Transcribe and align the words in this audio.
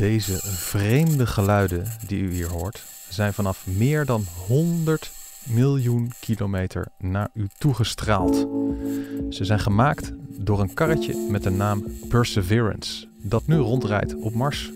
Deze 0.00 0.38
vreemde 0.42 1.26
geluiden 1.26 1.84
die 2.06 2.22
u 2.22 2.32
hier 2.32 2.48
hoort, 2.48 2.84
zijn 3.08 3.32
vanaf 3.32 3.66
meer 3.66 4.04
dan 4.04 4.24
100 4.46 5.12
miljoen 5.46 6.10
kilometer 6.20 6.86
naar 6.98 7.28
u 7.34 7.46
toegestraald. 7.58 8.46
Ze 9.28 9.44
zijn 9.44 9.58
gemaakt 9.58 10.12
door 10.38 10.60
een 10.60 10.74
karretje 10.74 11.26
met 11.30 11.42
de 11.42 11.50
naam 11.50 11.84
Perseverance, 12.08 13.06
dat 13.22 13.46
nu 13.46 13.56
rondrijdt 13.56 14.14
op 14.14 14.34
Mars. 14.34 14.70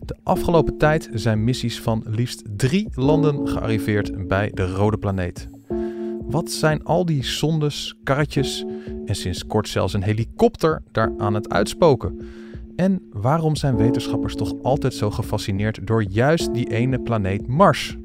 De 0.00 0.16
afgelopen 0.22 0.78
tijd 0.78 1.08
zijn 1.12 1.44
missies 1.44 1.80
van 1.80 2.02
liefst 2.06 2.42
drie 2.56 2.88
landen 2.94 3.48
gearriveerd 3.48 4.28
bij 4.28 4.50
de 4.54 4.72
rode 4.72 4.98
planeet. 4.98 5.48
Wat 6.20 6.50
zijn 6.50 6.84
al 6.84 7.04
die 7.04 7.24
zondes, 7.24 7.94
karretjes 8.04 8.64
en 9.06 9.14
sinds 9.14 9.46
kort 9.46 9.68
zelfs 9.68 9.92
een 9.92 10.02
helikopter 10.02 10.82
daar 10.92 11.12
aan 11.18 11.34
het 11.34 11.48
uitspoken? 11.48 12.44
En 12.76 13.08
waarom 13.12 13.56
zijn 13.56 13.76
wetenschappers 13.76 14.34
toch 14.34 14.52
altijd 14.62 14.94
zo 14.94 15.10
gefascineerd 15.10 15.86
door 15.86 16.02
juist 16.02 16.54
die 16.54 16.70
ene 16.70 17.00
planeet 17.00 17.46
Mars? 17.46 17.96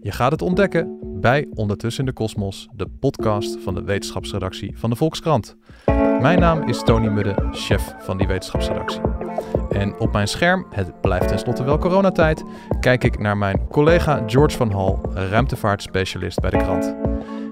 Je 0.00 0.12
gaat 0.12 0.32
het 0.32 0.42
ontdekken 0.42 0.98
bij 1.20 1.46
Ondertussen 1.54 2.04
de 2.04 2.12
Kosmos, 2.12 2.68
de 2.72 2.86
podcast 3.00 3.58
van 3.60 3.74
de 3.74 3.82
wetenschapsredactie 3.82 4.78
van 4.78 4.90
de 4.90 4.96
Volkskrant. 4.96 5.56
Mijn 6.20 6.38
naam 6.38 6.68
is 6.68 6.82
Tony 6.82 7.08
Mudde, 7.08 7.48
chef 7.50 7.94
van 7.98 8.18
die 8.18 8.26
wetenschapsredactie. 8.26 9.00
En 9.70 9.98
op 9.98 10.12
mijn 10.12 10.28
scherm, 10.28 10.66
het 10.70 11.00
blijft 11.00 11.28
tenslotte 11.28 11.64
wel 11.64 11.78
coronatijd, 11.78 12.44
kijk 12.80 13.04
ik 13.04 13.18
naar 13.18 13.36
mijn 13.36 13.68
collega 13.68 14.22
George 14.26 14.56
van 14.56 14.70
Hal, 14.70 15.00
ruimtevaartspecialist 15.14 16.40
bij 16.40 16.50
de 16.50 16.56
krant. 16.56 16.96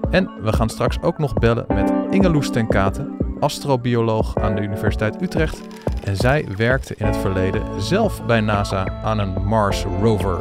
En 0.09 0.31
we 0.41 0.53
gaan 0.53 0.69
straks 0.69 1.01
ook 1.01 1.17
nog 1.17 1.33
bellen 1.33 1.65
met 1.67 1.93
Inge 2.09 2.29
Loes 2.29 2.49
ten 2.49 2.67
Katen, 2.67 3.17
astrobioloog 3.39 4.35
aan 4.35 4.55
de 4.55 4.61
Universiteit 4.61 5.21
Utrecht. 5.21 5.61
En 6.03 6.15
zij 6.15 6.45
werkte 6.57 6.95
in 6.97 7.05
het 7.05 7.17
verleden 7.17 7.81
zelf 7.81 8.25
bij 8.25 8.41
NASA 8.41 9.01
aan 9.03 9.19
een 9.19 9.45
Mars 9.45 9.83
rover. 9.83 10.39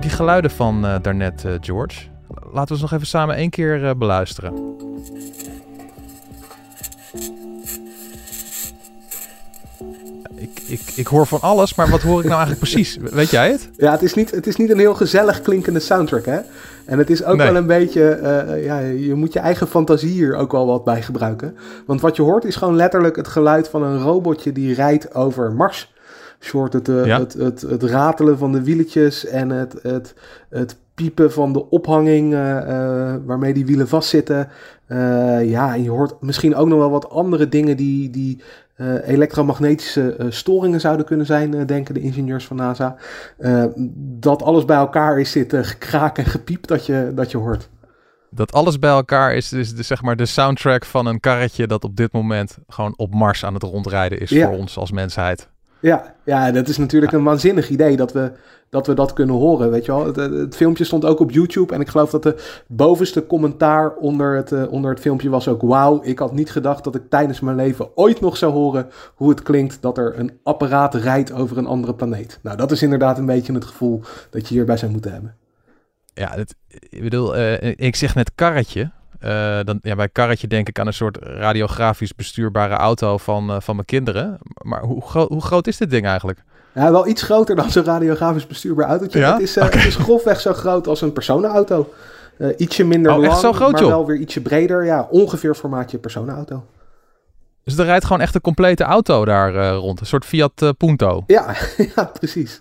Die 0.00 0.10
geluiden 0.10 0.50
van 0.50 0.84
uh, 0.84 0.94
daarnet, 1.02 1.44
uh, 1.44 1.52
George, 1.60 2.06
laten 2.52 2.68
we 2.68 2.76
ze 2.76 2.82
nog 2.82 2.92
even 2.92 3.06
samen 3.06 3.36
één 3.36 3.50
keer 3.50 3.82
uh, 3.82 3.90
beluisteren. 3.96 4.76
Ik, 10.68 10.80
ik, 10.94 11.06
hoor 11.06 11.26
van 11.26 11.40
alles, 11.40 11.74
maar 11.74 11.88
wat 11.88 12.02
hoor 12.02 12.18
ik 12.18 12.26
nou 12.26 12.40
eigenlijk 12.40 12.60
precies? 12.60 12.98
Weet 13.10 13.30
jij 13.30 13.50
het? 13.50 13.70
Ja, 13.76 13.90
het 13.90 14.02
is 14.02 14.14
niet, 14.14 14.30
het 14.30 14.46
is 14.46 14.56
niet 14.56 14.70
een 14.70 14.78
heel 14.78 14.94
gezellig 14.94 15.40
klinkende 15.40 15.80
soundtrack, 15.80 16.24
hè? 16.24 16.38
En 16.86 16.98
het 16.98 17.10
is 17.10 17.24
ook 17.24 17.36
nee. 17.36 17.46
wel 17.46 17.56
een 17.56 17.66
beetje, 17.66 18.18
uh, 18.22 18.64
ja, 18.64 18.78
je 18.78 19.14
moet 19.14 19.32
je 19.32 19.38
eigen 19.38 19.66
fantasie 19.66 20.10
hier 20.10 20.36
ook 20.36 20.52
wel 20.52 20.66
wat 20.66 20.84
bij 20.84 21.02
gebruiken. 21.02 21.56
Want 21.86 22.00
wat 22.00 22.16
je 22.16 22.22
hoort 22.22 22.44
is 22.44 22.56
gewoon 22.56 22.76
letterlijk 22.76 23.16
het 23.16 23.28
geluid 23.28 23.68
van 23.68 23.82
een 23.82 24.02
robotje 24.02 24.52
die 24.52 24.74
rijdt 24.74 25.14
over 25.14 25.52
Mars. 25.52 25.92
Short 26.40 26.72
het, 26.72 26.88
uh, 26.88 27.06
ja. 27.06 27.18
het, 27.18 27.32
het, 27.32 27.60
het, 27.60 27.82
ratelen 27.82 28.38
van 28.38 28.52
de 28.52 28.62
wieletjes 28.62 29.26
en 29.26 29.50
het, 29.50 29.74
het, 29.82 30.14
het 30.48 30.76
piepen 30.94 31.32
van 31.32 31.52
de 31.52 31.70
ophanging 31.70 32.32
uh, 32.32 33.14
waarmee 33.24 33.54
die 33.54 33.66
wielen 33.66 33.88
vastzitten. 33.88 34.48
ja, 35.42 35.74
en 35.74 35.82
je 35.82 35.90
hoort 35.90 36.14
misschien 36.20 36.54
ook 36.54 36.68
nog 36.68 36.78
wel 36.78 36.90
wat 36.90 37.10
andere 37.10 37.48
dingen 37.48 37.76
die, 37.76 38.10
die 38.10 38.42
uh, 38.80 39.08
elektromagnetische 39.08 40.16
uh, 40.18 40.26
storingen 40.30 40.80
zouden 40.80 41.06
kunnen 41.06 41.26
zijn, 41.26 41.54
uh, 41.54 41.66
denken 41.66 41.94
de 41.94 42.00
ingenieurs 42.00 42.46
van 42.46 42.56
NASA. 42.56 42.96
dat 43.96 44.42
alles 44.42 44.64
bij 44.64 44.76
elkaar 44.76 45.20
is 45.20 45.32
dit 45.32 45.56
gekraak 45.56 46.18
en 46.18 46.24
gepiep 46.24 46.66
dat 46.66 46.86
je, 46.86 47.12
dat 47.14 47.30
je 47.30 47.38
hoort. 47.38 47.68
Dat 48.30 48.52
alles 48.52 48.78
bij 48.78 48.90
elkaar 48.90 49.34
is 49.34 49.48
dus 49.48 49.74
de, 49.74 49.82
zeg 49.82 50.02
maar 50.02 50.16
de 50.16 50.26
soundtrack 50.26 50.84
van 50.84 51.06
een 51.06 51.20
karretje 51.20 51.66
dat 51.66 51.84
op 51.84 51.96
dit 51.96 52.12
moment 52.12 52.58
gewoon 52.66 52.94
op 52.96 53.14
Mars 53.14 53.44
aan 53.44 53.54
het 53.54 53.62
rondrijden 53.62 54.20
is 54.20 54.30
ja. 54.30 54.46
voor 54.46 54.56
ons 54.56 54.76
als 54.76 54.90
mensheid. 54.90 55.48
Ja, 55.80 56.14
ja, 56.24 56.50
dat 56.50 56.68
is 56.68 56.76
natuurlijk 56.76 57.12
een 57.12 57.24
waanzinnig 57.24 57.68
idee 57.68 57.96
dat 57.96 58.12
we, 58.12 58.32
dat 58.68 58.86
we 58.86 58.94
dat 58.94 59.12
kunnen 59.12 59.34
horen, 59.34 59.70
weet 59.70 59.84
je 59.84 59.92
wel. 59.92 60.14
Het, 60.14 60.56
filmpje 60.56 60.84
stond 60.84 61.04
ook 61.04 61.20
op 61.20 61.30
YouTube 61.30 61.74
en 61.74 61.80
ik 61.80 61.88
geloof 61.88 62.10
dat 62.10 62.22
de 62.22 62.62
bovenste 62.66 63.26
commentaar 63.26 63.94
onder 63.94 64.36
het, 64.36 64.52
uh, 64.52 64.72
onder 64.72 64.90
het 64.90 65.00
filmpje 65.00 65.28
was 65.28 65.48
ook... 65.48 65.62
Wauw, 65.62 66.00
ik 66.02 66.18
had 66.18 66.32
niet 66.32 66.50
gedacht 66.50 66.84
dat 66.84 66.94
ik 66.94 67.10
tijdens 67.10 67.40
mijn 67.40 67.56
leven 67.56 67.96
ooit 67.96 68.20
nog 68.20 68.36
zou 68.36 68.52
horen 68.52 68.88
hoe 69.14 69.28
het 69.28 69.42
klinkt 69.42 69.82
dat 69.82 69.98
er 69.98 70.18
een 70.18 70.38
apparaat 70.42 70.94
rijdt 70.94 71.32
over 71.32 71.58
een 71.58 71.66
andere 71.66 71.94
planeet. 71.94 72.38
Nou, 72.42 72.56
dat 72.56 72.70
is 72.70 72.82
inderdaad 72.82 73.18
een 73.18 73.26
beetje 73.26 73.52
het 73.52 73.64
gevoel 73.64 74.00
dat 74.30 74.48
je 74.48 74.54
hierbij 74.54 74.76
zou 74.76 74.92
moeten 74.92 75.12
hebben. 75.12 75.36
Ja, 76.14 76.36
ik 76.88 77.02
bedoel, 77.02 77.36
uh, 77.36 77.62
ik 77.62 77.96
zeg 77.96 78.14
net 78.14 78.32
karretje, 78.34 78.90
uh, 79.24 79.58
dan, 79.64 79.78
ja, 79.82 79.94
bij 79.94 80.08
karretje 80.08 80.46
denk 80.46 80.68
ik 80.68 80.78
aan 80.78 80.86
een 80.86 80.92
soort 80.92 81.18
radiografisch 81.22 82.14
bestuurbare 82.14 82.74
auto 82.74 83.16
van, 83.16 83.50
uh, 83.50 83.56
van 83.60 83.74
mijn 83.74 83.86
kinderen. 83.86 84.38
Maar 84.62 84.82
hoe, 84.82 85.02
gro 85.02 85.26
hoe 85.28 85.42
groot 85.42 85.66
is 85.66 85.76
dit 85.76 85.90
ding 85.90 86.06
eigenlijk? 86.06 86.42
Ja, 86.74 86.90
wel 86.90 87.06
iets 87.06 87.22
groter 87.22 87.56
dan 87.56 87.70
zo'n 87.70 87.84
radiografisch 87.84 88.46
bestuurbaar 88.46 88.88
autootje. 88.88 89.18
Ja? 89.18 89.32
Het, 89.32 89.42
is, 89.42 89.56
uh, 89.56 89.64
okay. 89.64 89.78
het 89.78 89.88
is 89.88 89.96
grofweg 89.96 90.40
zo 90.40 90.52
groot 90.52 90.86
als 90.86 91.00
een 91.00 91.12
personenauto. 91.12 91.92
ietsje 92.56 92.84
minder 92.84 93.12
oh, 93.12 93.18
lang, 93.18 93.34
zo 93.34 93.52
groot, 93.52 93.72
maar 93.72 93.80
joh? 93.80 93.90
wel 93.90 94.06
weer 94.06 94.16
ietsje 94.16 94.40
breder. 94.40 94.84
Ja, 94.84 95.06
ongeveer 95.10 95.54
formaatje 95.54 95.98
personenauto. 95.98 96.64
Dus 97.64 97.78
er 97.78 97.84
rijdt 97.84 98.04
gewoon 98.04 98.22
echt 98.22 98.34
een 98.34 98.40
complete 98.40 98.84
auto 98.84 99.24
daar 99.24 99.72
rond. 99.74 100.00
Een 100.00 100.06
soort 100.06 100.24
Fiat 100.24 100.72
Punto. 100.76 101.24
Ja, 101.26 101.54
ja 101.94 102.04
precies. 102.04 102.60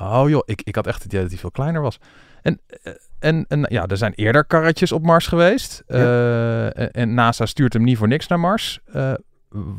Oh 0.00 0.24
joh, 0.26 0.42
ik, 0.44 0.62
ik 0.64 0.74
had 0.74 0.86
echt 0.86 1.02
het 1.02 1.06
idee 1.06 1.20
dat 1.20 1.30
hij 1.30 1.38
veel 1.38 1.50
kleiner 1.50 1.82
was. 1.82 1.98
En, 2.42 2.60
en, 3.24 3.44
en 3.48 3.66
ja, 3.68 3.86
er 3.86 3.96
zijn 3.96 4.12
eerder 4.14 4.44
karretjes 4.44 4.92
op 4.92 5.02
Mars 5.02 5.26
geweest. 5.26 5.82
Ja. 5.86 5.96
Uh, 5.96 6.64
en, 6.64 6.90
en, 6.90 7.14
NASA 7.14 7.46
stuurt 7.46 7.72
hem 7.72 7.84
niet 7.84 7.98
voor 7.98 8.08
niks 8.08 8.26
naar 8.26 8.40
Mars. 8.40 8.80
Uh, 8.96 9.12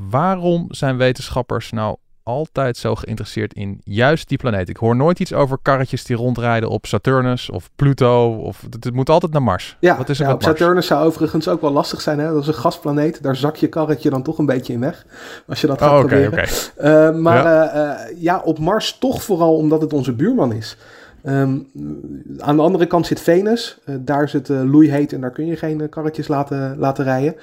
waarom 0.10 0.66
zijn 0.70 0.98
wetenschappers 0.98 1.72
nou 1.72 1.96
altijd 2.24 2.78
zo 2.78 2.96
geïnteresseerd 2.96 3.54
in 3.54 3.82
juist 3.84 4.30
die 4.30 4.38
planeet? 4.38 4.70
Ik 4.70 4.78
hoor 4.78 4.96
nooit 4.96 5.20
iets 5.20 5.34
over 5.34 5.58
karretjes 5.62 6.04
die 6.04 6.16
rondrijden 6.16 6.70
op 6.70 6.86
Saturnus 6.86 7.50
of 7.50 7.70
Pluto. 7.76 8.36
Of, 8.36 8.68
het, 8.70 8.94
moet 8.94 9.10
altijd 9.10 9.32
naar 9.32 9.44
Mars. 9.44 9.78
Ja, 9.80 9.98
Wat 9.98 10.10
is 10.10 10.20
er 10.20 10.26
ja 10.26 10.34
op 10.34 10.42
Mars? 10.42 10.58
Saturnus 10.58 10.88
zou 10.88 11.06
overigens 11.06 11.48
ook 11.48 11.62
wel 11.62 11.72
lastig 11.72 12.02
zijn. 12.02 12.20
Hè? 12.20 12.32
Dat 12.32 12.42
is 12.42 12.48
een 12.48 12.54
gasplaneet. 12.54 13.24
Daar 13.24 13.36
zak 13.36 13.56
je 13.56 13.68
karretje 13.68 14.10
dan 14.10 14.24
toch 14.24 14.38
een 14.38 14.46
beetje 14.46 14.74
in 14.74 14.80
weg. 14.80 15.06
Als 15.48 15.62
je 15.62 15.68
dat 15.68 15.82
gaat 15.82 15.92
oh, 15.92 16.04
okay, 16.04 16.22
proberen. 16.22 16.48
Okay. 16.78 17.10
Uh, 17.10 17.20
maar 17.20 17.44
ja. 17.44 18.08
ja, 18.16 18.42
op 18.44 18.60
Mars 18.60 18.98
toch 18.98 19.24
vooral 19.24 19.56
omdat 19.56 19.82
het 19.82 19.94
onze 19.94 20.14
buurman 20.14 20.54
is. 20.54 20.78
Um, 21.28 21.68
aan 22.38 22.56
de 22.56 22.62
andere 22.62 22.86
kant 22.86 23.06
zit 23.06 23.22
Venus. 23.22 23.80
Uh, 23.86 23.96
daar 24.00 24.30
het 24.32 24.50
uh, 24.50 24.62
loeiheet 24.64 25.14
en 25.14 25.22
daar 25.22 25.32
kun 25.32 25.46
je 25.46 25.56
geen 25.56 25.80
uh, 25.80 25.90
karretjes 25.90 26.28
laten, 26.28 26.78
laten 26.78 27.04
rijden. 27.04 27.36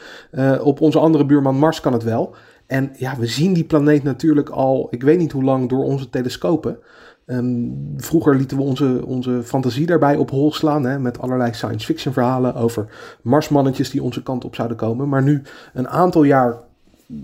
op 0.63 0.81
onze 0.81 0.99
andere 0.99 1.27
buurman 1.27 1.59
Mars 1.59 1.81
kan 1.81 1.93
het 1.93 2.03
wel. 2.03 2.35
En 2.67 2.91
ja, 2.97 3.17
we 3.19 3.27
zien 3.27 3.53
die 3.53 3.65
planeet 3.65 4.03
natuurlijk 4.03 4.49
al, 4.49 4.89
ik 4.91 5.03
weet 5.03 5.19
niet 5.19 5.33
hoe 5.33 5.45
lang, 5.45 5.69
door 5.69 5.85
onze 5.85 6.11
telescopen. 6.11 6.79
Um, 7.27 7.95
vroeger 7.97 8.37
lieten 8.37 8.57
we 8.57 8.63
onze, 8.63 9.03
onze 9.07 9.43
fantasie 9.43 9.87
daarbij 9.87 10.17
op 10.17 10.31
hol 10.31 10.53
slaan. 10.53 10.85
Hè, 10.85 10.99
met 10.99 11.19
allerlei 11.19 11.53
science 11.53 11.87
fiction 11.87 12.13
verhalen 12.13 12.55
over 12.55 12.87
Marsmannetjes 13.23 13.91
die 13.91 14.03
onze 14.03 14.23
kant 14.23 14.45
op 14.45 14.55
zouden 14.55 14.77
komen. 14.77 15.09
Maar 15.09 15.23
nu, 15.23 15.43
een 15.73 15.89
aantal 15.89 16.23
jaar 16.23 16.57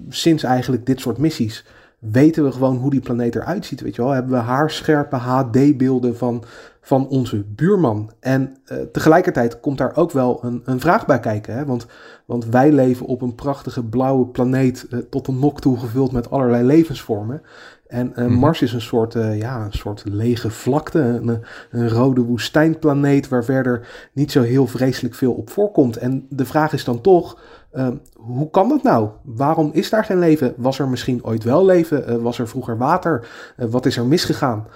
sinds 0.09 0.43
eigenlijk 0.43 0.87
dit 0.87 1.01
soort 1.01 1.19
missies 1.19 1.65
weten 1.99 2.45
we 2.45 2.53
gewoon 2.53 2.77
hoe 2.77 2.91
die 2.91 3.01
planeet 3.01 3.35
eruit 3.35 3.67
ziet. 3.67 3.81
Weet 3.81 3.97
je 3.97 4.03
wel, 4.03 4.11
hebben 4.11 4.33
we 4.33 4.39
haarscherpe 4.39 5.17
HD-beelden 5.17 6.17
van, 6.17 6.45
van 6.81 7.09
onze 7.09 7.45
buurman. 7.45 8.11
En 8.21 8.57
uh, 8.73 8.79
tegelijkertijd 8.93 9.61
komt 9.61 9.79
daar 9.79 9.97
ook 9.97 10.13
wel 10.13 10.45
een, 10.45 10.63
een 10.65 10.81
vraag 10.81 11.07
bij 11.07 11.21
kijken. 11.21 11.55
Hè? 11.55 11.65
Want, 11.65 11.87
want 12.25 12.45
wij 12.47 12.73
leven 12.73 13.07
op 13.07 13.23
een 13.23 13.35
prachtige 13.35 13.85
blauwe 13.85 14.27
planeet 14.27 14.87
uh, 14.91 14.99
tot 14.99 15.27
een 15.27 15.39
nok 15.39 15.61
toe 15.61 15.79
gevuld 15.79 16.13
met 16.13 16.31
allerlei 16.31 16.65
levensvormen. 16.65 17.43
En 17.87 18.11
uh, 18.11 18.17
mm-hmm. 18.17 18.39
Mars 18.39 18.63
is 18.63 18.73
een 18.73 18.81
soort, 18.81 19.13
ja, 19.13 19.65
een 19.65 19.73
soort 19.73 20.03
lege 20.05 20.51
vlakte, 20.51 20.99
een, 20.99 21.41
een 21.71 21.89
rode 21.89 22.21
woestijnplaneet 22.21 23.29
waar 23.29 23.45
verder 23.45 23.89
niet 24.13 24.33
zo 24.33 24.43
heel 24.43 24.67
vreselijk 24.67 25.15
veel 25.15 25.33
op 25.33 25.51
voorkomt. 25.51 25.97
En 25.97 26.27
de 26.29 26.45
vraag 26.45 26.73
is 26.73 26.85
dan 26.85 27.01
toch, 27.01 27.39
uh, 27.73 27.89
hoe 28.17 28.51
kan 28.51 28.69
dat 28.69 28.83
nou? 28.83 29.09
Waarom 29.23 29.71
is 29.73 29.91
daar 29.91 30.05
geen 30.05 30.19
leven? 30.19 30.55
Was 30.57 30.79
er 30.79 30.89
misschien 30.89 31.25
ooit 31.25 31.45
wel 31.45 31.65
leven? 31.65 32.13
Uh, 32.13 32.17
was 32.17 32.39
er 32.39 32.49
vroeger 32.49 32.79
water? 32.79 33.29
Uh, 33.57 33.67
wat 33.69 33.87
is 33.87 33.97
er 33.97 34.07
misgegaan? 34.07 34.67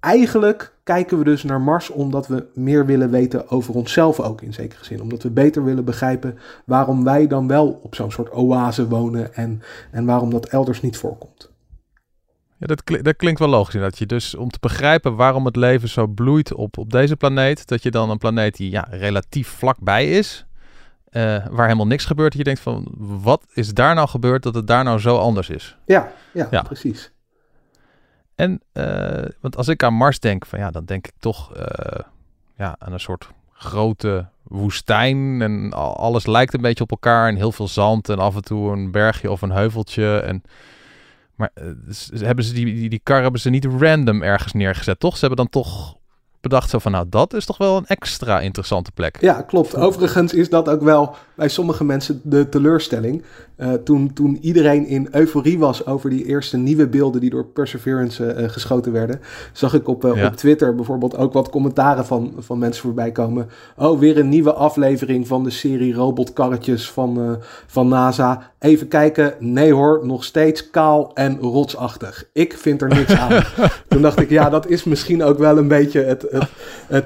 Eigenlijk 0.00 0.72
kijken 0.82 1.18
we 1.18 1.24
dus 1.24 1.42
naar 1.42 1.60
Mars 1.60 1.90
omdat 1.90 2.26
we 2.26 2.46
meer 2.54 2.86
willen 2.86 3.10
weten 3.10 3.50
over 3.50 3.74
onszelf 3.74 4.20
ook 4.20 4.42
in 4.42 4.52
zekere 4.52 4.84
zin. 4.84 5.02
Omdat 5.02 5.22
we 5.22 5.30
beter 5.30 5.64
willen 5.64 5.84
begrijpen 5.84 6.38
waarom 6.64 7.04
wij 7.04 7.26
dan 7.26 7.46
wel 7.46 7.80
op 7.82 7.94
zo'n 7.94 8.12
soort 8.12 8.32
oase 8.32 8.88
wonen 8.88 9.34
en, 9.34 9.62
en 9.90 10.04
waarom 10.04 10.30
dat 10.30 10.46
elders 10.46 10.80
niet 10.80 10.96
voorkomt. 10.96 11.50
Ja, 12.58 12.66
dat, 12.66 12.82
dat 13.02 13.16
klinkt 13.16 13.38
wel 13.38 13.48
logisch. 13.48 13.80
Dat 13.80 13.98
je 13.98 14.06
dus 14.06 14.34
om 14.34 14.50
te 14.50 14.58
begrijpen 14.60 15.16
waarom 15.16 15.44
het 15.44 15.56
leven 15.56 15.88
zo 15.88 16.06
bloeit 16.06 16.54
op, 16.54 16.78
op 16.78 16.90
deze 16.90 17.16
planeet, 17.16 17.68
dat 17.68 17.82
je 17.82 17.90
dan 17.90 18.10
een 18.10 18.18
planeet 18.18 18.56
die 18.56 18.70
ja, 18.70 18.86
relatief 18.90 19.48
vlakbij 19.48 20.10
is, 20.10 20.46
uh, 21.16 21.46
waar 21.50 21.64
helemaal 21.64 21.86
niks 21.86 22.04
gebeurt, 22.04 22.28
dat 22.30 22.38
je 22.38 22.44
denkt 22.44 22.60
van 22.60 22.86
wat 22.98 23.46
is 23.52 23.74
daar 23.74 23.94
nou 23.94 24.08
gebeurd 24.08 24.42
dat 24.42 24.54
het 24.54 24.66
daar 24.66 24.84
nou 24.84 24.98
zo 24.98 25.18
anders 25.18 25.50
is? 25.50 25.76
Ja, 25.84 26.12
ja, 26.32 26.48
ja. 26.50 26.62
precies. 26.62 27.12
En 28.34 28.60
uh, 28.72 29.24
want 29.40 29.56
als 29.56 29.68
ik 29.68 29.82
aan 29.82 29.94
Mars 29.94 30.20
denk, 30.20 30.46
van 30.46 30.58
ja, 30.58 30.70
dan 30.70 30.84
denk 30.84 31.06
ik 31.06 31.12
toch 31.18 31.56
uh, 31.56 31.62
ja, 32.56 32.76
aan 32.78 32.92
een 32.92 33.00
soort 33.00 33.28
grote 33.52 34.26
woestijn 34.42 35.42
en 35.42 35.72
alles 35.72 36.26
lijkt 36.26 36.54
een 36.54 36.60
beetje 36.60 36.84
op 36.84 36.90
elkaar 36.90 37.28
en 37.28 37.36
heel 37.36 37.52
veel 37.52 37.68
zand 37.68 38.08
en 38.08 38.18
af 38.18 38.34
en 38.34 38.42
toe 38.42 38.72
een 38.72 38.90
bergje 38.90 39.30
of 39.30 39.42
een 39.42 39.50
heuveltje 39.50 40.18
en 40.18 40.42
maar 41.34 41.50
hebben 42.10 42.44
ze 42.44 42.52
die, 42.52 42.64
die, 42.64 42.88
die 42.88 43.00
kar 43.02 43.22
hebben 43.22 43.40
ze 43.40 43.50
niet 43.50 43.64
random 43.64 44.22
ergens 44.22 44.52
neergezet, 44.52 45.00
toch? 45.00 45.14
Ze 45.14 45.26
hebben 45.26 45.36
dan 45.36 45.62
toch 45.62 45.96
bedacht 46.48 46.70
zo 46.70 46.78
van, 46.78 46.92
nou, 46.92 47.06
dat 47.08 47.34
is 47.34 47.44
toch 47.44 47.58
wel 47.58 47.76
een 47.76 47.86
extra 47.86 48.40
interessante 48.40 48.92
plek. 48.92 49.18
Ja, 49.20 49.42
klopt. 49.42 49.76
Overigens 49.76 50.32
is 50.32 50.48
dat 50.48 50.68
ook 50.68 50.82
wel 50.82 51.14
bij 51.34 51.48
sommige 51.48 51.84
mensen 51.84 52.20
de 52.22 52.48
teleurstelling. 52.48 53.22
Uh, 53.56 53.72
toen, 53.72 54.12
toen 54.12 54.38
iedereen 54.40 54.86
in 54.86 55.08
euforie 55.10 55.58
was 55.58 55.86
over 55.86 56.10
die 56.10 56.24
eerste 56.24 56.56
nieuwe 56.56 56.88
beelden 56.88 57.20
die 57.20 57.30
door 57.30 57.44
Perseverance 57.44 58.34
uh, 58.34 58.48
geschoten 58.48 58.92
werden, 58.92 59.20
zag 59.52 59.74
ik 59.74 59.88
op, 59.88 60.04
uh, 60.04 60.16
ja. 60.16 60.26
op 60.26 60.36
Twitter 60.36 60.74
bijvoorbeeld 60.74 61.16
ook 61.16 61.32
wat 61.32 61.50
commentaren 61.50 62.06
van, 62.06 62.34
van 62.38 62.58
mensen 62.58 62.82
voorbij 62.82 63.12
komen. 63.12 63.48
Oh, 63.76 63.98
weer 63.98 64.18
een 64.18 64.28
nieuwe 64.28 64.52
aflevering 64.52 65.26
van 65.26 65.44
de 65.44 65.50
serie 65.50 65.94
robotkarretjes 65.94 66.90
van, 66.90 67.38
van 67.66 67.88
NASA. 67.88 68.52
Even 68.58 68.88
kijken. 68.88 69.34
Nee 69.38 69.72
hoor, 69.72 70.00
nog 70.06 70.24
steeds 70.24 70.70
kaal 70.70 71.10
en 71.14 71.38
rotsachtig. 71.40 72.24
Ik 72.32 72.52
vind 72.58 72.82
er 72.82 72.88
niks 72.88 73.14
aan. 73.14 73.42
toen 73.88 74.02
dacht 74.02 74.20
ik, 74.20 74.30
ja, 74.30 74.50
dat 74.50 74.68
is 74.68 74.84
misschien 74.84 75.22
ook 75.22 75.38
wel 75.38 75.58
een 75.58 75.68
beetje 75.68 76.02
het, 76.02 76.26
het, 76.38 76.48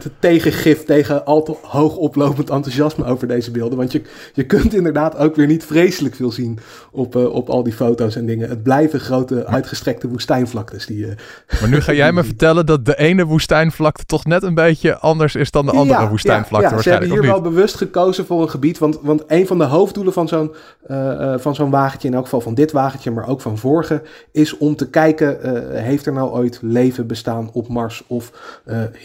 het 0.02 0.12
tegengif 0.18 0.84
tegen 0.84 1.24
al 1.24 1.42
te 1.42 1.56
hoog 1.62 1.96
oplopend 1.96 2.50
enthousiasme 2.50 3.04
over 3.04 3.28
deze 3.28 3.50
beelden. 3.50 3.78
Want 3.78 3.92
je, 3.92 4.02
je 4.32 4.46
kunt 4.46 4.74
inderdaad 4.74 5.16
ook 5.16 5.36
weer 5.36 5.46
niet 5.46 5.64
vreselijk 5.64 6.14
veel 6.14 6.32
zien 6.32 6.58
op, 6.92 7.16
uh, 7.16 7.34
op 7.34 7.48
al 7.48 7.62
die 7.62 7.72
foto's 7.72 8.16
en 8.16 8.26
dingen. 8.26 8.48
Het 8.48 8.62
blijven 8.62 9.00
grote 9.00 9.46
uitgestrekte 9.46 10.08
woestijnvlaktes. 10.08 10.86
Die, 10.86 11.06
uh... 11.06 11.12
Maar 11.60 11.68
nu 11.68 11.80
ga 11.80 11.92
jij 11.92 12.12
me 12.12 12.24
vertellen 12.32 12.66
dat 12.66 12.84
de 12.84 12.98
ene 12.98 13.24
woestijnvlakte 13.24 14.04
toch 14.04 14.24
net 14.24 14.42
een 14.42 14.54
beetje 14.54 14.98
anders 14.98 15.34
is 15.34 15.50
dan 15.50 15.66
de 15.66 15.72
andere 15.72 16.00
ja, 16.00 16.08
woestijnvlakte. 16.08 16.68
Ja, 16.68 16.74
ja. 16.76 16.82
ze 16.82 16.90
hebben 16.90 17.10
hier 17.10 17.22
wel 17.22 17.40
bewust 17.40 17.74
gekozen 17.74 18.26
voor 18.26 18.42
een 18.42 18.50
gebied. 18.50 18.78
Want, 18.78 18.98
want 19.02 19.22
een 19.26 19.46
van 19.46 19.58
de 19.58 19.64
hoofddoelen 19.64 20.12
van 20.12 20.28
zo'n 20.28 20.54
uh, 20.90 21.34
van 21.38 21.54
zo'n 21.54 21.70
wagentje, 21.70 22.08
in 22.08 22.14
elk 22.14 22.24
geval 22.24 22.40
van 22.40 22.54
dit 22.54 22.72
wagentje, 22.72 23.10
maar 23.10 23.28
ook 23.28 23.40
van 23.40 23.58
vorige, 23.58 24.02
is 24.32 24.56
om 24.58 24.76
te 24.76 24.90
kijken, 24.90 25.38
heeft 25.72 26.06
er 26.06 26.12
nou 26.12 26.30
ooit 26.30 26.58
leven 26.62 27.06
bestaan 27.06 27.50
op 27.52 27.68
Mars? 27.68 28.04
Of 28.06 28.32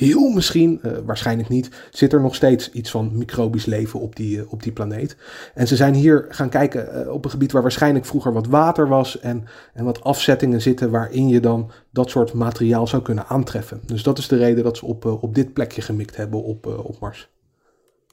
heel 0.06 0.30
misschien, 0.30 0.82
waarschijnlijk 1.06 1.50
niet, 1.50 1.70
zit 1.92 2.14
er 2.14 2.22
nog 2.22 2.36
steeds 2.36 2.72
iets 2.72 2.92
van 2.92 3.12
microbisch 3.14 3.66
leven 3.66 4.00
op 4.00 4.16
die, 4.16 4.50
op 4.50 4.64
die 4.64 4.72
planeet. 4.72 5.18
En 5.54 5.68
ze 5.68 5.76
zijn 5.76 5.94
hier 5.94 6.26
gaan 6.30 6.50
kijken 6.50 7.14
op 7.14 7.26
een 7.26 7.32
gebied 7.32 7.52
waar 7.52 7.62
waarschijnlijk 7.62 8.06
vroeger 8.06 8.34
wat 8.34 8.48
water 8.48 8.88
was 8.88 9.20
en, 9.20 9.46
en 9.74 9.86
wat 9.86 10.04
afzettingen 10.04 10.62
zitten 10.62 10.92
waarin 10.92 11.28
je 11.28 11.40
dan 11.40 11.72
dat 11.92 12.10
soort 12.10 12.34
materiaal 12.34 12.88
zou 12.88 13.02
kunnen 13.02 13.28
aantreffen. 13.28 13.82
Dus 13.86 14.04
dat 14.04 14.18
is 14.18 14.28
de 14.28 14.38
reden 14.38 14.64
dat 14.64 14.78
ze 14.78 14.86
op, 14.86 15.06
op 15.06 15.36
dit 15.36 15.54
plekje 15.54 15.82
gemikt 15.82 16.16
hebben 16.16 16.44
op, 16.44 16.66
op 16.66 17.00
Mars. 17.00 17.30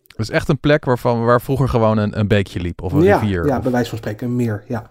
Het 0.07 0.21
is 0.21 0.31
echt 0.31 0.49
een 0.49 0.59
plek 0.59 0.85
waarvan, 0.85 1.25
waar 1.25 1.41
vroeger 1.41 1.69
gewoon 1.69 1.99
een, 1.99 2.19
een 2.19 2.29
beekje 2.29 2.61
liep 2.61 2.83
of 2.83 2.93
een 2.93 3.03
ja, 3.03 3.19
rivier. 3.19 3.47
Ja, 3.47 3.57
of... 3.57 3.63
bij 3.63 3.73
wijze 3.73 3.89
van 3.89 3.99
spreken 3.99 4.27
een 4.27 4.37
meer, 4.37 4.65
ja. 4.69 4.91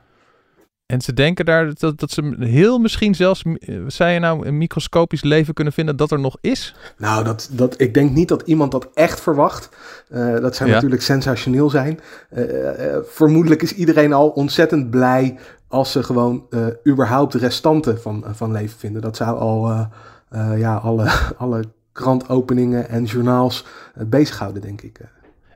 En 0.91 1.01
ze 1.01 1.13
denken 1.13 1.45
daar 1.45 1.73
dat, 1.73 1.99
dat 1.99 2.11
ze 2.11 2.35
heel 2.39 2.79
misschien 2.79 3.15
zelfs, 3.15 3.43
zei 3.88 4.13
je 4.13 4.19
nou, 4.19 4.47
een 4.47 4.57
microscopisch 4.57 5.23
leven 5.23 5.53
kunnen 5.53 5.73
vinden 5.73 5.95
dat 5.95 6.11
er 6.11 6.19
nog 6.19 6.38
is? 6.41 6.75
Nou, 6.97 7.23
dat, 7.23 7.49
dat, 7.51 7.81
ik 7.81 7.93
denk 7.93 8.11
niet 8.11 8.27
dat 8.27 8.41
iemand 8.41 8.71
dat 8.71 8.89
echt 8.93 9.21
verwacht. 9.21 9.69
Uh, 10.09 10.39
dat 10.39 10.55
zou 10.55 10.69
ja. 10.69 10.75
natuurlijk 10.75 11.01
sensationeel 11.01 11.69
zijn. 11.69 11.99
Uh, 12.33 12.43
uh, 12.43 12.97
vermoedelijk 13.03 13.61
is 13.61 13.73
iedereen 13.73 14.13
al 14.13 14.29
ontzettend 14.29 14.89
blij 14.89 15.38
als 15.67 15.91
ze 15.91 16.03
gewoon 16.03 16.47
überhaupt 16.88 17.33
restanten 17.33 18.01
van, 18.01 18.23
van 18.31 18.51
leven 18.51 18.79
vinden. 18.79 19.01
Dat 19.01 19.15
zou 19.15 19.38
al 19.38 19.88
ja, 20.55 20.75
alle, 20.75 21.11
alle 21.38 21.63
krantopeningen 21.91 22.89
en 22.89 23.03
journaals 23.03 23.65
bezighouden, 23.95 24.61
denk 24.61 24.81
ik. 24.81 24.99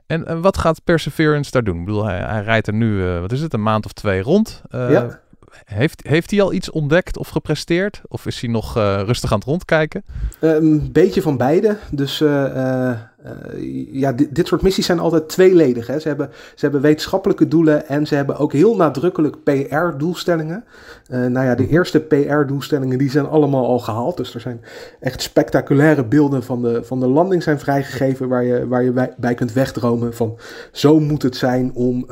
En, 0.06 0.26
en, 0.26 0.40
wat 0.40 0.58
gaat 0.58 0.84
Perseverance 0.84 1.50
daar 1.50 1.64
doen? 1.64 1.78
Ik 1.78 1.84
bedoel, 1.84 2.04
hij, 2.04 2.18
hij 2.18 2.42
rijdt 2.42 2.66
er 2.66 2.74
nu, 2.74 3.04
wat 3.20 3.32
is 3.32 3.40
het, 3.40 3.52
een 3.52 3.62
maand 3.62 3.84
of 3.84 3.92
twee 3.92 4.22
rond. 4.22 4.62
ja. 4.70 5.24
Heeft, 5.64 6.06
heeft 6.06 6.30
hij 6.30 6.42
al 6.42 6.52
iets 6.52 6.70
ontdekt 6.70 7.16
of 7.16 7.28
gepresteerd? 7.28 8.00
Of 8.08 8.26
is 8.26 8.40
hij 8.40 8.50
nog 8.50 8.76
uh, 8.76 9.00
rustig 9.04 9.32
aan 9.32 9.38
het 9.38 9.46
rondkijken? 9.46 10.04
Een 10.40 10.92
beetje 10.92 11.22
van 11.22 11.36
beide. 11.36 11.76
Dus 11.90 12.20
uh, 12.20 12.90
uh, 13.26 13.92
ja, 13.92 14.12
dit, 14.30 14.46
soort 14.46 14.62
missies 14.62 14.86
zijn 14.86 14.98
altijd 14.98 15.28
tweeledig. 15.28 15.86
Hè. 15.86 15.98
Ze, 15.98 16.08
hebben, 16.08 16.30
ze 16.54 16.64
hebben 16.64 16.80
wetenschappelijke 16.80 17.48
doelen 17.48 17.88
en 17.88 18.06
ze 18.06 18.14
hebben 18.14 18.36
ook 18.36 18.52
heel 18.52 18.76
nadrukkelijk 18.76 19.36
PR-doelstellingen. 19.42 20.64
nou 21.08 21.46
ja, 21.46 21.54
de 21.54 21.68
eerste 21.68 22.00
PR-doelstellingen 22.00 22.98
die 22.98 23.10
zijn 23.10 23.26
allemaal 23.26 23.66
al 23.66 23.78
gehaald. 23.78 24.16
Dus 24.16 24.34
er 24.34 24.40
zijn 24.40 24.60
echt 25.00 25.22
spectaculaire 25.22 26.04
beelden 26.04 26.42
van 26.42 26.62
de, 26.62 26.84
van 26.84 27.00
de 27.00 27.08
landing 27.08 27.42
zijn 27.42 27.58
vrijgegeven... 27.58 28.28
waar 28.28 28.44
je, 28.44 28.66
waar 28.66 28.82
je 28.82 29.12
bij, 29.16 29.34
kunt 29.34 29.52
wegdromen 29.52 30.14
van 30.14 30.38
zo 30.72 31.00
moet 31.00 31.22
het 31.22 31.36
zijn 31.36 31.70
om 31.74 32.06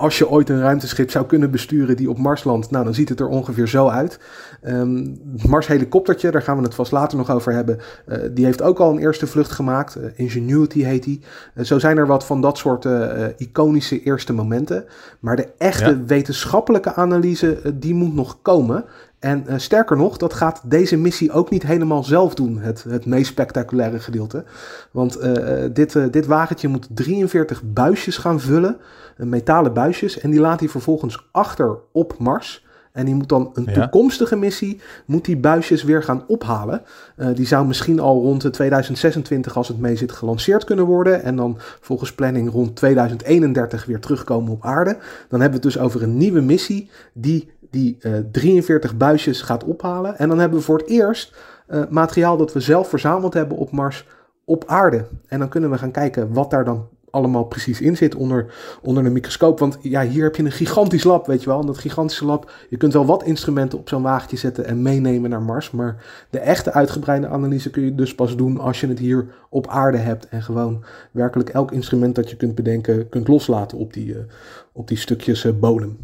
als 0.00 0.18
je 0.18 0.28
ooit 0.28 0.48
een 0.48 0.60
ruimteschip 0.60 1.10
zou 1.10 1.26
kunnen 1.26 1.50
besturen 1.50 1.96
die 1.96 2.10
op 2.10 2.18
Mars 2.18 2.44
landt, 2.44 2.70
nou 2.70 2.84
dan 2.84 2.94
ziet 2.94 3.08
het 3.08 3.20
er 3.20 3.28
ongeveer 3.28 3.68
zo 3.68 3.88
uit. 3.88 4.18
Um, 4.66 5.20
Mars 5.46 5.66
helikoptertje, 5.66 6.30
daar 6.30 6.42
gaan 6.42 6.56
we 6.56 6.62
het 6.62 6.74
vast 6.74 6.92
later 6.92 7.18
nog 7.18 7.30
over 7.30 7.52
hebben. 7.52 7.78
Die 8.32 8.44
heeft 8.44 8.62
ook 8.62 8.78
al 8.78 8.90
een 8.90 8.98
eerste 8.98 9.26
vlucht 9.26 9.50
gemaakt. 9.50 9.96
Uh, 9.96 10.04
Ingenuity 10.40 10.82
heet 10.82 11.02
die. 11.02 11.20
Uh, 11.54 11.64
zo 11.64 11.78
zijn 11.78 11.96
er 11.96 12.06
wat 12.06 12.26
van 12.26 12.40
dat 12.40 12.58
soort 12.58 12.86
iconische 13.36 14.02
eerste 14.02 14.32
momenten. 14.32 14.84
Maar 15.20 15.36
de 15.36 15.48
echte 15.58 15.90
ja. 15.90 16.04
wetenschappelijke 16.06 16.94
analyse, 16.94 17.60
die 17.74 17.94
moet 17.94 18.14
nog 18.14 18.38
komen. 18.42 18.84
En 19.20 19.44
uh, 19.48 19.54
sterker 19.56 19.96
nog, 19.96 20.16
dat 20.16 20.34
gaat 20.34 20.60
deze 20.64 20.96
missie 20.96 21.32
ook 21.32 21.50
niet 21.50 21.62
helemaal 21.62 22.04
zelf 22.04 22.34
doen, 22.34 22.58
het, 22.58 22.84
het 22.88 23.06
meest 23.06 23.26
spectaculaire 23.26 23.98
gedeelte. 23.98 24.44
Want 24.90 25.22
uh, 25.22 25.64
dit, 25.72 25.94
uh, 25.94 26.04
dit 26.10 26.26
wagentje 26.26 26.68
moet 26.68 26.88
43 26.90 27.62
buisjes 27.64 28.16
gaan 28.16 28.40
vullen, 28.40 28.76
metalen 29.16 29.72
buisjes, 29.72 30.20
en 30.20 30.30
die 30.30 30.40
laat 30.40 30.60
hij 30.60 30.68
vervolgens 30.68 31.28
achter 31.32 31.78
op 31.92 32.18
Mars. 32.18 32.66
En 32.92 33.04
die 33.04 33.14
moet 33.14 33.28
dan 33.28 33.50
een 33.54 33.72
toekomstige 33.72 34.36
missie, 34.36 34.80
moet 35.04 35.24
die 35.24 35.36
buisjes 35.36 35.82
weer 35.82 36.02
gaan 36.02 36.24
ophalen. 36.26 36.82
Uh, 37.16 37.28
die 37.34 37.46
zou 37.46 37.66
misschien 37.66 38.00
al 38.00 38.22
rond 38.22 38.52
2026, 38.52 39.56
als 39.56 39.68
het 39.68 39.78
mee 39.78 39.96
zit, 39.96 40.12
gelanceerd 40.12 40.64
kunnen 40.64 40.84
worden. 40.84 41.22
En 41.22 41.36
dan 41.36 41.58
volgens 41.80 42.14
planning 42.14 42.50
rond 42.50 42.76
2031 42.76 43.84
weer 43.84 44.00
terugkomen 44.00 44.52
op 44.52 44.64
aarde. 44.64 44.96
Dan 45.28 45.40
hebben 45.40 45.60
we 45.60 45.66
het 45.66 45.74
dus 45.74 45.78
over 45.78 46.02
een 46.02 46.16
nieuwe 46.16 46.40
missie 46.40 46.90
die 47.12 47.50
die 47.70 47.96
uh, 48.00 48.12
43 48.32 48.96
buisjes 48.96 49.42
gaat 49.42 49.64
ophalen. 49.64 50.18
En 50.18 50.28
dan 50.28 50.38
hebben 50.38 50.58
we 50.58 50.64
voor 50.64 50.78
het 50.78 50.88
eerst 50.88 51.34
uh, 51.68 51.82
materiaal 51.88 52.36
dat 52.36 52.52
we 52.52 52.60
zelf 52.60 52.88
verzameld 52.88 53.34
hebben 53.34 53.56
op 53.56 53.70
Mars 53.70 54.06
op 54.44 54.64
aarde. 54.66 55.06
En 55.26 55.38
dan 55.38 55.48
kunnen 55.48 55.70
we 55.70 55.78
gaan 55.78 55.90
kijken 55.90 56.32
wat 56.32 56.50
daar 56.50 56.64
dan 56.64 56.88
allemaal 57.10 57.44
precies 57.44 57.80
in 57.80 57.96
zit 57.96 58.14
onder, 58.14 58.54
onder 58.82 59.06
een 59.06 59.12
microscoop. 59.12 59.58
Want 59.58 59.78
ja, 59.80 60.02
hier 60.02 60.22
heb 60.22 60.36
je 60.36 60.42
een 60.42 60.52
gigantisch 60.52 61.04
lab, 61.04 61.26
weet 61.26 61.42
je 61.42 61.48
wel. 61.48 61.60
En 61.60 61.66
dat 61.66 61.78
gigantische 61.78 62.24
lab, 62.24 62.52
je 62.68 62.76
kunt 62.76 62.92
wel 62.92 63.06
wat 63.06 63.24
instrumenten 63.24 63.78
op 63.78 63.88
zo'n 63.88 64.02
wagentje 64.02 64.36
zetten 64.36 64.64
en 64.64 64.82
meenemen 64.82 65.30
naar 65.30 65.42
Mars. 65.42 65.70
Maar 65.70 66.04
de 66.30 66.38
echte 66.38 66.72
uitgebreide 66.72 67.28
analyse 67.28 67.70
kun 67.70 67.84
je 67.84 67.94
dus 67.94 68.14
pas 68.14 68.36
doen 68.36 68.58
als 68.58 68.80
je 68.80 68.86
het 68.86 68.98
hier 68.98 69.26
op 69.48 69.66
aarde 69.66 69.98
hebt. 69.98 70.28
En 70.28 70.42
gewoon 70.42 70.84
werkelijk 71.10 71.48
elk 71.48 71.72
instrument 71.72 72.14
dat 72.14 72.30
je 72.30 72.36
kunt 72.36 72.54
bedenken, 72.54 73.08
kunt 73.08 73.28
loslaten 73.28 73.78
op 73.78 73.92
die, 73.92 74.06
uh, 74.06 74.18
op 74.72 74.88
die 74.88 74.98
stukjes 74.98 75.44
uh, 75.44 75.52
bodem. 75.60 75.98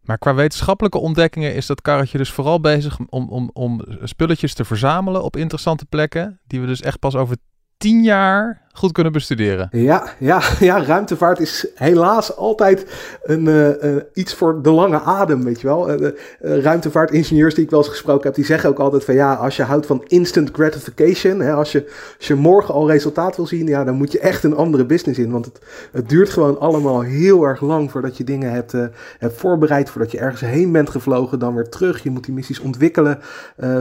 Maar 0.00 0.18
qua 0.18 0.34
wetenschappelijke 0.34 0.98
ontdekkingen 0.98 1.54
is 1.54 1.66
dat 1.66 1.82
karretje 1.82 2.18
dus 2.18 2.32
vooral 2.32 2.60
bezig 2.60 2.98
om, 3.08 3.28
om, 3.28 3.50
om 3.52 3.80
spulletjes 4.02 4.54
te 4.54 4.64
verzamelen 4.64 5.22
op 5.22 5.36
interessante 5.36 5.86
plekken. 5.86 6.40
Die 6.46 6.60
we 6.60 6.66
dus 6.66 6.80
echt 6.80 6.98
pas 6.98 7.14
over 7.14 7.36
tien 7.84 8.02
jaar 8.02 8.62
goed 8.72 8.92
kunnen 8.92 9.12
bestuderen. 9.12 9.68
Ja, 9.70 10.08
ja, 10.18 10.42
ja 10.60 10.84
ruimtevaart 10.84 11.40
is 11.40 11.66
helaas 11.74 12.36
altijd 12.36 12.86
een, 13.22 13.46
uh, 13.46 13.68
uh, 13.68 13.96
iets 14.12 14.34
voor 14.34 14.62
de 14.62 14.70
lange 14.70 15.00
adem, 15.00 15.44
weet 15.44 15.60
je 15.60 15.66
wel. 15.66 16.02
Uh, 16.02 16.10
ruimtevaartingenieurs 16.40 17.54
die 17.54 17.64
ik 17.64 17.70
wel 17.70 17.78
eens 17.78 17.88
gesproken 17.88 18.26
heb, 18.26 18.34
die 18.34 18.44
zeggen 18.44 18.68
ook 18.68 18.78
altijd 18.78 19.04
van 19.04 19.14
ja, 19.14 19.34
als 19.34 19.56
je 19.56 19.62
houdt 19.62 19.86
van 19.86 20.04
instant 20.06 20.50
gratification, 20.52 21.40
hè, 21.40 21.52
als, 21.52 21.72
je, 21.72 21.90
als 22.18 22.26
je 22.26 22.34
morgen 22.34 22.74
al 22.74 22.90
resultaat 22.90 23.36
wil 23.36 23.46
zien, 23.46 23.66
ja, 23.66 23.84
dan 23.84 23.94
moet 23.94 24.12
je 24.12 24.18
echt 24.18 24.44
een 24.44 24.56
andere 24.56 24.84
business 24.84 25.18
in. 25.18 25.30
Want 25.30 25.44
het, 25.44 25.58
het 25.92 26.08
duurt 26.08 26.30
gewoon 26.30 26.60
allemaal 26.60 27.00
heel 27.00 27.44
erg 27.44 27.60
lang 27.60 27.90
voordat 27.90 28.16
je 28.16 28.24
dingen 28.24 28.50
hebt, 28.50 28.72
hebt 29.18 29.36
voorbereid, 29.36 29.90
voordat 29.90 30.10
je 30.10 30.18
ergens 30.18 30.40
heen 30.40 30.72
bent 30.72 30.90
gevlogen, 30.90 31.38
dan 31.38 31.54
weer 31.54 31.68
terug. 31.68 32.02
Je 32.02 32.10
moet 32.10 32.24
die 32.24 32.34
missies 32.34 32.60
ontwikkelen, 32.60 33.18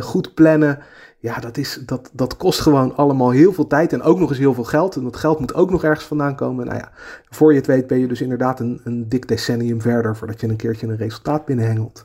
goed 0.01 0.33
plannen 0.33 0.79
ja, 1.24 1.39
dat, 1.39 1.58
is, 1.58 1.80
dat, 1.86 2.10
dat 2.13 2.38
kost 2.38 2.60
gewoon 2.60 2.96
allemaal 2.96 3.30
heel 3.30 3.53
veel 3.53 3.68
tijd 3.68 3.94
en 3.94 4.01
ook 4.01 4.20
nog 4.20 4.30
eens 4.30 4.38
heel 4.38 4.53
veel 4.53 4.63
geld. 4.63 4.96
En 4.96 5.03
dat 5.03 5.15
geld 5.15 5.39
moet 5.39 5.53
ook 5.53 5.72
nog 5.72 5.84
ergens 5.84 6.06
vandaan 6.06 6.36
komen. 6.36 6.65
Nou 6.65 6.77
ja, 6.77 6.92
voor 7.30 7.51
je 7.51 7.58
het 7.58 7.68
weet 7.68 7.88
ben 7.88 8.00
je 8.00 8.08
dus 8.08 8.22
inderdaad 8.22 8.60
een, 8.60 8.82
een 8.84 9.10
dik 9.10 9.27
decennium 9.27 9.82
verder 9.82 10.15
voordat 10.15 10.42
je 10.42 10.48
een 10.48 10.56
keertje 10.56 10.88
een 10.88 10.98
resultaat 10.98 11.46
binnenhengelt. 11.46 12.03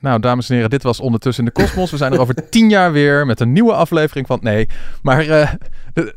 Nou, 0.00 0.20
dames 0.20 0.48
en 0.48 0.54
heren, 0.54 0.70
dit 0.70 0.82
was 0.82 1.00
ondertussen 1.00 1.44
in 1.44 1.52
de 1.54 1.62
kosmos. 1.62 1.90
We 1.90 1.96
zijn 1.96 2.12
er 2.12 2.20
over 2.20 2.48
tien 2.48 2.68
jaar 2.68 2.92
weer 2.92 3.26
met 3.26 3.40
een 3.40 3.52
nieuwe 3.52 3.72
aflevering 3.72 4.26
van... 4.26 4.38
Nee, 4.42 4.68
maar 5.02 5.26
uh, 5.26 5.52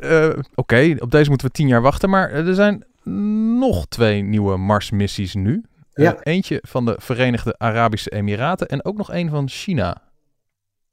uh, 0.01 0.29
oké, 0.55 0.95
op 0.99 1.11
deze 1.11 1.29
moeten 1.29 1.47
we 1.47 1.53
tien 1.53 1.67
jaar 1.67 1.81
wachten. 1.81 2.09
Maar 2.09 2.31
er 2.31 2.53
zijn 2.53 2.83
nog 3.59 3.85
twee 3.87 4.21
nieuwe 4.21 4.57
Mars-missies 4.57 5.33
nu. 5.33 5.63
Ja. 5.93 6.17
eentje 6.23 6.63
van 6.67 6.85
de 6.85 6.95
Verenigde 6.97 7.55
Arabische 7.57 8.09
Emiraten 8.09 8.67
en 8.67 8.85
ook 8.85 8.97
nog 8.97 9.13
een 9.13 9.29
van 9.29 9.49
China. 9.49 10.08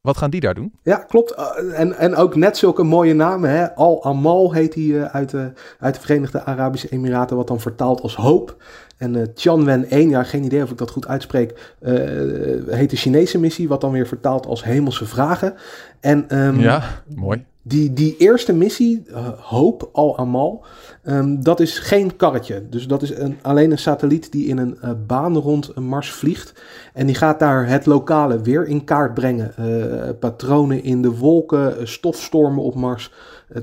Wat 0.06 0.16
gaan 0.16 0.30
die 0.30 0.40
daar 0.40 0.54
doen? 0.54 0.72
Ja, 0.82 0.96
klopt. 0.96 1.34
Uh, 1.38 1.80
en, 1.80 1.96
en 1.96 2.16
ook 2.16 2.36
net 2.36 2.56
zulke 2.56 2.82
mooie 2.82 3.14
namen. 3.14 3.50
Hè? 3.50 3.74
Al-Amal 3.74 4.52
heet 4.52 4.74
hij 4.74 4.82
uh, 4.82 5.04
uit, 5.04 5.30
de, 5.30 5.52
uit 5.78 5.94
de 5.94 6.00
Verenigde 6.00 6.44
Arabische 6.44 6.88
Emiraten, 6.88 7.36
wat 7.36 7.48
dan 7.48 7.60
vertaalt 7.60 8.00
als 8.00 8.16
hoop. 8.16 8.62
En 8.96 9.14
uh, 9.14 9.22
Tianwen 9.22 9.90
1, 9.90 10.08
ja, 10.08 10.22
geen 10.22 10.44
idee 10.44 10.62
of 10.62 10.70
ik 10.70 10.78
dat 10.78 10.90
goed 10.90 11.08
uitspreek, 11.08 11.74
heet 12.66 12.90
de 12.90 12.96
Chinese 12.96 13.38
missie, 13.38 13.68
wat 13.68 13.80
dan 13.80 13.92
weer 13.92 14.06
vertaalt 14.06 14.46
als 14.46 14.64
hemelse 14.64 15.06
vragen. 15.06 15.54
En, 16.00 16.38
um, 16.38 16.60
ja, 16.60 16.82
mooi. 17.14 17.44
Die, 17.68 17.92
die 17.92 18.16
eerste 18.16 18.52
missie, 18.52 19.02
Hoop 19.40 19.88
Al-Amal, 19.92 20.64
um, 21.04 21.42
dat 21.42 21.60
is 21.60 21.78
geen 21.78 22.16
karretje. 22.16 22.68
Dus 22.68 22.86
dat 22.86 23.02
is 23.02 23.16
een, 23.16 23.38
alleen 23.42 23.70
een 23.70 23.78
satelliet 23.78 24.32
die 24.32 24.46
in 24.46 24.58
een 24.58 24.76
baan 25.06 25.36
rond 25.36 25.74
Mars 25.74 26.10
vliegt. 26.10 26.52
En 26.94 27.06
die 27.06 27.14
gaat 27.14 27.38
daar 27.38 27.68
het 27.68 27.86
lokale 27.86 28.40
weer 28.40 28.66
in 28.66 28.84
kaart 28.84 29.14
brengen. 29.14 29.52
Uh, 29.60 30.10
patronen 30.20 30.82
in 30.82 31.02
de 31.02 31.16
wolken, 31.16 31.88
stofstormen 31.88 32.62
op 32.62 32.74
Mars, 32.74 33.12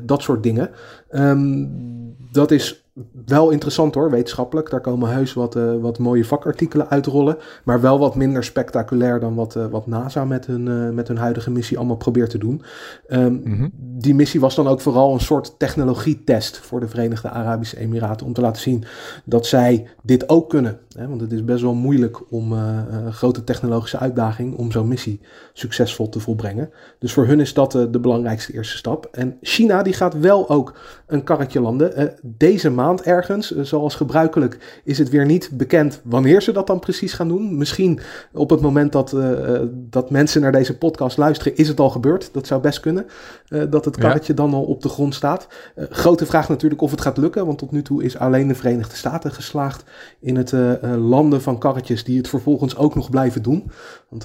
dat 0.02 0.22
soort 0.22 0.44
dingen. 0.44 0.70
Um, 1.12 2.16
dat 2.32 2.52
is 2.52 2.83
wel 3.26 3.50
interessant 3.50 3.96
hoor, 3.96 4.12
wetenschappelijk. 4.12 4.70
Daar 4.70 4.82
komen 4.82 5.10
heus 5.10 5.34
wat, 5.34 5.56
uh, 5.56 5.76
wat 5.76 6.00
mooie 6.00 6.26
vakartikelen 6.26 6.90
uitrollen. 6.90 7.38
Maar 7.64 7.82
wel 7.82 8.00
wat 8.00 8.16
minder 8.16 8.44
spectaculair 8.44 9.20
dan 9.20 9.36
wat, 9.36 9.56
uh, 9.56 9.66
wat 9.66 9.88
NASA 9.88 10.26
met 10.26 10.46
hun, 10.46 10.68
uh, 10.68 10.90
met 10.90 11.08
hun 11.08 11.18
huidige 11.18 11.52
missie 11.52 11.78
allemaal 11.78 11.96
probeert 11.96 12.30
te 12.30 12.38
doen. 12.38 12.62
Um, 13.08 13.42
mm 13.44 13.58
-hmm. 13.58 13.72
Die 13.76 14.16
missie 14.16 14.40
was 14.40 14.56
dan 14.56 14.68
ook 14.68 14.82
vooral 14.82 15.14
een 15.14 15.20
soort 15.20 15.60
technologietest 15.60 16.58
voor 16.58 16.80
de 16.80 16.88
Verenigde 16.88 17.30
Arabische 17.30 17.80
Emiraten. 17.80 18.26
Om 18.26 18.34
te 18.34 18.42
laten 18.42 18.62
zien 18.62 18.84
dat 19.26 19.46
zij 19.46 19.88
dit 20.02 20.30
ook 20.30 20.50
kunnen. 20.50 20.80
Hè? 20.98 21.08
Want 21.08 21.22
het 21.22 21.32
is 21.32 21.46
best 21.46 21.62
wel 21.62 21.74
moeilijk 21.74 22.32
om 22.32 22.52
een 22.52 23.14
grote 23.14 23.44
technologische 23.44 23.98
uitdaging 24.00 24.58
om 24.58 24.72
zo'n 24.72 24.88
missie 24.88 25.22
succesvol 25.54 26.10
te 26.10 26.20
volbrengen. 26.20 26.70
Dus 27.00 27.14
voor 27.14 27.26
hun 27.26 27.40
is 27.40 27.54
dat 27.54 27.72
de 27.72 28.00
belangrijkste 28.02 28.54
eerste 28.54 28.78
stap. 28.78 29.08
En 29.12 29.38
China 29.42 29.84
die 29.84 29.94
gaat 29.94 30.20
wel 30.20 30.50
ook 30.50 30.74
een 31.08 31.24
karretje 31.24 31.62
landen. 31.62 32.14
deze 32.22 32.70
maand 32.70 32.83
maand 32.84 33.02
ergens. 33.02 33.54
Eh, 33.54 33.64
zoals 33.64 33.96
gebruikelijk 33.96 34.82
is 34.84 34.98
het 34.98 35.10
weer 35.10 35.26
niet 35.26 35.50
bekend 35.52 36.02
wanneer 36.04 36.42
ze 36.42 36.52
dat 36.52 36.68
dan 36.68 36.80
precies 36.80 37.14
gaan 37.14 37.28
doen. 37.28 37.58
Misschien 37.58 38.00
op 38.34 38.50
het 38.50 38.62
moment 38.62 38.92
dat, 38.92 39.14
uh, 39.14 39.60
dat 39.74 40.10
mensen 40.10 40.42
naar 40.42 40.52
deze 40.52 40.78
podcast 40.78 41.18
luisteren, 41.18 41.58
is 41.58 41.68
het 41.68 41.80
al 41.80 41.90
gebeurd. 41.90 42.30
Dat 42.34 42.48
zou 42.48 42.62
best 42.62 42.80
kunnen. 42.80 43.06
Uh, 43.50 43.64
dat 43.70 43.86
het 43.86 43.98
karretje 43.98 44.34
dan 44.34 44.54
al 44.54 44.64
op 44.64 44.82
de 44.82 44.90
grond 44.90 45.16
staat. 45.16 45.48
grote 45.76 46.26
vraag 46.26 46.50
natuurlijk 46.50 46.82
of 46.82 46.92
het 46.92 47.02
gaat 47.02 47.18
lukken. 47.18 47.46
Want 47.46 47.58
tot 47.58 47.72
nu 47.72 47.82
toe 47.82 48.04
is 48.04 48.18
alleen 48.18 48.48
de 48.48 48.56
Verenigde 48.56 48.96
Staten 48.96 49.32
geslaagd 49.32 49.84
in 50.20 50.36
het 50.36 50.54
landen 50.98 51.42
van 51.42 51.58
karretjes 51.58 52.04
die 52.04 52.18
het 52.18 52.28
vervolgens 52.28 52.76
ook 52.76 52.96
nog 52.96 53.10
blijven 53.10 53.42
doen. 53.44 53.72
Want 54.14 54.24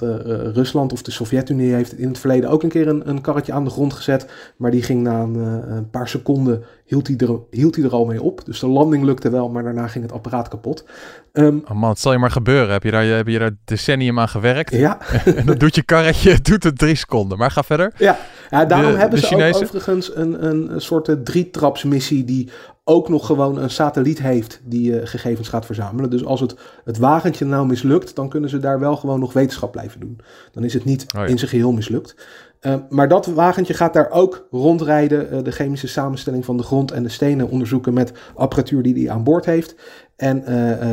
Rusland 0.55 0.93
of 0.93 1.01
de 1.01 1.11
Sovjet-Unie 1.11 1.73
heeft 1.73 1.97
in 1.97 2.07
het 2.07 2.19
verleden 2.19 2.49
ook 2.49 2.63
een 2.63 2.69
keer 2.69 2.87
een, 2.87 3.09
een 3.09 3.21
karretje 3.21 3.53
aan 3.53 3.63
de 3.63 3.69
grond 3.69 3.93
gezet. 3.93 4.27
Maar 4.57 4.71
die 4.71 4.83
ging 4.83 5.01
na 5.01 5.21
een, 5.21 5.35
een 5.71 5.89
paar 5.89 6.07
seconden 6.07 6.63
hield 6.89 7.07
hij, 7.07 7.17
er, 7.17 7.39
hield 7.51 7.75
hij 7.75 7.85
er 7.85 7.91
al 7.91 8.05
mee 8.05 8.21
op. 8.21 8.45
Dus 8.45 8.59
de 8.59 8.67
landing 8.67 9.03
lukte 9.03 9.29
wel, 9.29 9.49
maar 9.49 9.63
daarna 9.63 9.87
ging 9.87 10.03
het 10.03 10.13
apparaat 10.13 10.47
kapot. 10.47 10.85
Um, 11.33 11.63
oh 11.67 11.77
man, 11.77 11.89
het 11.89 11.99
zal 11.99 12.11
je 12.11 12.17
maar 12.17 12.31
gebeuren. 12.31 12.71
Heb 12.71 12.83
je 12.83 12.91
daar, 12.91 13.05
heb 13.05 13.27
je 13.27 13.39
daar 13.39 13.55
decennium 13.65 14.19
aan 14.19 14.29
gewerkt? 14.29 14.71
Ja. 14.71 14.97
en 15.35 15.45
dan 15.45 15.57
doet 15.57 15.75
je 15.75 15.83
karretje, 15.83 16.41
doet 16.49 16.63
het 16.63 16.77
drie 16.77 16.95
seconden. 16.95 17.37
Maar 17.37 17.51
ga 17.51 17.63
verder. 17.63 17.93
Ja, 17.97 18.17
ja 18.49 18.65
daarom 18.65 18.95
hebben 18.95 19.19
ze 19.19 19.35
ook 19.35 19.55
overigens 19.55 20.15
een, 20.15 20.45
een, 20.45 20.81
soort 20.81 21.25
drietrapsmissie 21.25 22.23
die 22.23 22.49
ook 22.89 23.09
nog 23.09 23.25
gewoon 23.25 23.57
een 23.57 23.69
satelliet 23.69 24.21
heeft 24.21 24.61
die 24.63 24.91
uh, 24.91 24.99
gegevens 25.03 25.47
gaat 25.47 25.65
verzamelen. 25.65 26.09
Dus 26.09 26.25
als 26.25 26.39
het, 26.39 26.55
het 26.83 26.97
wagentje 26.97 27.45
nou 27.45 27.67
mislukt, 27.67 28.15
dan 28.15 28.29
kunnen 28.29 28.49
ze 28.49 28.59
daar 28.59 28.79
wel 28.79 28.95
gewoon 28.95 29.19
nog 29.19 29.33
wetenschap 29.33 29.71
blijven 29.71 29.99
doen. 29.99 30.19
Dan 30.51 30.63
is 30.63 30.73
het 30.73 30.85
niet 30.85 31.05
oh 31.17 31.27
in 31.27 31.37
zijn 31.37 31.49
geheel 31.49 31.71
mislukt. 31.71 32.15
Uh, 32.61 32.75
maar 32.89 33.07
dat 33.07 33.25
wagentje 33.25 33.73
gaat 33.73 33.93
daar 33.93 34.11
ook 34.11 34.47
rondrijden, 34.51 35.33
uh, 35.33 35.43
de 35.43 35.51
chemische 35.51 35.87
samenstelling 35.87 36.45
van 36.45 36.57
de 36.57 36.63
grond 36.63 36.91
en 36.91 37.03
de 37.03 37.09
stenen 37.09 37.49
onderzoeken 37.49 37.93
met 37.93 38.11
apparatuur 38.35 38.83
die 38.83 38.93
hij 38.93 39.09
aan 39.09 39.23
boord 39.23 39.45
heeft. 39.45 39.75
En 40.15 40.43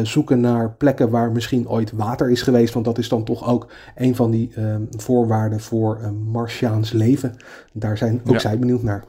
zoeken 0.06 0.40
naar 0.40 0.74
plekken 0.74 1.10
waar 1.10 1.32
misschien 1.32 1.68
ooit 1.68 1.92
water 1.92 2.30
is 2.30 2.42
geweest, 2.42 2.74
want 2.74 2.84
dat 2.84 2.98
is 2.98 3.08
dan 3.08 3.24
toch 3.24 3.48
ook 3.48 3.72
een 3.94 4.14
van 4.14 4.30
die 4.30 4.52
ehm, 4.54 4.82
voorwaarden 4.90 5.60
voor 5.60 6.12
Martiaans 6.26 6.92
leven. 6.92 7.36
Daar 7.72 7.98
zijn 7.98 8.20
ook 8.26 8.32
ja. 8.32 8.38
zij 8.38 8.58
benieuwd 8.58 8.82
naar. 8.82 9.04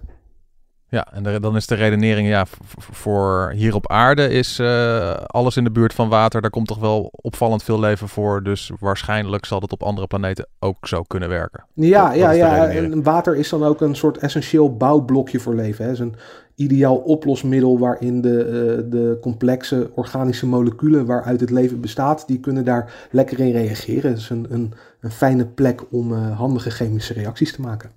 Ja, 0.90 1.08
en 1.14 1.42
dan 1.42 1.56
is 1.56 1.68
de 1.68 1.76
redenering, 1.76 2.28
ja, 2.28 2.46
voor 2.78 3.52
hier 3.56 3.76
op 3.76 3.92
aarde 3.92 4.30
is 4.30 4.60
uh, 4.60 5.14
alles 5.14 5.58
in 5.58 5.64
de 5.64 5.72
buurt 5.72 5.94
van 5.94 6.10
water. 6.10 6.42
Daar 6.42 6.50
komt 6.50 6.68
toch 6.68 6.80
wel 6.80 7.10
opvallend 7.12 7.64
veel 7.64 7.80
leven 7.80 8.10
voor. 8.10 8.44
Dus 8.44 8.72
waarschijnlijk 8.80 9.46
zal 9.46 9.60
dat 9.60 9.72
op 9.72 9.84
andere 9.84 10.08
planeten 10.08 10.48
ook 10.60 10.88
zo 10.88 11.02
kunnen 11.02 11.30
werken. 11.30 11.66
Ja, 11.74 12.14
ja, 12.14 12.32
ja. 12.32 12.68
En 12.68 13.04
water 13.04 13.36
is 13.36 13.50
dan 13.50 13.64
ook 13.64 13.82
een 13.82 13.96
soort 13.96 14.18
essentieel 14.18 14.78
bouwblokje 14.78 15.40
voor 15.40 15.56
leven. 15.56 15.86
Het 15.86 15.94
is 15.94 16.00
een 16.00 16.16
ideaal 16.56 16.96
oplosmiddel 16.96 17.80
waarin 17.80 18.22
de, 18.22 18.46
uh, 18.46 18.92
de 18.92 19.18
complexe 19.22 19.92
organische 19.96 20.48
moleculen 20.48 21.06
waaruit 21.06 21.40
het 21.40 21.50
leven 21.50 21.82
bestaat, 21.82 22.28
die 22.28 22.40
kunnen 22.40 22.66
daar 22.66 23.08
lekker 23.12 23.40
in 23.40 23.52
reageren. 23.52 24.10
Het 24.10 24.20
is 24.20 24.30
een, 24.30 24.46
een, 24.50 24.74
een 25.00 25.12
fijne 25.12 25.46
plek 25.46 25.82
om 25.92 26.12
uh, 26.12 26.38
handige 26.38 26.70
chemische 26.70 27.14
reacties 27.14 27.54
te 27.54 27.62
maken. 27.62 27.90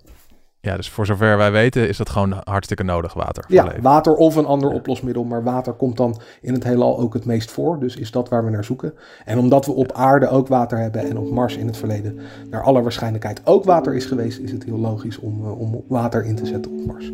Ja, 0.63 0.77
dus 0.77 0.91
voor 0.91 1.07
zover 1.07 1.37
wij 1.37 1.53
weten 1.53 1.89
is 1.89 1.97
dat 1.97 2.11
gewoon 2.11 2.41
hartstikke 2.45 2.83
nodig 2.83 3.15
water. 3.15 3.45
Ja, 3.49 3.65
leven. 3.65 3.83
water 3.83 4.15
of 4.15 4.37
een 4.37 4.47
ander 4.47 4.71
oplosmiddel. 4.71 5.25
Maar 5.25 5.43
water 5.43 5.73
komt 5.73 5.97
dan 5.97 6.21
in 6.41 6.53
het 6.53 6.65
heelal 6.65 6.99
ook 6.99 7.15
het 7.15 7.25
meest 7.25 7.51
voor. 7.51 7.79
Dus 7.79 7.97
is 7.97 8.11
dat 8.11 8.29
waar 8.29 8.45
we 8.45 8.51
naar 8.51 8.65
zoeken. 8.65 8.95
En 9.25 9.39
omdat 9.39 9.67
we 9.67 9.73
op 9.73 9.93
aarde 9.93 10.29
ook 10.29 10.49
water 10.49 10.79
hebben 10.79 11.09
en 11.09 11.19
op 11.19 11.31
Mars 11.31 11.57
in 11.57 11.67
het 11.67 11.77
verleden 11.77 12.19
naar 12.51 12.63
alle 12.63 12.83
waarschijnlijkheid 12.83 13.41
ook 13.45 13.65
water 13.65 13.95
is 13.95 14.05
geweest, 14.05 14.39
is 14.39 14.53
het 14.53 14.65
heel 14.65 14.79
logisch 14.79 15.19
om, 15.19 15.45
uh, 15.45 15.61
om 15.61 15.85
water 15.89 16.25
in 16.25 16.35
te 16.35 16.47
zetten 16.47 16.73
op 16.73 16.87
Mars. 16.87 17.13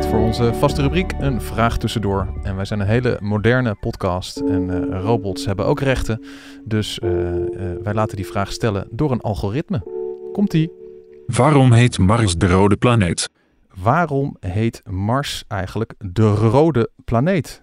Tijd 0.00 0.10
voor 0.10 0.20
onze 0.20 0.54
vaste 0.54 0.82
rubriek, 0.82 1.12
een 1.18 1.40
vraag 1.40 1.78
tussendoor. 1.78 2.40
En 2.42 2.56
wij 2.56 2.64
zijn 2.64 2.80
een 2.80 2.86
hele 2.86 3.18
moderne 3.22 3.74
podcast 3.74 4.36
en 4.36 4.68
uh, 4.68 5.00
robots 5.00 5.46
hebben 5.46 5.64
ook 5.66 5.80
rechten. 5.80 6.24
Dus 6.64 6.98
uh, 6.98 7.10
uh, 7.10 7.72
wij 7.82 7.94
laten 7.94 8.16
die 8.16 8.26
vraag 8.26 8.52
stellen 8.52 8.88
door 8.90 9.10
een 9.10 9.20
algoritme. 9.20 9.82
Komt-ie. 10.32 10.72
Waarom 11.26 11.72
heet 11.72 11.98
Mars 11.98 12.36
de 12.36 12.46
rode 12.46 12.76
planeet? 12.76 13.30
Waarom 13.82 14.36
heet 14.40 14.82
Mars 14.90 15.44
eigenlijk 15.48 15.94
de 15.98 16.34
rode 16.34 16.90
planeet? 17.04 17.62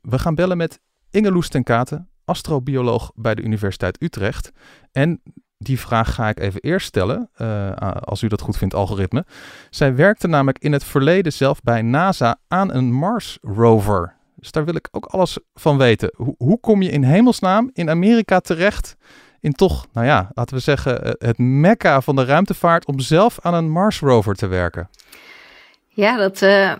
we 0.00 0.18
gaan 0.18 0.34
bellen 0.34 0.56
met 0.56 0.80
Inge 1.10 1.32
Loes 1.32 1.48
ten 1.48 1.62
Katen, 1.62 2.08
astrobioloog 2.24 3.12
bij 3.14 3.34
de 3.34 3.42
Universiteit 3.42 4.02
Utrecht. 4.02 4.50
En 4.92 5.22
die 5.58 5.80
vraag 5.80 6.14
ga 6.14 6.28
ik 6.28 6.40
even 6.40 6.60
eerst 6.60 6.86
stellen, 6.86 7.30
uh, 7.38 7.70
als 8.00 8.22
u 8.22 8.28
dat 8.28 8.40
goed 8.40 8.56
vindt, 8.56 8.74
algoritme. 8.74 9.24
Zij 9.70 9.94
werkte 9.94 10.26
namelijk 10.26 10.58
in 10.58 10.72
het 10.72 10.84
verleden 10.84 11.32
zelf 11.32 11.62
bij 11.62 11.82
NASA 11.82 12.36
aan 12.48 12.74
een 12.74 12.92
Mars 12.92 13.38
rover. 13.42 14.14
Dus 14.34 14.50
daar 14.50 14.64
wil 14.64 14.74
ik 14.74 14.88
ook 14.90 15.04
alles 15.04 15.38
van 15.54 15.78
weten. 15.78 16.10
Hoe, 16.16 16.34
hoe 16.38 16.60
kom 16.60 16.82
je 16.82 16.90
in 16.90 17.02
hemelsnaam 17.02 17.70
in 17.72 17.90
Amerika 17.90 18.40
terecht 18.40 18.96
in 19.40 19.52
toch, 19.52 19.86
nou 19.92 20.06
ja, 20.06 20.30
laten 20.34 20.56
we 20.56 20.62
zeggen, 20.62 21.04
eh, 21.04 21.12
het 21.18 21.38
mekka 21.38 22.00
van 22.00 22.16
de 22.16 22.24
ruimtevaart 22.24 22.86
om 22.86 23.00
zelf 23.00 23.38
aan 23.42 23.54
een 23.54 23.70
Mars 23.70 24.00
rover 24.00 24.34
te 24.34 24.46
werken? 24.46 24.88
Ja, 25.88 26.16
dat, 26.16 26.42
uh, 26.42 26.72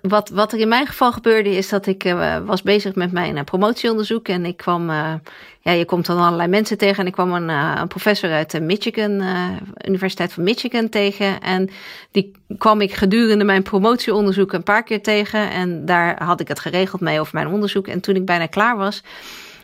wat, 0.00 0.28
wat 0.28 0.52
er 0.52 0.58
in 0.58 0.68
mijn 0.68 0.86
geval 0.86 1.12
gebeurde 1.12 1.56
is 1.56 1.68
dat 1.68 1.86
ik 1.86 2.04
uh, 2.04 2.38
was 2.44 2.62
bezig 2.62 2.94
met 2.94 3.12
mijn 3.12 3.36
uh, 3.36 3.42
promotieonderzoek 3.42 4.28
en 4.28 4.44
ik 4.44 4.56
kwam, 4.56 4.90
uh, 4.90 5.14
ja, 5.60 5.72
je 5.72 5.84
komt 5.84 6.06
dan 6.06 6.18
allerlei 6.18 6.48
mensen 6.48 6.78
tegen 6.78 6.98
en 6.98 7.06
ik 7.06 7.12
kwam 7.12 7.32
een, 7.32 7.88
professor 7.88 8.30
uit 8.30 8.50
de 8.50 8.60
Michigan, 8.60 9.22
Universiteit 9.86 10.32
van 10.32 10.42
Michigan 10.42 10.88
tegen 10.88 11.40
en 11.40 11.70
die 12.10 12.32
kwam 12.58 12.80
ik 12.80 12.92
gedurende 12.92 13.44
mijn 13.44 13.62
promotieonderzoek 13.62 14.52
een 14.52 14.62
paar 14.62 14.82
keer 14.82 15.02
tegen 15.02 15.50
en 15.50 15.84
daar 15.84 16.24
had 16.24 16.40
ik 16.40 16.48
het 16.48 16.60
geregeld 16.60 17.00
mee 17.00 17.20
over 17.20 17.34
mijn 17.34 17.48
onderzoek 17.48 17.86
en 17.86 18.00
toen 18.00 18.14
ik 18.14 18.24
bijna 18.24 18.46
klaar 18.46 18.76
was, 18.76 19.02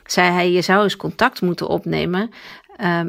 zei 0.06 0.30
hij 0.30 0.50
je 0.50 0.62
zou 0.62 0.82
eens 0.82 0.96
contact 0.96 1.40
moeten 1.40 1.68
opnemen 1.68 2.30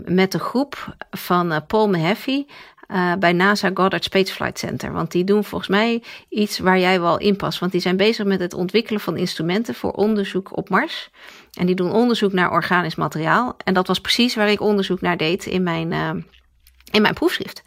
met 0.05 0.31
de 0.31 0.39
groep 0.39 0.95
van 1.11 1.63
Paul 1.67 1.89
Mahaffey 1.89 2.45
uh, 2.91 3.13
bij 3.19 3.33
NASA 3.33 3.71
Goddard 3.73 4.03
Space 4.03 4.33
Flight 4.33 4.59
Center. 4.59 4.91
Want 4.91 5.11
die 5.11 5.23
doen 5.23 5.43
volgens 5.43 5.69
mij 5.69 6.03
iets 6.29 6.59
waar 6.59 6.79
jij 6.79 7.01
wel 7.01 7.17
in 7.17 7.35
past. 7.35 7.59
Want 7.59 7.71
die 7.71 7.81
zijn 7.81 7.97
bezig 7.97 8.25
met 8.25 8.39
het 8.39 8.53
ontwikkelen 8.53 9.01
van 9.01 9.17
instrumenten 9.17 9.75
voor 9.75 9.91
onderzoek 9.91 10.57
op 10.57 10.69
Mars. 10.69 11.09
En 11.53 11.65
die 11.65 11.75
doen 11.75 11.91
onderzoek 11.91 12.33
naar 12.33 12.51
organisch 12.51 12.95
materiaal. 12.95 13.55
En 13.63 13.73
dat 13.73 13.87
was 13.87 13.99
precies 14.01 14.35
waar 14.35 14.49
ik 14.49 14.61
onderzoek 14.61 15.01
naar 15.01 15.17
deed 15.17 15.45
in 15.45 15.63
mijn, 15.63 15.91
uh, 15.91 16.09
in 16.91 17.01
mijn 17.01 17.13
proefschrift. 17.13 17.63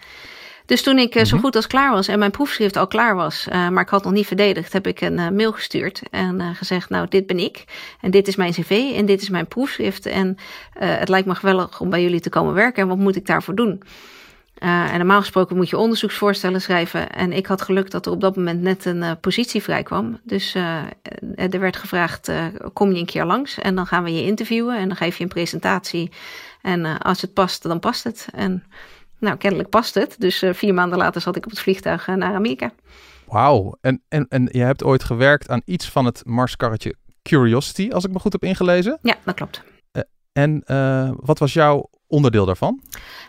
Dus 0.66 0.82
toen 0.82 0.98
ik 0.98 1.14
eh, 1.14 1.24
zo 1.24 1.34
Mhm. 1.34 1.44
goed 1.44 1.56
als 1.56 1.66
klaar 1.66 1.90
was 1.92 2.08
en 2.08 2.18
mijn 2.18 2.30
proefschrift 2.30 2.76
al 2.76 2.86
klaar 2.86 3.14
was, 3.14 3.46
eh, 3.48 3.68
maar 3.68 3.82
ik 3.82 3.88
had 3.88 4.04
nog 4.04 4.12
niet 4.12 4.26
verdedigd, 4.26 4.72
heb 4.72 4.86
ik 4.86 5.00
een 5.00 5.18
eh, 5.18 5.28
mail 5.28 5.52
gestuurd 5.52 6.02
en 6.10 6.40
eh, 6.40 6.48
gezegd, 6.54 6.88
nou, 6.90 7.06
dit 7.08 7.26
ben 7.26 7.38
ik 7.38 7.64
en 8.00 8.10
dit 8.10 8.28
is 8.28 8.36
mijn 8.36 8.52
cv 8.52 8.92
en 8.96 9.06
dit 9.06 9.22
is 9.22 9.28
mijn 9.28 9.46
proefschrift 9.46 10.06
en 10.06 10.36
eh, 10.72 10.98
het 10.98 11.08
lijkt 11.08 11.26
me 11.26 11.34
geweldig 11.34 11.80
om 11.80 11.90
bij 11.90 12.02
jullie 12.02 12.20
te 12.20 12.28
komen 12.30 12.54
werken 12.54 12.82
en 12.82 12.88
wat 12.88 12.98
moet 12.98 13.16
ik 13.16 13.26
daarvoor 13.26 13.54
doen? 13.54 13.82
Eh, 14.62 14.92
en 14.92 14.98
normaal 14.98 15.20
gesproken 15.20 15.56
moet 15.56 15.68
je 15.68 15.78
onderzoeksvoorstellen 15.78 16.60
schrijven. 16.60 17.10
En 17.10 17.32
ik 17.32 17.46
had 17.46 17.62
geluk 17.62 17.90
dat 17.90 18.06
er 18.06 18.12
op 18.12 18.20
dat 18.20 18.36
moment 18.36 18.60
net 18.60 18.84
een 18.84 19.02
eh, 19.02 19.10
positie 19.20 19.62
vrij 19.62 19.82
kwam. 19.82 20.20
Dus 20.22 20.54
eh, 20.54 20.82
er 21.36 21.60
werd 21.60 21.76
gevraagd, 21.76 22.32
kom 22.72 22.92
je 22.92 22.98
een 22.98 23.06
keer 23.06 23.24
langs 23.24 23.58
en 23.58 23.74
dan 23.74 23.86
gaan 23.86 24.02
we 24.04 24.14
je 24.14 24.24
interviewen 24.24 24.78
en 24.78 24.88
dan 24.88 24.96
geef 24.96 25.16
je 25.16 25.22
een 25.22 25.28
presentatie. 25.28 26.10
En 26.60 26.98
als 26.98 27.20
het 27.20 27.32
past, 27.32 27.62
dan 27.62 27.80
past 27.80 28.04
het. 28.04 28.28
En 28.34 28.64
nou, 29.18 29.36
kennelijk 29.36 29.68
past 29.68 29.94
het. 29.94 30.16
Dus 30.18 30.44
vier 30.52 30.74
maanden 30.74 30.98
later 30.98 31.20
zat 31.20 31.36
ik 31.36 31.44
op 31.44 31.50
het 31.50 31.60
vliegtuig 31.60 32.06
naar 32.06 32.34
Amerika. 32.34 32.72
Wauw. 33.26 33.76
En, 33.80 34.02
en, 34.08 34.26
en 34.28 34.48
je 34.52 34.62
hebt 34.62 34.84
ooit 34.84 35.04
gewerkt 35.04 35.48
aan 35.48 35.62
iets 35.64 35.90
van 35.90 36.04
het 36.04 36.22
Marskarretje 36.24 36.94
Curiosity, 37.22 37.90
als 37.92 38.04
ik 38.04 38.12
me 38.12 38.18
goed 38.18 38.32
heb 38.32 38.44
ingelezen. 38.44 38.98
Ja, 39.02 39.16
dat 39.24 39.34
klopt. 39.34 39.62
En 40.32 40.62
wat 41.16 41.38
was 41.38 41.52
jouw 41.52 41.90
onderdeel 42.12 42.46
daarvan? 42.46 42.80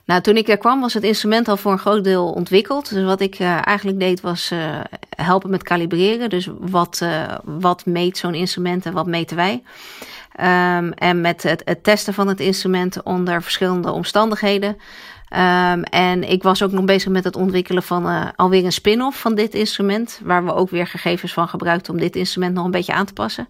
Nou, 0.06 0.22
toen 0.22 0.38
ik 0.38 0.48
er 0.48 0.58
kwam 0.58 0.82
was 0.82 0.94
het 0.94 1.04
instrument 1.04 1.48
al 1.48 1.58
voor 1.58 1.72
een 1.72 1.80
groot 1.80 2.04
deel 2.04 2.32
ontwikkeld. 2.32 2.94
Dus 2.94 3.04
wat 3.04 3.22
ik 3.22 3.36
eh, 3.36 3.68
eigenlijk 3.68 4.00
deed 4.00 4.22
was 4.22 4.52
eh, 4.52 4.80
helpen 5.10 5.50
met 5.50 5.64
kalibreren. 5.64 6.30
Dus 6.30 6.50
wat, 6.60 7.00
eh, 7.02 7.36
wat 7.44 7.86
meet 7.86 8.18
zo'n 8.18 8.34
instrument 8.34 8.86
en 8.86 8.94
wat 8.94 9.08
meten 9.08 9.36
wij. 9.36 9.64
Ehm, 10.36 10.92
en 10.92 11.22
met 11.22 11.44
het, 11.44 11.78
testen 11.82 12.14
van 12.14 12.28
het 12.28 12.40
instrument 12.40 13.04
onder 13.04 13.44
verschillende 13.44 13.92
omstandigheden. 13.92 14.78
Ehm, 15.30 15.82
en 15.82 16.30
ik 16.30 16.44
was 16.44 16.64
ook 16.64 16.72
nog 16.72 16.86
bezig 16.86 17.12
met 17.12 17.24
het 17.24 17.36
ontwikkelen 17.36 17.84
van 17.84 18.36
alweer 18.36 18.66
een 18.66 18.72
spin-off 18.72 19.20
van 19.20 19.36
dit 19.36 19.54
instrument. 19.54 20.20
Waar 20.24 20.46
we 20.46 20.54
ook 20.54 20.70
weer 20.70 20.88
gegevens 20.88 21.34
van 21.34 21.48
gebruikten 21.48 21.94
om 21.94 22.00
dit 22.00 22.16
instrument 22.16 22.54
nog 22.54 22.66
een 22.66 22.72
beetje 22.72 22.94
aan 22.94 23.06
te 23.06 23.14
passen. 23.14 23.48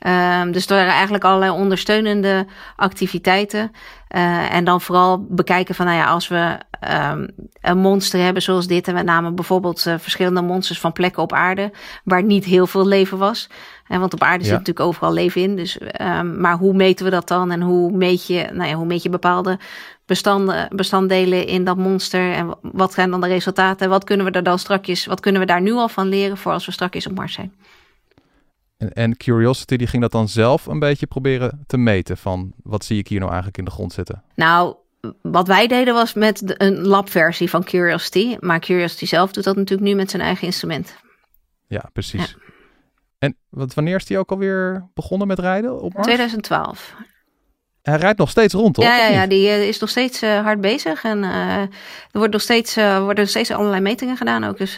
Ehm, 0.00 0.50
dus 0.50 0.66
er 0.66 0.76
waren 0.76 0.92
eigenlijk 0.92 1.24
allerlei 1.24 1.50
ondersteunende 1.50 2.46
activiteiten. 2.76 3.72
Eh, 4.08 4.54
en 4.54 4.64
dan 4.64 4.80
vooral 4.80 5.26
bekijken 5.28 5.74
van, 5.74 5.86
nou 5.86 5.98
ja, 5.98 6.06
als 6.06 6.28
we 6.28 6.58
ehm, 6.80 7.26
een 7.60 7.78
monster 7.78 8.20
hebben 8.20 8.42
zoals 8.42 8.66
dit. 8.66 8.88
En 8.88 8.94
we 8.94 9.02
namen 9.02 9.34
bijvoorbeeld 9.34 9.86
eh, 9.86 9.94
verschillende 9.98 10.42
monsters 10.42 10.80
van 10.80 10.92
plekken 10.92 11.22
op 11.22 11.32
aarde 11.32 11.70
waar 12.04 12.22
niet 12.22 12.44
heel 12.44 12.66
veel 12.66 12.86
leven 12.86 13.18
was. 13.18 13.48
En 13.86 14.00
want 14.00 14.12
op 14.12 14.22
aarde 14.22 14.44
zit 14.44 14.52
natuurlijk 14.52 14.86
overal 14.86 15.12
leven 15.12 15.40
in. 15.40 15.56
Dus, 15.56 15.78
ehm, 15.78 16.40
maar 16.40 16.56
hoe 16.56 16.74
meten 16.74 17.04
we 17.04 17.10
dat 17.10 17.28
dan? 17.28 17.50
En 17.50 17.60
hoe 17.60 17.92
meet 17.92 18.26
je, 18.26 18.48
nou 18.52 18.68
ja, 18.68 18.74
hoe 18.74 18.86
meet 18.86 19.02
je 19.02 19.10
bepaalde 19.10 19.58
bestanden, 20.06 20.68
bestanddelen 20.76 21.46
in 21.46 21.64
dat 21.64 21.76
monster? 21.76 22.32
En 22.32 22.54
wat 22.62 22.92
zijn 22.92 23.10
dan 23.10 23.20
de 23.20 23.26
resultaten? 23.26 23.88
Wat 23.88 24.04
kunnen 24.04 24.26
we 24.26 24.32
er 24.32 24.42
dan 24.42 24.58
strakjes, 24.58 25.06
wat 25.06 25.20
kunnen 25.20 25.40
we 25.40 25.46
daar 25.46 25.62
nu 25.62 25.72
al 25.72 25.88
van 25.88 26.08
leren 26.08 26.36
voor 26.36 26.52
als 26.52 26.66
we 26.66 26.72
strakjes 26.72 27.06
op 27.06 27.14
Mars 27.14 27.32
zijn? 27.32 27.52
En, 28.80 28.92
en 28.92 29.16
Curiosity 29.16 29.76
die 29.76 29.86
ging 29.86 30.02
dat 30.02 30.12
dan 30.12 30.28
zelf 30.28 30.66
een 30.66 30.78
beetje 30.78 31.06
proberen 31.06 31.64
te 31.66 31.76
meten 31.76 32.16
van 32.16 32.52
wat 32.62 32.84
zie 32.84 32.98
ik 32.98 33.08
hier 33.08 33.18
nou 33.18 33.30
eigenlijk 33.30 33.58
in 33.58 33.64
de 33.64 33.70
grond 33.70 33.92
zitten? 33.92 34.22
Nou, 34.34 34.76
wat 35.22 35.46
wij 35.46 35.66
deden 35.66 35.94
was 35.94 36.14
met 36.14 36.46
de- 36.48 36.54
een 36.62 36.86
labversie 36.86 37.50
van 37.50 37.64
Curiosity. 37.64 38.36
Maar 38.40 38.60
Curiosity 38.60 39.06
zelf 39.06 39.32
doet 39.32 39.44
dat 39.44 39.56
natuurlijk 39.56 39.88
nu 39.88 39.94
met 39.94 40.10
zijn 40.10 40.22
eigen 40.22 40.46
instrument. 40.46 40.94
Ja, 41.66 41.90
precies. 41.92 42.36
En 43.18 43.36
wat, 43.48 43.74
wanneer 43.74 43.96
is 43.96 44.06
die 44.06 44.18
ook 44.18 44.30
alweer 44.30 44.88
begonnen 44.94 45.26
met 45.26 45.38
rijden 45.38 45.80
op 45.80 45.92
Mars? 45.92 46.06
2012. 46.06 46.94
Hij 47.82 47.96
rijdt 47.96 48.18
nog 48.18 48.30
steeds 48.30 48.54
rond, 48.54 48.74
toch? 48.74 48.84
Ja, 48.84 48.96
ja, 48.96 49.08
ja, 49.08 49.26
die 49.26 49.48
eh, 49.48 49.68
is 49.68 49.78
nog 49.78 49.88
steeds 49.90 50.22
eh, 50.22 50.42
hard 50.42 50.60
bezig. 50.60 51.04
En 51.04 51.24
eh, 51.24 51.56
er 51.60 51.68
wordt 52.12 52.32
nog 52.32 52.40
steeds, 52.40 52.74
worden 52.74 53.14
nog 53.16 53.28
steeds 53.28 53.50
allerlei 53.50 53.80
metingen 53.80 54.16
gedaan 54.16 54.44
ook. 54.44 54.58
Dus 54.58 54.74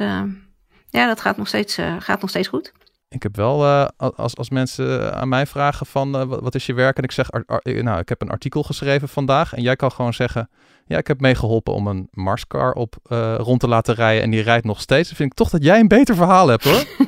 ja, 0.90 1.06
dat 1.06 1.20
gaat 1.20 1.36
nog 1.36 1.48
steeds, 1.48 1.78
gaat 1.98 2.20
nog 2.20 2.30
steeds 2.30 2.48
goed. 2.48 2.72
Ik 3.14 3.22
heb 3.22 3.36
wel, 3.36 3.64
eh, 3.64 3.86
als, 4.16 4.36
als 4.36 4.50
mensen 4.50 5.14
aan 5.14 5.28
mij 5.28 5.46
vragen 5.46 5.86
van 5.86 6.14
eh, 6.16 6.24
wat, 6.26 6.54
is 6.54 6.66
je 6.66 6.74
werk? 6.74 6.96
En 6.96 7.02
ik 7.02 7.12
zeg, 7.12 7.30
ar- 7.32 7.42
ar- 7.46 7.58
eh, 7.62 7.82
nou, 7.82 7.98
ik 7.98 8.08
heb 8.08 8.22
een 8.22 8.30
artikel 8.30 8.62
geschreven 8.62 9.08
vandaag. 9.08 9.54
En 9.54 9.62
jij 9.62 9.76
kan 9.76 9.92
gewoon 9.92 10.14
zeggen, 10.14 10.50
ja, 10.86 10.98
ik 10.98 11.06
heb 11.06 11.20
meegeholpen 11.20 11.74
om 11.74 11.86
een 11.86 12.08
Marscar 12.10 12.72
op 12.72 12.96
eh, 13.08 13.34
rond 13.38 13.60
te 13.60 13.68
laten 13.68 13.94
rijden. 13.94 14.22
En 14.22 14.30
die 14.30 14.42
rijdt 14.42 14.64
nog 14.64 14.80
steeds. 14.80 15.08
Dan 15.08 15.16
vind 15.16 15.30
ik 15.30 15.36
toch 15.36 15.50
dat 15.50 15.64
jij 15.64 15.80
een 15.80 15.88
beter 15.88 16.14
verhaal 16.14 16.48
hebt, 16.48 16.64
hoor. 16.64 16.84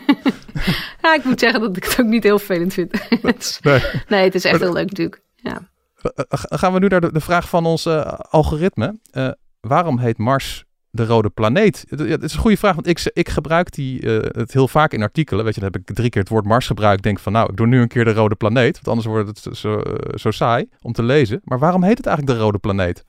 Ja, 1.02 1.14
ik 1.14 1.24
moet 1.24 1.40
zeggen 1.40 1.60
dat 1.60 1.76
ik 1.76 1.84
het 1.84 2.00
ook 2.00 2.06
niet 2.06 2.22
heel 2.22 2.38
vervelend 2.38 2.72
vind. 2.72 2.92
Het 3.22 3.38
is- 3.42 3.58
Nee. 3.62 3.80
nee, 4.08 4.24
het 4.24 4.34
is 4.34 4.44
echt 4.44 4.60
heel 4.60 4.72
leuk 4.72 4.88
natuurlijk. 4.88 5.22
Ja. 5.36 5.52
Eh, 5.52 6.10
eh, 6.14 6.24
ga- 6.28 6.56
gaan 6.56 6.72
we 6.72 6.78
nu 6.78 6.86
naar 6.86 7.00
de, 7.00 7.12
de 7.12 7.20
vraag 7.20 7.48
van 7.48 7.66
ons 7.66 7.86
eh, 7.86 8.12
algoritme. 8.30 8.98
Eh, 9.10 9.28
waarom 9.60 9.98
heet 9.98 10.18
Mars 10.18 10.64
de 10.94 11.06
rode 11.06 11.28
planeet? 11.28 11.84
Het, 11.88 12.00
ja, 12.00 12.16
is 12.20 12.32
een 12.32 12.40
goede 12.40 12.56
vraag, 12.56 12.74
want 12.74 12.86
ik, 12.86 13.10
ik 13.12 13.28
gebruik 13.28 13.72
die, 13.72 14.00
eh, 14.00 14.40
het 14.40 14.52
heel 14.52 14.68
vaak 14.68 14.92
in 14.92 15.02
artikelen. 15.02 15.44
Weet 15.44 15.54
je, 15.54 15.60
dan 15.60 15.70
heb 15.72 15.80
ik 15.80 15.96
drie 15.96 16.10
keer 16.10 16.20
het 16.20 16.30
woord 16.30 16.44
Mars 16.44 16.66
gebruikt. 16.66 17.02
Denk 17.02 17.18
van, 17.18 17.32
nou, 17.32 17.50
ik 17.50 17.56
doe 17.56 17.66
nu 17.66 17.80
een 17.80 17.88
keer 17.88 18.04
de 18.04 18.12
rode 18.12 18.34
planeet. 18.34 18.74
Want 18.74 18.88
anders 18.88 19.06
wordt 19.06 19.28
het 19.28 19.38
zo, 19.38 19.52
zo, 19.52 19.80
eh, 19.80 20.18
zo 20.18 20.30
saai 20.30 20.68
om 20.82 20.92
te 20.92 21.02
lezen. 21.02 21.40
Maar 21.44 21.58
waarom 21.58 21.82
heet 21.82 21.96
het 21.96 22.06
eigenlijk 22.06 22.38
de 22.38 22.44
rode 22.44 22.58
planeet? 22.58 23.04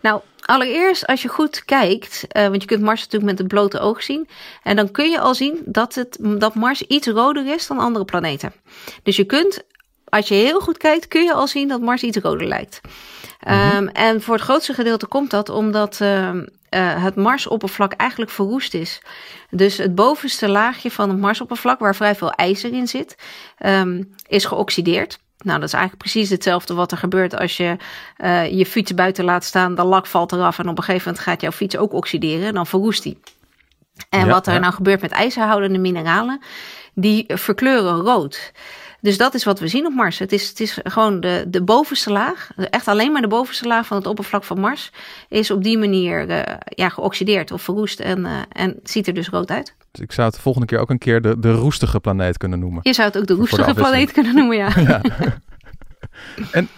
Nou, 0.00 0.20
allereerst 0.40 1.06
als 1.06 1.22
je 1.22 1.28
goed 1.28 1.64
kijkt, 1.64 2.24
eh, 2.28 2.48
want 2.48 2.62
je 2.62 2.68
kunt 2.68 2.82
Mars 2.82 3.00
natuurlijk 3.00 3.30
met 3.30 3.38
het 3.38 3.48
blote 3.48 3.78
oog 3.78 4.02
zien. 4.02 4.28
En 4.62 4.76
dan 4.76 4.90
kun 4.90 5.10
je 5.10 5.20
al 5.20 5.34
zien 5.34 5.62
dat, 5.64 5.94
het, 5.94 6.18
dat 6.20 6.54
Mars 6.54 6.82
iets 6.82 7.06
roder 7.06 7.54
is 7.54 7.66
dan 7.66 7.78
andere 7.78 8.04
planeten. 8.04 8.52
Dus 9.02 9.16
je 9.16 9.24
kunt, 9.24 9.62
als 10.04 10.28
je 10.28 10.34
heel 10.34 10.60
goed 10.60 10.78
kijkt, 10.78 11.08
kun 11.08 11.24
je 11.24 11.32
al 11.32 11.48
zien 11.48 11.68
dat 11.68 11.80
Mars 11.80 12.02
iets 12.02 12.18
roder 12.18 12.46
lijkt. 12.46 12.80
Ehm, 13.40 13.86
en 13.86 14.22
voor 14.22 14.34
het 14.34 14.42
grootste 14.42 14.74
gedeelte 14.74 15.06
komt 15.06 15.30
dat 15.30 15.48
omdat 15.48 16.00
ehm, 16.00 16.44
eh, 16.72 17.02
het 17.02 17.14
Marsoppervlak 17.14 17.92
eigenlijk 17.92 18.30
verroest 18.30 18.74
is. 18.74 19.00
Dus 19.50 19.76
het 19.76 19.94
bovenste 19.94 20.48
laagje 20.48 20.90
van 20.90 21.08
het 21.08 21.18
Marsoppervlak, 21.18 21.78
waar 21.78 21.94
vrij 21.94 22.14
veel 22.14 22.30
ijzer 22.30 22.72
in 22.72 22.88
zit, 22.88 23.16
ehm, 23.58 24.02
is 24.26 24.44
geoxideerd. 24.44 25.18
Nou, 25.38 25.58
dat 25.58 25.68
is 25.68 25.74
eigenlijk 25.74 26.02
precies 26.02 26.30
hetzelfde 26.30 26.74
wat 26.74 26.92
er 26.92 26.98
gebeurt 26.98 27.38
als 27.38 27.56
je 27.56 27.76
eh, 28.16 28.50
je 28.50 28.66
fiets 28.66 28.94
buiten 28.94 29.24
laat 29.24 29.44
staan. 29.44 29.74
De 29.74 29.84
lak 29.84 30.06
valt 30.06 30.32
eraf 30.32 30.58
en 30.58 30.68
op 30.68 30.78
een 30.78 30.84
gegeven 30.84 31.06
moment 31.06 31.24
gaat 31.24 31.40
jouw 31.40 31.50
fiets 31.50 31.76
ook 31.76 31.92
oxideren. 31.92 32.54
Dan 32.54 32.66
verroest 32.66 33.02
die. 33.02 33.18
En 34.08 34.20
Ja, 34.20 34.26
wat 34.26 34.46
er 34.46 34.52
ja. 34.52 34.58
nou 34.58 34.72
gebeurt 34.72 35.00
met 35.00 35.10
ijzerhoudende 35.10 35.78
mineralen, 35.78 36.40
die 36.94 37.24
verkleuren 37.28 38.00
rood. 38.00 38.52
Dus 39.02 39.16
dat 39.16 39.34
is 39.34 39.44
wat 39.44 39.60
we 39.60 39.68
zien 39.68 39.86
op 39.86 39.94
Mars. 39.94 40.18
Het 40.18 40.32
is, 40.32 40.48
het 40.48 40.60
is 40.60 40.78
gewoon 40.82 41.20
de, 41.20 41.44
de 41.48 41.62
bovenste 41.62 42.10
laag, 42.10 42.50
echt 42.56 42.88
alleen 42.88 43.12
maar 43.12 43.20
de 43.22 43.28
bovenste 43.28 43.66
laag 43.66 43.86
van 43.86 43.96
het 43.96 44.06
oppervlak 44.06 44.44
van 44.44 44.60
Mars, 44.60 44.90
is 45.28 45.50
op 45.50 45.62
die 45.62 45.78
manier 45.78 46.28
eh, 46.28 46.56
ja, 46.64 46.88
geoxideerd 46.88 47.50
of 47.50 47.62
verroest 47.62 48.00
en, 48.00 48.26
eh, 48.26 48.32
en 48.48 48.80
ziet 48.82 49.06
er 49.06 49.14
dus 49.14 49.28
rood 49.28 49.50
uit. 49.50 49.74
Dus 49.90 50.04
ik 50.04 50.12
zou 50.12 50.26
het 50.26 50.36
de 50.36 50.42
volgende 50.42 50.66
keer 50.66 50.78
ook 50.78 50.90
een 50.90 50.98
keer 50.98 51.20
de, 51.20 51.38
de 51.38 51.52
roestige 51.52 52.00
planeet 52.00 52.38
kunnen 52.38 52.58
noemen. 52.58 52.80
Je 52.82 52.92
zou 52.92 53.08
het 53.08 53.18
ook 53.18 53.26
de 53.26 53.34
roestige 53.34 53.74
planeet 53.74 54.12
kunnen 54.12 54.34
noemen, 54.34 54.56
ja. 54.56 54.70
En 56.50 56.68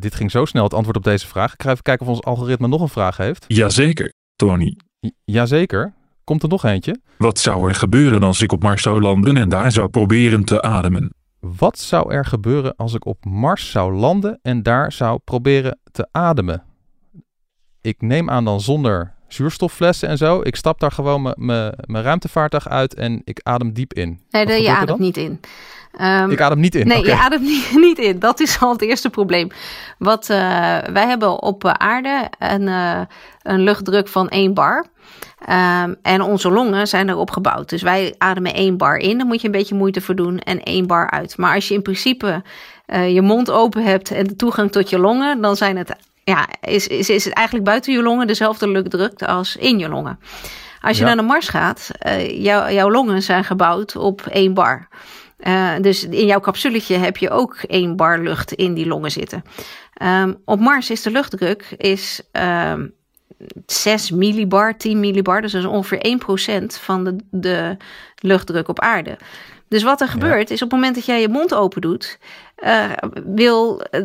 dit 0.00 0.14
ging 0.14 0.30
zo 0.30 0.44
snel, 0.44 0.64
het 0.64 0.74
antwoord 0.74 0.96
op 0.96 1.04
deze 1.04 1.26
vraag. 1.26 1.52
Ik 1.52 1.62
ga 1.62 1.70
even 1.70 1.82
kijken 1.82 2.06
of 2.06 2.12
ons 2.12 2.22
algoritme 2.22 2.68
nog 2.68 2.80
een 2.80 2.88
vraag 2.88 3.16
heeft. 3.16 3.44
Jazeker, 3.48 4.12
Tony. 4.36 4.76
J- 5.00 5.10
Jazeker. 5.24 5.92
Komt 6.26 6.42
er 6.42 6.48
nog 6.48 6.64
eentje? 6.64 7.00
Wat 7.18 7.38
zou 7.38 7.68
er 7.68 7.74
gebeuren 7.74 8.22
als 8.22 8.40
ik 8.40 8.52
op 8.52 8.62
Mars 8.62 8.82
zou 8.82 9.00
landen 9.00 9.36
en 9.36 9.48
daar 9.48 9.72
zou 9.72 9.88
proberen 9.88 10.44
te 10.44 10.62
ademen? 10.62 11.14
Wat 11.40 11.78
zou 11.78 12.12
er 12.12 12.24
gebeuren 12.24 12.76
als 12.76 12.94
ik 12.94 13.04
op 13.04 13.24
Mars 13.24 13.70
zou 13.70 13.94
landen 13.94 14.38
en 14.42 14.62
daar 14.62 14.92
zou 14.92 15.18
proberen 15.24 15.78
te 15.92 16.08
ademen? 16.12 16.62
Ik 17.80 18.00
neem 18.00 18.30
aan 18.30 18.44
dan 18.44 18.60
zonder 18.60 19.14
zuurstofflessen 19.28 20.08
en 20.08 20.16
zo. 20.16 20.40
Ik 20.42 20.56
stap 20.56 20.80
daar 20.80 20.92
gewoon 20.92 21.34
mijn- 21.36 21.74
ruimtevaartuig 21.86 22.68
uit 22.68 22.94
en 22.94 23.22
ik 23.24 23.40
adem 23.42 23.72
diep 23.72 23.92
in. 23.94 24.20
Nee, 24.30 24.46
de, 24.46 24.52
je 24.62 24.70
ademt 24.76 24.98
niet 24.98 25.16
in. 25.16 25.40
Ehm, 25.92 26.30
Ik 26.30 26.40
adem 26.40 26.60
niet 26.60 26.74
in. 26.74 26.86
Nee, 26.86 27.04
je 27.04 27.16
ademt 27.16 27.42
niet, 27.42 27.72
niet 27.86 27.98
in. 27.98 28.18
Dat 28.18 28.40
is 28.40 28.60
al 28.60 28.72
het 28.72 28.82
eerste 28.82 29.10
probleem. 29.10 29.48
Wat 29.98 30.30
eh, 30.30 30.38
wij 30.92 31.06
hebben 31.06 31.42
op 31.42 31.64
eh, 31.64 31.72
aarde 31.72 32.30
een, 32.38 32.68
eh, 32.68 33.00
een 33.42 33.60
luchtdruk 33.60 34.08
van 34.08 34.28
1 34.28 34.54
bar. 34.54 34.86
Ehm, 35.46 35.94
en 36.02 36.20
onze 36.22 36.50
longen 36.50 36.88
zijn 36.88 37.08
erop 37.08 37.30
gebouwd. 37.30 37.68
Dus 37.68 37.82
wij 37.82 38.14
ademen 38.18 38.54
1 38.56 38.76
bar 38.76 38.96
in. 38.96 39.18
Daar 39.18 39.26
moet 39.26 39.40
je 39.40 39.46
een 39.46 39.52
beetje 39.52 39.74
moeite 39.74 40.00
voor 40.00 40.14
doen. 40.14 40.38
En 40.38 40.60
1 40.62 40.86
bar 40.86 41.10
uit. 41.10 41.36
Maar 41.36 41.54
als 41.54 41.68
je 41.68 41.74
in 41.74 41.82
principe 41.82 42.42
je 43.08 43.22
mond 43.22 43.50
open 43.50 43.84
hebt 43.84 44.10
en 44.10 44.26
de 44.26 44.36
toegang 44.36 44.72
tot 44.72 44.90
je 44.90 44.98
longen, 44.98 45.40
dan 45.40 45.56
zijn 45.56 45.76
het, 45.76 45.96
ja, 46.34 46.48
is, 46.60 46.86
is, 46.86 47.08
is 47.10 47.24
het 47.24 47.34
eigenlijk 47.34 47.66
buiten 47.66 47.92
je 47.92 48.02
longen 48.02 48.26
dezelfde 48.26 48.68
luchtdruk 48.68 49.22
als 49.22 49.56
in 49.56 49.78
je 49.78 49.88
longen. 49.88 50.18
Als 50.80 50.96
je 50.96 51.02
Ja. 51.02 51.08
naar 51.08 51.16
de 51.16 51.22
Mars 51.22 51.48
gaat, 51.48 51.90
eh, 51.98 52.42
jouw 52.42 52.70
jouw 52.70 52.90
longen 52.90 53.22
zijn 53.22 53.44
gebouwd 53.44 53.96
op 53.96 54.22
1 54.30 54.54
bar. 54.54 54.88
Eh, 55.36 55.70
dus 55.80 56.04
in 56.04 56.26
jouw 56.26 56.40
capsuletje 56.40 56.96
heb 56.96 57.16
je 57.16 57.30
ook 57.30 57.56
één 57.56 57.96
bar 57.96 58.18
lucht 58.18 58.52
in 58.52 58.74
die 58.74 58.86
longen 58.86 59.10
zitten. 59.10 59.44
Ehm, 59.94 60.34
op 60.44 60.60
Mars 60.60 60.90
is 60.90 61.02
de 61.02 61.10
luchtdruk 61.10 61.74
is, 61.76 62.20
ehm 62.32 62.86
6 63.66 64.10
millibar, 64.10 64.76
10 64.76 65.00
millibar. 65.00 65.40
Dus 65.42 65.52
dat 65.52 65.60
is 65.62 65.68
ongeveer 65.68 66.06
1% 66.06 66.78
van 66.78 67.04
de, 67.04 67.16
de 67.30 67.76
luchtdruk 68.18 68.68
op 68.68 68.80
aarde. 68.80 69.18
Dus 69.68 69.82
wat 69.82 70.00
er 70.00 70.08
gebeurt 70.08 70.50
is 70.50 70.62
op 70.62 70.70
het 70.70 70.78
moment 70.78 70.94
dat 70.94 71.04
jij 71.06 71.20
je 71.20 71.28
mond 71.28 71.54
open 71.54 71.80
doet, 71.80 72.18
uh, 72.64 72.92
wil, 73.24 73.82
uh, 73.90 74.02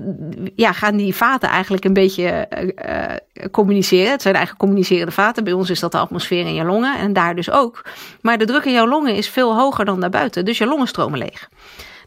ja, 0.56 0.72
gaan 0.72 0.98
die 0.98 1.16
vaten 1.16 1.50
eigenlijk 1.50 1.86
een 1.86 1.94
beetje 1.94 2.48
uh, 2.88 3.50
communiceren. 3.52 4.12
Het 4.12 4.22
zijn 4.22 4.36
eigenlijk 4.36 4.64
communicerende 4.64 5.12
vaten. 5.12 5.44
Bij 5.44 5.54
ons 5.54 5.70
is 5.70 5.80
dat 5.80 5.92
de 5.92 5.98
atmosfeer 5.98 6.46
in 6.46 6.54
je 6.54 6.64
longen 6.64 6.98
en 6.98 7.14
daar 7.14 7.36
dus 7.36 7.52
ook. 7.52 7.86
Maar 8.22 8.38
de 8.38 8.46
druk 8.46 8.66
in 8.66 8.72
jouw 8.72 8.88
longen 8.88 9.16
is 9.16 9.30
veel 9.30 9.56
hoger 9.56 9.86
dan 9.86 10.00
daarbuiten, 10.00 10.46
dus 10.46 10.58
je 10.58 10.66
longen 10.66 10.88
stromen 10.88 11.20
leeg. 11.20 11.50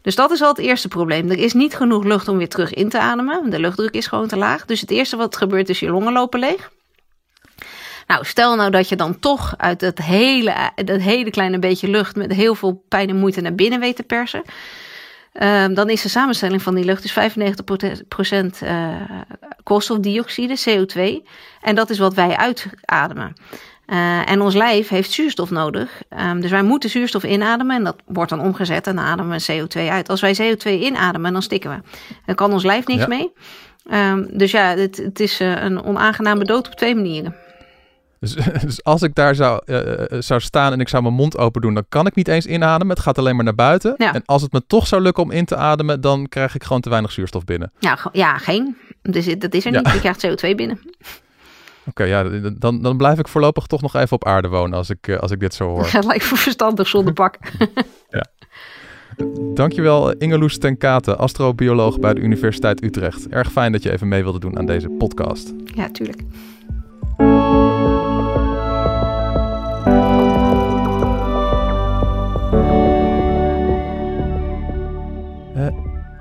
Dus 0.01 0.15
dat 0.15 0.31
is 0.31 0.41
al 0.41 0.49
het 0.49 0.57
eerste 0.57 0.87
probleem. 0.87 1.29
Er 1.29 1.37
is 1.37 1.53
niet 1.53 1.75
genoeg 1.75 2.03
lucht 2.03 2.27
om 2.27 2.37
weer 2.37 2.49
terug 2.49 2.73
in 2.73 2.89
te 2.89 2.99
ademen. 2.99 3.49
De 3.49 3.59
luchtdruk 3.59 3.93
is 3.93 4.07
gewoon 4.07 4.27
te 4.27 4.37
laag. 4.37 4.65
Dus 4.65 4.81
het 4.81 4.91
eerste 4.91 5.15
wat 5.15 5.37
gebeurt 5.37 5.69
is 5.69 5.79
je 5.79 5.89
longen 5.89 6.13
lopen 6.13 6.39
leeg. 6.39 6.71
Nou, 8.07 8.25
stel 8.25 8.55
nou 8.55 8.71
dat 8.71 8.89
je 8.89 8.95
dan 8.95 9.19
toch 9.19 9.53
uit 9.57 9.79
dat 9.79 9.97
hele, 9.97 10.53
dat 10.75 11.01
hele 11.01 11.29
kleine 11.29 11.59
beetje 11.59 11.87
lucht 11.87 12.15
met 12.15 12.33
heel 12.33 12.55
veel 12.55 12.83
pijn 12.87 13.09
en 13.09 13.15
moeite 13.15 13.41
naar 13.41 13.55
binnen 13.55 13.79
weet 13.79 13.95
te 13.95 14.03
persen. 14.03 14.43
Uh, 15.41 15.65
dan 15.73 15.89
is 15.89 16.01
de 16.01 16.09
samenstelling 16.09 16.61
van 16.61 16.75
die 16.75 16.85
lucht 16.85 17.01
dus 17.01 17.33
95% 18.61 18.63
uh, 18.63 18.95
koolstofdioxide, 19.63 20.57
CO2. 20.59 21.27
En 21.61 21.75
dat 21.75 21.89
is 21.89 21.97
wat 21.97 22.13
wij 22.13 22.35
uitademen. 22.35 23.33
Uh, 23.87 24.29
en 24.29 24.41
ons 24.41 24.55
lijf 24.55 24.87
heeft 24.87 25.11
zuurstof 25.11 25.49
nodig. 25.49 26.01
Um, 26.19 26.41
dus 26.41 26.51
wij 26.51 26.63
moeten 26.63 26.89
zuurstof 26.89 27.23
inademen 27.23 27.75
en 27.75 27.83
dat 27.83 27.95
wordt 28.05 28.29
dan 28.29 28.39
omgezet 28.39 28.87
en 28.87 28.95
dan 28.95 29.05
ademen 29.05 29.37
we 29.37 29.53
CO2 29.53 29.89
uit. 29.89 30.09
Als 30.09 30.21
wij 30.21 30.35
CO2 30.35 30.69
inademen, 30.69 31.33
dan 31.33 31.41
stikken 31.41 31.69
we. 31.69 31.77
Dan 32.25 32.35
kan 32.35 32.51
ons 32.51 32.63
lijf 32.63 32.87
niks 32.87 33.01
ja. 33.01 33.07
mee. 33.07 33.31
Um, 33.91 34.37
dus 34.37 34.51
ja, 34.51 34.75
het, 34.75 34.97
het 34.97 35.19
is 35.19 35.41
uh, 35.41 35.63
een 35.63 35.83
onaangename 35.83 36.45
dood 36.45 36.67
op 36.67 36.75
twee 36.75 36.95
manieren. 36.95 37.35
Dus, 38.33 38.45
dus, 38.65 38.83
als 38.83 39.01
ik 39.01 39.15
daar 39.15 39.35
zou, 39.35 39.61
uh, 39.65 39.81
zou 40.21 40.41
staan 40.41 40.71
en 40.71 40.79
ik 40.79 40.89
zou 40.89 41.03
mijn 41.03 41.15
mond 41.15 41.37
open 41.37 41.61
doen, 41.61 41.73
dan 41.73 41.85
kan 41.89 42.05
ik 42.05 42.15
niet 42.15 42.27
eens 42.27 42.45
inademen. 42.45 42.95
Het 42.95 43.03
gaat 43.03 43.17
alleen 43.17 43.35
maar 43.35 43.43
naar 43.43 43.55
buiten. 43.55 43.93
Ja. 43.97 44.13
En 44.13 44.21
als 44.25 44.41
het 44.41 44.51
me 44.51 44.61
toch 44.67 44.87
zou 44.87 45.01
lukken 45.01 45.23
om 45.23 45.31
in 45.31 45.45
te 45.45 45.55
ademen, 45.55 46.01
dan 46.01 46.27
krijg 46.29 46.55
ik 46.55 46.63
gewoon 46.63 46.81
te 46.81 46.89
weinig 46.89 47.11
zuurstof 47.11 47.43
binnen. 47.43 47.71
Ja, 47.79 47.97
ja 48.11 48.37
geen. 48.37 48.77
Dus 49.01 49.25
dat 49.37 49.53
is 49.53 49.65
er 49.65 49.71
niet. 49.71 49.91
Je 49.91 49.99
krijgt 49.99 50.27
CO2 50.27 50.55
binnen. 50.55 50.79
Oké, 51.87 52.03
okay, 52.03 52.07
ja, 52.07 52.49
dan, 52.49 52.81
dan 52.81 52.97
blijf 52.97 53.19
ik 53.19 53.27
voorlopig 53.27 53.65
toch 53.65 53.81
nog 53.81 53.95
even 53.95 54.11
op 54.11 54.25
aarde 54.25 54.47
wonen 54.47 54.77
als 54.77 54.89
ik, 54.89 55.09
als 55.09 55.31
ik 55.31 55.39
dit 55.39 55.53
zo 55.53 55.67
hoor. 55.67 55.89
Ja, 55.91 55.99
lijkt 55.99 56.31
me 56.31 56.37
verstandig 56.37 56.87
zonder 56.87 57.13
pak. 57.13 57.37
ja. 58.09 58.25
Dankjewel 59.53 60.11
Ingeloes 60.11 60.57
ten 60.57 60.77
Katen, 60.77 61.17
astrobioloog 61.17 61.99
bij 61.99 62.13
de 62.13 62.21
Universiteit 62.21 62.83
Utrecht. 62.83 63.27
Erg 63.27 63.51
fijn 63.51 63.71
dat 63.71 63.83
je 63.83 63.91
even 63.91 64.07
mee 64.07 64.23
wilde 64.23 64.39
doen 64.39 64.57
aan 64.57 64.65
deze 64.65 64.89
podcast. 64.89 65.53
Ja, 65.65 65.89
tuurlijk. 65.91 66.21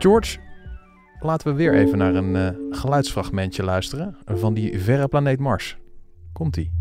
George, 0.05 0.39
laten 1.21 1.49
we 1.49 1.55
weer 1.55 1.75
even 1.75 1.99
naar 1.99 2.15
een 2.15 2.35
uh, 2.35 2.49
geluidsfragmentje 2.71 3.63
luisteren 3.63 4.17
van 4.25 4.55
die 4.55 4.81
verre 4.81 5.09
planeet 5.09 5.39
Mars. 5.39 5.77
Komt-ie. 6.33 6.73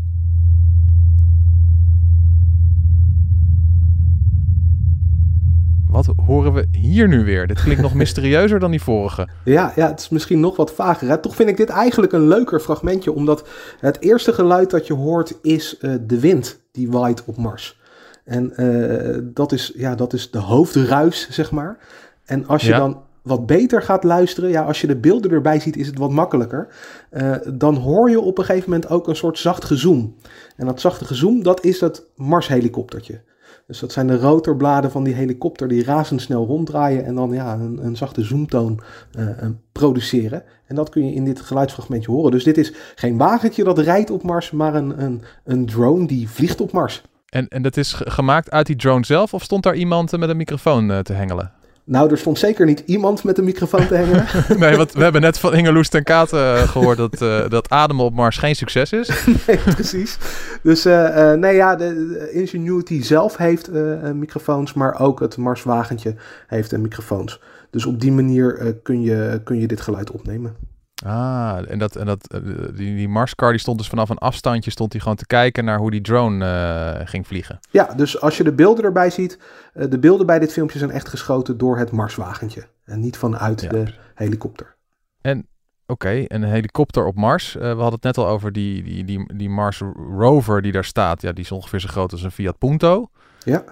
Wat 5.86 6.12
horen 6.26 6.52
we 6.52 6.66
hier 6.70 7.08
nu 7.08 7.24
weer? 7.24 7.46
Dit 7.46 7.62
klinkt 7.62 7.82
nog 7.82 7.94
mysterieuzer 8.04 8.58
dan 8.58 8.70
die 8.70 8.82
vorige. 8.82 9.28
Ja, 9.44 9.72
ja, 9.76 9.86
het 9.86 10.00
is 10.00 10.08
misschien 10.08 10.40
nog 10.40 10.56
wat 10.56 10.72
vager. 10.72 11.08
Hè? 11.08 11.18
Toch 11.18 11.34
vind 11.34 11.48
ik 11.48 11.56
dit 11.56 11.68
eigenlijk 11.68 12.12
een 12.12 12.28
leuker 12.28 12.60
fragmentje, 12.60 13.12
omdat 13.12 13.48
het 13.80 14.00
eerste 14.00 14.32
geluid 14.32 14.70
dat 14.70 14.86
je 14.86 14.94
hoort 14.94 15.38
is 15.42 15.76
uh, 15.80 15.94
de 16.00 16.20
wind 16.20 16.60
die 16.72 16.90
waait 16.90 17.24
op 17.24 17.36
Mars. 17.36 17.80
En 18.24 18.52
uh, 18.56 19.18
dat, 19.34 19.52
is, 19.52 19.72
ja, 19.76 19.94
dat 19.94 20.12
is 20.12 20.30
de 20.30 20.38
hoofdruis, 20.38 21.30
zeg 21.30 21.50
maar. 21.50 21.78
En 22.24 22.46
als 22.46 22.62
je 22.62 22.68
ja. 22.68 22.78
dan 22.78 23.02
wat 23.24 23.46
beter 23.46 23.82
gaat 23.82 24.04
luisteren, 24.04 24.50
ja, 24.50 24.62
als 24.62 24.80
je 24.80 24.86
de 24.86 24.96
beelden 24.96 25.30
erbij 25.30 25.60
ziet, 25.60 25.76
is 25.76 25.86
het 25.86 25.98
wat 25.98 26.10
makkelijker. 26.10 26.68
Uh, 27.10 27.36
dan 27.54 27.76
hoor 27.76 28.10
je 28.10 28.20
op 28.20 28.38
een 28.38 28.44
gegeven 28.44 28.70
moment 28.70 28.90
ook 28.90 29.08
een 29.08 29.16
soort 29.16 29.38
zacht 29.38 29.64
gezoem. 29.64 30.16
En 30.56 30.66
dat 30.66 30.80
zachte 30.80 31.04
gezoem, 31.04 31.42
dat 31.42 31.64
is 31.64 31.78
dat 31.78 32.06
Mars-helikoptertje. 32.16 33.20
Dus 33.66 33.78
dat 33.78 33.92
zijn 33.92 34.06
de 34.06 34.18
rotorbladen 34.18 34.90
van 34.90 35.04
die 35.04 35.14
helikopter 35.14 35.68
die 35.68 35.84
razendsnel 35.84 36.46
ronddraaien 36.46 37.04
en 37.04 37.14
dan 37.14 37.32
ja, 37.32 37.54
een, 37.54 37.84
een 37.84 37.96
zachte 37.96 38.22
zoomtoon 38.22 38.80
uh, 39.18 39.28
produceren. 39.72 40.42
En 40.66 40.74
dat 40.74 40.88
kun 40.88 41.06
je 41.06 41.14
in 41.14 41.24
dit 41.24 41.40
geluidsfragmentje 41.40 42.10
horen. 42.10 42.30
Dus 42.30 42.44
dit 42.44 42.58
is 42.58 42.72
geen 42.94 43.16
wagentje 43.16 43.64
dat 43.64 43.78
rijdt 43.78 44.10
op 44.10 44.22
Mars, 44.22 44.50
maar 44.50 44.74
een, 44.74 45.02
een, 45.02 45.22
een 45.44 45.66
drone 45.66 46.06
die 46.06 46.28
vliegt 46.28 46.60
op 46.60 46.72
Mars. 46.72 47.02
En, 47.28 47.48
en 47.48 47.62
dat 47.62 47.76
is 47.76 47.92
gemaakt 47.98 48.50
uit 48.50 48.66
die 48.66 48.76
drone 48.76 49.04
zelf 49.04 49.34
of 49.34 49.42
stond 49.42 49.62
daar 49.62 49.76
iemand 49.76 50.18
met 50.18 50.28
een 50.28 50.36
microfoon 50.36 51.02
te 51.02 51.12
hengelen? 51.12 51.52
Nou, 51.86 52.10
er 52.10 52.18
stond 52.18 52.38
zeker 52.38 52.66
niet 52.66 52.82
iemand 52.86 53.24
met 53.24 53.38
een 53.38 53.44
microfoon 53.44 53.86
te 53.86 53.94
hengelen. 53.94 54.26
nee, 54.62 54.76
want 54.76 54.92
we 54.92 55.02
hebben 55.02 55.20
net 55.20 55.38
van 55.38 55.54
Inge 55.54 55.72
Loes 55.72 55.88
ten 55.88 56.04
Katen 56.04 56.38
uh, 56.38 56.62
gehoord 56.68 56.96
dat, 56.96 57.22
uh, 57.22 57.48
dat 57.48 57.70
ademen 57.70 58.04
op 58.04 58.14
Mars 58.14 58.38
geen 58.38 58.56
succes 58.56 58.92
is. 58.92 59.26
nee, 59.46 59.58
precies. 59.58 60.18
Dus 60.62 60.86
uh, 60.86 61.32
nee, 61.32 61.54
ja, 61.54 61.76
de, 61.76 62.06
de, 62.08 62.32
Ingenuity 62.32 63.02
zelf 63.02 63.36
heeft 63.36 63.70
microfoons, 64.14 64.72
maar 64.72 65.00
ook 65.00 65.20
het 65.20 65.36
Marswagentje 65.36 66.14
heeft 66.46 66.76
microfoons. 66.76 67.40
Dus 67.70 67.86
op 67.86 68.00
die 68.00 68.12
manier 68.12 68.74
kun, 68.82 69.02
je, 69.02 69.40
kun 69.44 69.60
je 69.60 69.66
dit 69.66 69.80
geluid 69.80 70.10
opnemen. 70.10 70.56
Ah, 71.04 71.70
en, 71.70 71.78
dat, 71.78 71.96
en 71.96 72.06
dat, 72.06 72.40
die, 72.74 72.96
die 72.96 73.08
Marscar 73.08 73.50
die 73.50 73.60
stond 73.60 73.78
dus 73.78 73.88
vanaf 73.88 74.08
een 74.08 74.18
afstandje 74.18 74.70
stond 74.70 74.92
hij 74.92 75.00
gewoon 75.00 75.16
te 75.16 75.26
kijken 75.26 75.64
naar 75.64 75.78
hoe 75.78 75.90
die 75.90 76.00
drone 76.00 76.44
uh, 76.44 77.06
ging 77.06 77.26
vliegen. 77.26 77.58
Ja, 77.70 77.94
dus 77.94 78.20
als 78.20 78.36
je 78.36 78.44
de 78.44 78.52
beelden 78.52 78.84
erbij 78.84 79.10
ziet, 79.10 79.38
uh, 79.74 79.90
de 79.90 79.98
beelden 79.98 80.26
bij 80.26 80.38
dit 80.38 80.52
filmpje 80.52 80.78
zijn 80.78 80.90
echt 80.90 81.08
geschoten 81.08 81.58
door 81.58 81.78
het 81.78 81.90
Marswagentje 81.90 82.66
en 82.84 83.00
niet 83.00 83.16
vanuit 83.16 83.60
ja. 83.60 83.68
de 83.68 83.94
helikopter. 84.14 84.74
En 85.20 85.38
oké, 85.38 85.46
okay, 85.92 86.24
een 86.28 86.44
helikopter 86.44 87.06
op 87.06 87.14
Mars. 87.14 87.56
Uh, 87.56 87.60
we 87.60 87.66
hadden 87.66 87.92
het 87.92 88.02
net 88.02 88.18
al 88.18 88.26
over 88.26 88.52
die, 88.52 88.82
die, 88.82 89.04
die, 89.04 89.36
die 89.36 89.50
Mars 89.50 89.82
rover 90.16 90.62
die 90.62 90.72
daar 90.72 90.84
staat. 90.84 91.22
Ja, 91.22 91.32
die 91.32 91.44
is 91.44 91.52
ongeveer 91.52 91.80
zo 91.80 91.88
groot 91.88 92.12
als 92.12 92.22
een 92.22 92.30
Fiat 92.30 92.58
Punto. 92.58 93.08
Ja. 93.44 93.64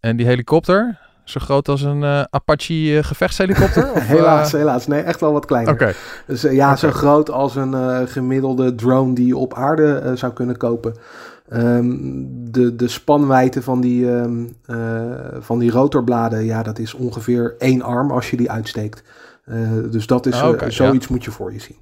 en 0.00 0.16
die 0.16 0.26
helikopter, 0.26 0.98
zo 1.24 1.40
groot 1.40 1.68
als 1.68 1.82
een 1.82 2.02
uh, 2.02 2.22
Apache 2.30 2.74
uh, 2.74 3.02
gevechtshelikopter? 3.02 3.90
Of, 3.96 4.06
helaas, 4.06 4.52
helaas. 4.52 4.86
Nee, 4.86 5.00
echt 5.00 5.20
wel 5.20 5.32
wat 5.32 5.44
kleiner. 5.44 5.72
Oké. 5.72 5.82
Okay. 5.82 5.94
Dus 6.26 6.42
ja, 6.42 6.66
okay. 6.66 6.76
zo 6.76 6.90
groot 6.90 7.30
als 7.30 7.56
een 7.56 8.08
gemiddelde 8.08 8.74
drone 8.74 9.14
die 9.14 9.26
je 9.26 9.36
op 9.36 9.54
aarde 9.54 10.12
zou 10.14 10.32
kunnen 10.32 10.56
kopen. 10.56 10.94
Um, 11.52 12.28
de, 12.52 12.76
de 12.76 12.88
spanwijdte 12.88 13.62
van 13.62 13.80
die, 13.80 14.06
um, 14.06 14.56
van 15.40 15.58
die 15.58 15.70
rotorbladen, 15.70 16.44
ja, 16.44 16.62
dat 16.62 16.78
is 16.78 16.94
ongeveer 16.94 17.54
één 17.58 17.82
arm 17.82 18.10
als 18.10 18.30
je 18.30 18.36
die 18.36 18.50
uitsteekt. 18.50 19.02
dus 19.90 20.06
dat 20.06 20.26
is, 20.26 20.42
okay, 20.42 20.70
zoiets 20.70 21.06
ja. 21.06 21.12
moet 21.14 21.24
je 21.24 21.30
voor 21.30 21.52
je 21.52 21.60
zien. 21.60 21.76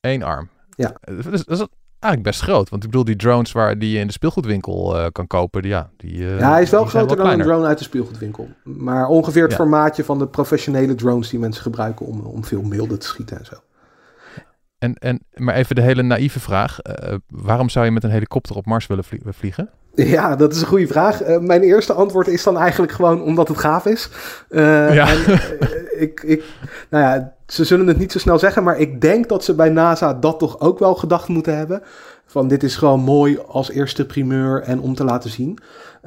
Eén 0.00 0.22
arm. 0.22 0.48
Ja. 0.76 0.94
Dus, 1.04 1.44
dat 1.44 1.58
is 1.58 1.66
eigenlijk 2.00 2.22
best 2.22 2.40
groot. 2.40 2.68
Want 2.68 2.84
ik 2.84 2.90
bedoel, 2.90 3.04
die 3.04 3.16
drones 3.16 3.52
waar 3.52 3.78
die 3.78 3.90
je 3.90 3.98
in 3.98 4.06
de 4.06 4.12
speelgoedwinkel 4.12 4.96
uh, 4.96 5.06
kan 5.12 5.26
kopen, 5.26 5.62
die, 5.62 5.70
ja, 5.70 5.90
die. 5.96 6.16
Uh, 6.16 6.38
ja, 6.38 6.50
hij 6.50 6.62
is 6.62 6.70
wel 6.70 6.84
groter 6.84 7.16
dan 7.16 7.30
een 7.30 7.42
drone 7.42 7.66
uit 7.66 7.78
de 7.78 7.84
speelgoedwinkel. 7.84 8.48
Maar 8.62 9.06
ongeveer 9.06 9.42
het 9.42 9.50
ja. 9.50 9.56
formaatje 9.56 10.04
van 10.04 10.18
de 10.18 10.26
professionele 10.26 10.94
drones 10.94 11.28
die 11.28 11.38
mensen 11.38 11.62
gebruiken 11.62 12.06
om, 12.06 12.20
om 12.20 12.44
veel 12.44 12.62
beelden 12.62 12.98
te 12.98 13.06
schieten 13.06 13.38
en 13.38 13.44
zo. 13.44 13.54
En, 14.78 14.94
en, 14.94 15.20
maar 15.34 15.54
even 15.54 15.74
de 15.74 15.82
hele 15.82 16.02
naïeve 16.02 16.40
vraag. 16.40 16.78
Uh, 16.82 17.14
waarom 17.28 17.68
zou 17.68 17.84
je 17.84 17.90
met 17.90 18.04
een 18.04 18.10
helikopter 18.10 18.56
op 18.56 18.66
Mars 18.66 18.86
willen 18.86 19.04
vliegen? 19.24 19.70
Ja, 20.14 20.36
dat 20.36 20.52
is 20.52 20.60
een 20.60 20.66
goede 20.66 20.86
vraag. 20.86 21.26
Uh, 21.26 21.38
mijn 21.38 21.62
eerste 21.62 21.92
antwoord 21.92 22.28
is 22.28 22.42
dan 22.42 22.58
eigenlijk 22.58 22.92
gewoon 22.92 23.22
omdat 23.22 23.48
het 23.48 23.58
gaaf 23.58 23.86
is. 23.86 24.10
Uh, 24.50 24.94
ja. 24.94 25.08
En, 25.08 25.40
ik, 25.98 26.22
ik, 26.22 26.44
nou 26.90 27.04
ja, 27.04 27.34
ze 27.46 27.64
zullen 27.64 27.86
het 27.86 27.98
niet 27.98 28.12
zo 28.12 28.18
snel 28.18 28.38
zeggen, 28.38 28.62
maar 28.62 28.78
ik 28.78 29.00
denk 29.00 29.28
dat 29.28 29.44
ze 29.44 29.54
bij 29.54 29.68
NASA 29.68 30.14
dat 30.14 30.38
toch 30.38 30.60
ook 30.60 30.78
wel 30.78 30.94
gedacht 30.94 31.28
moeten 31.28 31.56
hebben. 31.56 31.82
Van 32.30 32.48
dit 32.48 32.62
is 32.62 32.76
gewoon 32.76 33.00
mooi 33.00 33.38
als 33.38 33.70
eerste 33.70 34.06
primeur 34.06 34.62
en 34.62 34.80
om 34.80 34.94
te 34.94 35.04
laten 35.04 35.30
zien. 35.30 35.58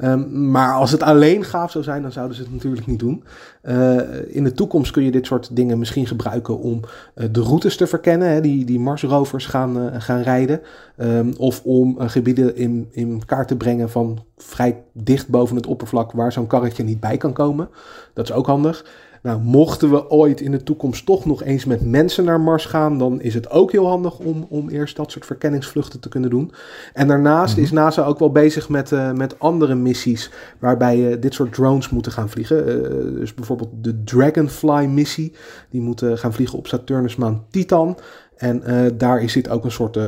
Um, 0.02 0.50
maar 0.50 0.74
als 0.74 0.90
het 0.90 1.02
alleen 1.02 1.44
gaaf 1.44 1.70
zou 1.70 1.84
zijn, 1.84 2.02
dan 2.02 2.12
zouden 2.12 2.36
ze 2.36 2.42
het 2.42 2.52
natuurlijk 2.52 2.86
niet 2.86 2.98
doen. 2.98 3.24
Uh, 3.62 4.00
in 4.26 4.44
de 4.44 4.52
toekomst 4.52 4.90
kun 4.90 5.02
je 5.02 5.10
dit 5.10 5.26
soort 5.26 5.56
dingen 5.56 5.78
misschien 5.78 6.06
gebruiken 6.06 6.58
om 6.58 6.80
uh, 7.14 7.26
de 7.30 7.40
routes 7.40 7.76
te 7.76 7.86
verkennen, 7.86 8.28
hè, 8.28 8.40
die, 8.40 8.64
die 8.64 8.78
Marsrovers 8.80 9.46
gaan, 9.46 9.78
uh, 9.78 9.86
gaan 9.98 10.20
rijden. 10.20 10.60
Um, 10.96 11.34
of 11.36 11.62
om 11.64 11.98
gebieden 12.00 12.56
in, 12.56 12.88
in 12.90 13.22
kaart 13.26 13.48
te 13.48 13.56
brengen 13.56 13.90
van 13.90 14.24
vrij 14.36 14.82
dicht 14.92 15.28
boven 15.28 15.56
het 15.56 15.66
oppervlak 15.66 16.12
waar 16.12 16.32
zo'n 16.32 16.46
karretje 16.46 16.84
niet 16.84 17.00
bij 17.00 17.16
kan 17.16 17.32
komen. 17.32 17.68
Dat 18.12 18.28
is 18.28 18.34
ook 18.34 18.46
handig. 18.46 18.84
Nou, 19.24 19.40
mochten 19.40 19.90
we 19.90 20.10
ooit 20.10 20.40
in 20.40 20.50
de 20.50 20.62
toekomst 20.62 21.06
toch 21.06 21.24
nog 21.24 21.42
eens 21.42 21.64
met 21.64 21.86
mensen 21.86 22.24
naar 22.24 22.40
Mars 22.40 22.66
gaan, 22.66 22.98
dan 22.98 23.20
is 23.20 23.34
het 23.34 23.50
ook 23.50 23.72
heel 23.72 23.86
handig 23.86 24.18
om, 24.18 24.46
om 24.48 24.68
eerst 24.68 24.96
dat 24.96 25.10
soort 25.10 25.26
verkenningsvluchten 25.26 26.00
te 26.00 26.08
kunnen 26.08 26.30
doen. 26.30 26.52
En 26.92 27.08
daarnaast 27.08 27.48
mm-hmm. 27.48 27.64
is 27.64 27.70
NASA 27.70 28.04
ook 28.04 28.18
wel 28.18 28.32
bezig 28.32 28.68
met, 28.68 28.90
uh, 28.90 29.12
met 29.12 29.38
andere 29.38 29.74
missies 29.74 30.30
waarbij 30.58 30.98
uh, 30.98 31.20
dit 31.20 31.34
soort 31.34 31.52
drones 31.52 31.88
moeten 31.88 32.12
gaan 32.12 32.28
vliegen. 32.28 32.68
Uh, 32.68 33.18
dus 33.18 33.34
bijvoorbeeld 33.34 33.70
de 33.80 34.02
Dragonfly-missie, 34.02 35.32
die 35.70 35.80
moeten 35.80 36.18
gaan 36.18 36.32
vliegen 36.32 36.58
op 36.58 36.66
Saturnusmaan 36.66 37.44
Titan. 37.50 37.98
En 38.36 38.62
daar 38.96 39.22
is 39.22 39.32
dit 39.32 39.48
ook 39.48 39.64
een 39.64 39.70
soort 39.70 39.98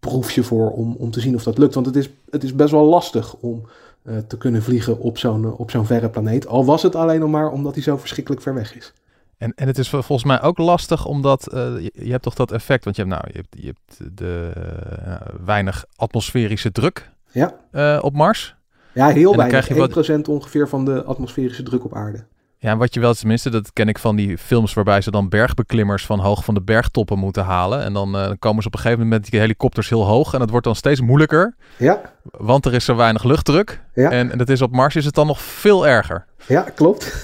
proefje 0.00 0.42
voor 0.42 0.70
om, 0.70 0.96
om 0.98 1.10
te 1.10 1.20
zien 1.20 1.34
of 1.34 1.42
dat 1.42 1.58
lukt. 1.58 1.74
Want 1.74 1.86
het 1.86 1.96
is, 1.96 2.10
het 2.30 2.42
is 2.44 2.54
best 2.54 2.70
wel 2.70 2.84
lastig 2.84 3.34
om 3.34 3.62
te 4.26 4.36
kunnen 4.38 4.62
vliegen 4.62 4.98
op 4.98 5.18
zo'n 5.18 5.52
op 5.56 5.70
zo'n 5.70 5.86
verre 5.86 6.10
planeet. 6.10 6.46
Al 6.46 6.64
was 6.64 6.82
het 6.82 6.94
alleen 6.94 7.20
nog 7.20 7.30
maar 7.30 7.50
omdat 7.50 7.74
hij 7.74 7.82
zo 7.82 7.96
verschrikkelijk 7.96 8.42
ver 8.42 8.54
weg 8.54 8.76
is. 8.76 8.92
En, 9.38 9.52
en 9.54 9.66
het 9.66 9.78
is 9.78 9.88
vol- 9.88 10.02
volgens 10.02 10.28
mij 10.28 10.42
ook 10.42 10.58
lastig, 10.58 11.06
omdat 11.06 11.46
eh, 11.52 11.60
je, 11.78 11.90
je 11.94 12.10
hebt 12.10 12.22
toch 12.22 12.34
dat 12.34 12.52
effect, 12.52 12.84
want 12.84 12.96
je 12.96 13.02
hebt, 13.02 13.14
nou, 13.14 13.24
je 13.32 13.36
hebt, 13.38 13.56
je 13.62 13.66
hebt 13.66 14.16
de 14.18 14.50
eh, 15.04 15.14
weinig 15.44 15.84
atmosferische 15.96 16.72
druk 16.72 17.10
Ja. 17.30 17.54
eh, 17.70 17.98
op 18.02 18.14
Mars. 18.14 18.54
Ja, 18.92 19.06
heel 19.08 19.32
dan 19.34 19.48
krijg 19.48 19.68
weinig. 19.68 19.94
je 19.94 20.02
wat- 20.14 20.20
1% 20.24 20.28
ongeveer 20.28 20.68
van 20.68 20.84
de 20.84 21.04
atmosferische 21.04 21.62
druk 21.62 21.84
op 21.84 21.94
aarde. 21.94 22.24
Ja, 22.58 22.76
wat 22.76 22.94
je 22.94 23.00
wel 23.00 23.14
tenminste, 23.14 23.50
dat 23.50 23.72
ken 23.72 23.88
ik 23.88 23.98
van 23.98 24.16
die 24.16 24.38
films 24.38 24.74
waarbij 24.74 25.00
ze 25.00 25.10
dan 25.10 25.28
bergbeklimmers 25.28 26.06
van 26.06 26.18
hoog 26.20 26.44
van 26.44 26.54
de 26.54 26.62
bergtoppen 26.62 27.18
moeten 27.18 27.44
halen. 27.44 27.82
En 27.82 27.92
dan, 27.92 28.16
eh, 28.16 28.24
dan 28.26 28.38
komen 28.38 28.62
ze 28.62 28.68
op 28.68 28.74
een 28.74 28.80
gegeven 28.80 29.02
moment 29.04 29.20
met 29.22 29.30
die 29.30 29.40
helikopters 29.40 29.88
heel 29.88 30.04
hoog 30.06 30.34
en 30.34 30.40
het 30.40 30.50
wordt 30.50 30.66
dan 30.66 30.74
steeds 30.74 31.00
moeilijker, 31.00 31.54
Ja, 31.78 32.00
want 32.30 32.66
er 32.66 32.74
is 32.74 32.84
zo 32.84 32.96
weinig 32.96 33.24
luchtdruk. 33.24 33.80
Ja. 33.94 34.10
En, 34.10 34.30
en 34.30 34.38
dat 34.38 34.48
is 34.48 34.62
op 34.62 34.72
Mars 34.72 34.96
is 34.96 35.04
het 35.04 35.14
dan 35.14 35.26
nog 35.26 35.40
veel 35.42 35.86
erger. 35.86 36.24
ja 36.46 36.60
klopt. 36.74 37.12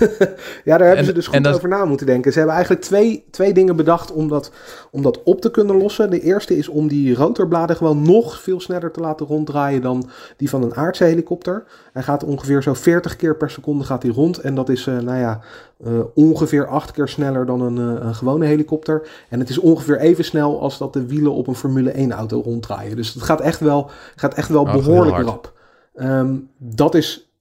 ja, 0.65 0.79
daar 0.79 0.79
hebben 0.79 0.97
En- 0.97 1.05
ze 1.05 1.13
dus 1.13 1.27
goed 1.27 1.45
dat- 1.45 1.55
over 1.55 1.69
na 1.69 1.85
moeten 1.85 2.07
denken. 2.07 2.33
Ze 2.33 2.39
hebben 2.39 2.57
eigenlijk 2.57 2.85
twee, 2.87 3.25
twee 3.31 3.53
dingen 3.53 3.77
bedacht 3.77 4.13
om 4.13 4.29
dat, 4.29 4.53
om 4.91 5.03
dat 5.03 5.23
op 5.23 5.41
te 5.41 5.51
kunnen 5.51 5.77
lossen. 5.77 6.11
De 6.11 6.21
eerste 6.21 6.57
is 6.57 6.69
om 6.69 6.89
die 6.89 7.15
rotorbladen 7.15 7.77
gewoon 7.77 8.03
nog 8.03 8.41
veel 8.41 8.61
sneller 8.61 8.91
te 8.91 9.01
laten 9.01 9.27
ronddraaien 9.27 9.83
dan 9.83 10.11
die 10.37 10.49
van 10.51 10.63
een 10.63 10.75
aardse 10.77 11.05
helikopter. 11.05 11.65
Hij 11.93 12.03
gaat 12.03 12.25
ongeveer 12.25 12.63
zo 12.63 12.75
40 12.75 13.17
keer 13.17 13.37
per 13.37 13.51
seconde 13.51 13.85
gaat 13.85 14.03
hij 14.03 14.13
rond. 14.13 14.39
En 14.39 14.55
dat 14.55 14.69
is 14.69 14.87
eh, 14.87 14.99
nou 14.99 15.19
ja, 15.19 15.41
eh, 15.85 16.01
ongeveer 16.15 16.67
acht 16.67 16.91
keer 16.91 17.09
sneller 17.09 17.47
dan 17.47 17.61
een, 17.61 17.79
eh, 17.79 18.07
een 18.07 18.15
gewone 18.15 18.45
helikopter. 18.45 19.09
En 19.29 19.39
het 19.39 19.49
is 19.49 19.59
ongeveer 19.59 19.99
even 19.99 20.25
snel 20.25 20.61
als 20.61 20.79
dat 20.79 20.93
de 20.93 21.07
wielen 21.07 21.33
op 21.33 21.47
een 21.47 21.55
Formule 21.55 21.99
1 21.99 22.13
auto 22.13 22.41
ronddraaien. 22.41 22.97
Dus 22.97 23.15
het 23.15 23.23
gaat 23.23 23.41
echt 23.41 23.61
wel, 23.61 23.91
gaat 24.17 24.35
echt 24.35 24.49
wel 24.49 24.63
Oh, 24.63 24.73
heel 24.73 24.83
behoorlijk 24.83 25.17
rap. 25.17 25.53
Ehm, 25.95 26.37
dat 26.59 26.95
is 26.95 27.33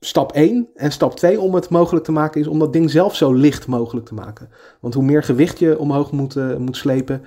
stap 0.00 0.32
1. 0.34 0.68
En 0.74 0.92
stap 0.92 1.16
2 1.16 1.40
om 1.40 1.54
het 1.54 1.68
mogelijk 1.68 2.04
te 2.04 2.12
maken 2.12 2.40
is 2.40 2.46
om 2.46 2.58
dat 2.58 2.72
ding 2.72 2.90
zelf 2.90 3.16
zo 3.16 3.32
licht 3.32 3.66
mogelijk 3.66 4.06
te 4.06 4.14
maken. 4.14 4.48
Want 4.80 4.94
hoe 4.94 5.04
meer 5.04 5.22
gewicht 5.22 5.58
je 5.58 5.78
omhoog 5.78 6.12
moet, 6.12 6.36
eh, 6.36 6.56
moet 6.56 6.76
slepen 6.76 7.22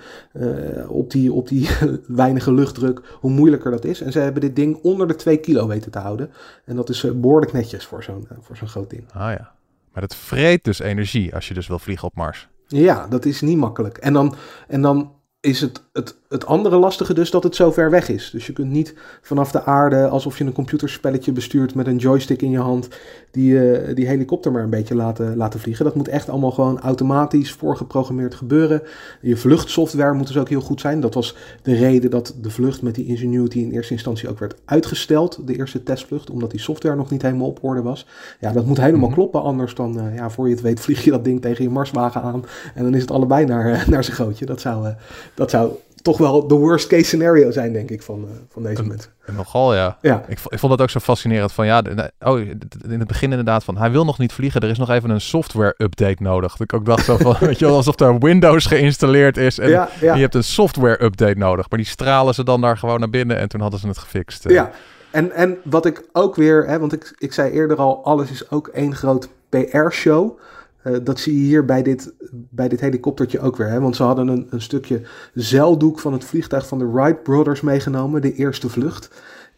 op 0.87 1.11
die, 1.11 1.33
op 1.33 1.47
die 1.47 1.69
weinige 2.07 2.53
luchtdruk, 2.53 3.01
hoe 3.19 3.31
moeilijker 3.31 3.71
dat 3.71 3.85
is. 3.85 4.01
En 4.01 4.11
ze 4.11 4.19
hebben 4.19 4.41
dit 4.41 4.55
ding 4.55 4.79
onder 4.81 5.07
de 5.07 5.15
2 5.15 5.37
kilo 5.37 5.67
weten 5.67 5.91
te 5.91 5.99
houden. 5.99 6.31
En 6.65 6.75
dat 6.75 6.89
is 6.89 7.03
eh, 7.03 7.11
behoorlijk 7.11 7.53
netjes 7.53 7.85
voor 7.85 8.03
zo'n 8.03 8.27
voor 8.41 8.57
zo'n 8.57 8.67
groot 8.67 8.89
ding. 8.89 9.03
Ah 9.13 9.31
ja. 9.31 9.54
Maar 9.95 10.07
dat 10.07 10.15
vreet 10.15 10.63
dus 10.63 10.79
energie 10.79 11.35
als 11.35 11.47
je 11.47 11.53
dus 11.53 11.67
wil 11.67 11.79
vliegen 11.79 12.07
op 12.07 12.15
Mars. 12.15 12.47
Ja, 12.67 13.07
dat 13.07 13.25
is 13.25 13.41
niet 13.41 13.57
makkelijk. 13.57 13.97
En 13.97 14.13
dan, 14.13 14.35
en 14.67 14.81
dan 14.81 15.13
is 15.39 15.61
het, 15.61 15.83
het, 15.93 16.15
het 16.35 16.45
andere 16.45 16.77
lastige 16.77 17.13
dus 17.13 17.31
dat 17.31 17.43
het 17.43 17.55
zo 17.55 17.71
ver 17.71 17.89
weg 17.89 18.09
is. 18.09 18.29
Dus 18.31 18.45
je 18.45 18.53
kunt 18.53 18.71
niet 18.71 18.93
vanaf 19.21 19.51
de 19.51 19.63
aarde, 19.63 20.07
alsof 20.07 20.37
je 20.37 20.43
een 20.43 20.53
computerspelletje 20.53 21.31
bestuurt 21.31 21.75
met 21.75 21.87
een 21.87 21.97
joystick 21.97 22.41
in 22.41 22.51
je 22.51 22.59
hand, 22.59 22.87
die, 23.31 23.71
eh, 23.71 23.95
die 23.95 24.07
helikopter 24.07 24.51
maar 24.51 24.63
een 24.63 24.69
beetje 24.69 24.95
laten, 24.95 25.37
laten 25.37 25.59
vliegen. 25.59 25.85
Dat 25.85 25.95
moet 25.95 26.07
echt 26.07 26.29
allemaal 26.29 26.51
gewoon 26.51 26.79
automatisch 26.79 27.51
voorgeprogrammeerd 27.51 28.35
gebeuren. 28.35 28.81
Je 29.21 29.37
vluchtsoftware 29.37 30.13
moet 30.13 30.27
dus 30.27 30.37
ook 30.37 30.49
heel 30.49 30.61
goed 30.61 30.81
zijn. 30.81 30.99
Dat 30.99 31.13
was 31.13 31.35
de 31.61 31.73
reden 31.75 32.09
dat 32.09 32.35
de 32.41 32.49
vlucht 32.49 32.81
met 32.81 32.95
die 32.95 33.05
Ingenuity 33.05 33.59
in 33.59 33.71
eerste 33.71 33.93
instantie 33.93 34.29
ook 34.29 34.39
werd 34.39 34.55
uitgesteld. 34.65 35.47
De 35.47 35.57
eerste 35.57 35.83
testvlucht, 35.83 36.29
omdat 36.29 36.51
die 36.51 36.59
software 36.59 36.95
nog 36.95 37.09
niet 37.09 37.21
helemaal 37.21 37.47
op 37.47 37.59
orde 37.61 37.81
was. 37.81 38.07
Ja, 38.39 38.51
dat 38.51 38.65
moet 38.65 38.77
helemaal 38.77 39.07
Mhm. 39.07 39.13
kloppen, 39.17 39.41
anders 39.41 39.75
dan, 39.75 39.99
eh, 39.99 40.15
ja, 40.15 40.29
voor 40.29 40.47
je 40.47 40.53
het 40.53 40.63
weet, 40.63 40.79
vlieg 40.79 41.03
je 41.03 41.11
dat 41.11 41.23
ding 41.23 41.41
tegen 41.41 41.63
je 41.63 41.69
Marswagen 41.69 42.21
aan. 42.21 42.43
En 42.75 42.83
dan 42.83 42.93
is 42.93 43.01
het 43.01 43.11
allebei 43.11 43.45
naar, 43.45 43.71
eh, 43.71 43.87
naar 43.87 44.03
zijn 44.03 44.15
gootje. 44.17 44.45
Dat 44.45 44.61
zou, 44.61 44.93
dat 45.33 45.49
zou 45.49 45.71
toch 46.05 46.17
wel 46.17 46.47
de 46.47 46.55
worst 46.55 46.87
case 46.87 47.03
scenario 47.03 47.51
zijn, 47.51 47.73
denk 47.73 47.89
ik, 47.89 48.01
van, 48.01 48.25
eh, 48.27 48.35
van 48.49 48.63
deze 48.63 48.81
Een- 48.81 48.87
mensen. 48.87 49.11
En 49.25 49.35
nogal 49.35 49.75
ja. 49.75 49.97
Ja, 50.01 50.23
Ik, 50.27 50.39
ik 50.47 50.59
vond 50.59 50.71
dat 50.71 50.81
ook 50.81 50.89
zo 50.89 50.99
fascinerend 50.99 51.51
van 51.51 51.65
ja, 51.65 51.83
oh, 52.19 52.39
in 52.39 52.59
het 52.99 53.07
begin 53.07 53.29
inderdaad 53.29 53.63
van 53.63 53.77
hij 53.77 53.91
wil 53.91 54.05
nog 54.05 54.17
niet 54.17 54.33
vliegen, 54.33 54.61
er 54.61 54.69
is 54.69 54.77
nog 54.77 54.89
even 54.89 55.09
een 55.09 55.21
software 55.21 55.73
update 55.77 56.23
nodig. 56.23 56.51
Dat 56.51 56.61
ik 56.61 56.73
ook 56.73 56.85
dacht 56.85 57.05
zo 57.05 57.17
van, 57.17 57.35
weet 57.47 57.59
je 57.59 57.65
wel, 57.65 57.75
alsof 57.75 57.99
er 57.99 58.19
Windows 58.19 58.65
geïnstalleerd 58.65 59.37
is 59.37 59.59
en, 59.59 59.69
ja, 59.69 59.89
ja. 60.01 60.09
en 60.11 60.15
je 60.15 60.21
hebt 60.21 60.35
een 60.35 60.43
software 60.43 61.03
update 61.03 61.37
nodig. 61.37 61.69
Maar 61.69 61.79
die 61.79 61.87
stralen 61.87 62.33
ze 62.33 62.43
dan 62.43 62.61
daar 62.61 62.77
gewoon 62.77 62.99
naar 62.99 63.09
binnen 63.09 63.37
en 63.37 63.47
toen 63.49 63.61
hadden 63.61 63.79
ze 63.79 63.87
het 63.87 63.97
gefixt. 63.97 64.45
eh. 64.45 64.53
Ja, 64.53 64.71
en, 65.11 65.31
en 65.31 65.57
wat 65.63 65.85
ik 65.85 66.03
ook 66.11 66.35
weer, 66.35 66.67
hè, 66.67 66.79
want 66.79 66.93
ik, 66.93 67.13
ik 67.17 67.33
zei 67.33 67.51
eerder 67.51 67.77
al, 67.77 68.03
alles 68.05 68.31
is 68.31 68.49
ook 68.51 68.67
één 68.67 68.95
groot 68.95 69.27
PR-show. 69.49 70.39
Eh, 70.85 70.93
dat 71.03 71.19
zie 71.19 71.33
je 71.41 71.45
hier 71.45 71.65
bij 71.65 71.81
dit, 71.81 72.13
bij 72.31 72.67
dit 72.67 72.79
helikoptertje 72.79 73.39
ook 73.39 73.55
weer. 73.57 73.67
Hè? 73.67 73.79
Want 73.79 73.95
ze 73.95 74.03
hadden 74.03 74.27
een, 74.27 74.47
een 74.49 74.61
stukje 74.61 75.01
zeildoek 75.33 75.99
van 75.99 76.13
het 76.13 76.23
vliegtuig 76.23 76.67
van 76.67 76.77
de 76.79 76.91
Wright 76.91 77.23
Brothers 77.23 77.61
meegenomen, 77.61 78.21
de 78.21 78.33
eerste 78.33 78.69
vlucht. 78.69 79.09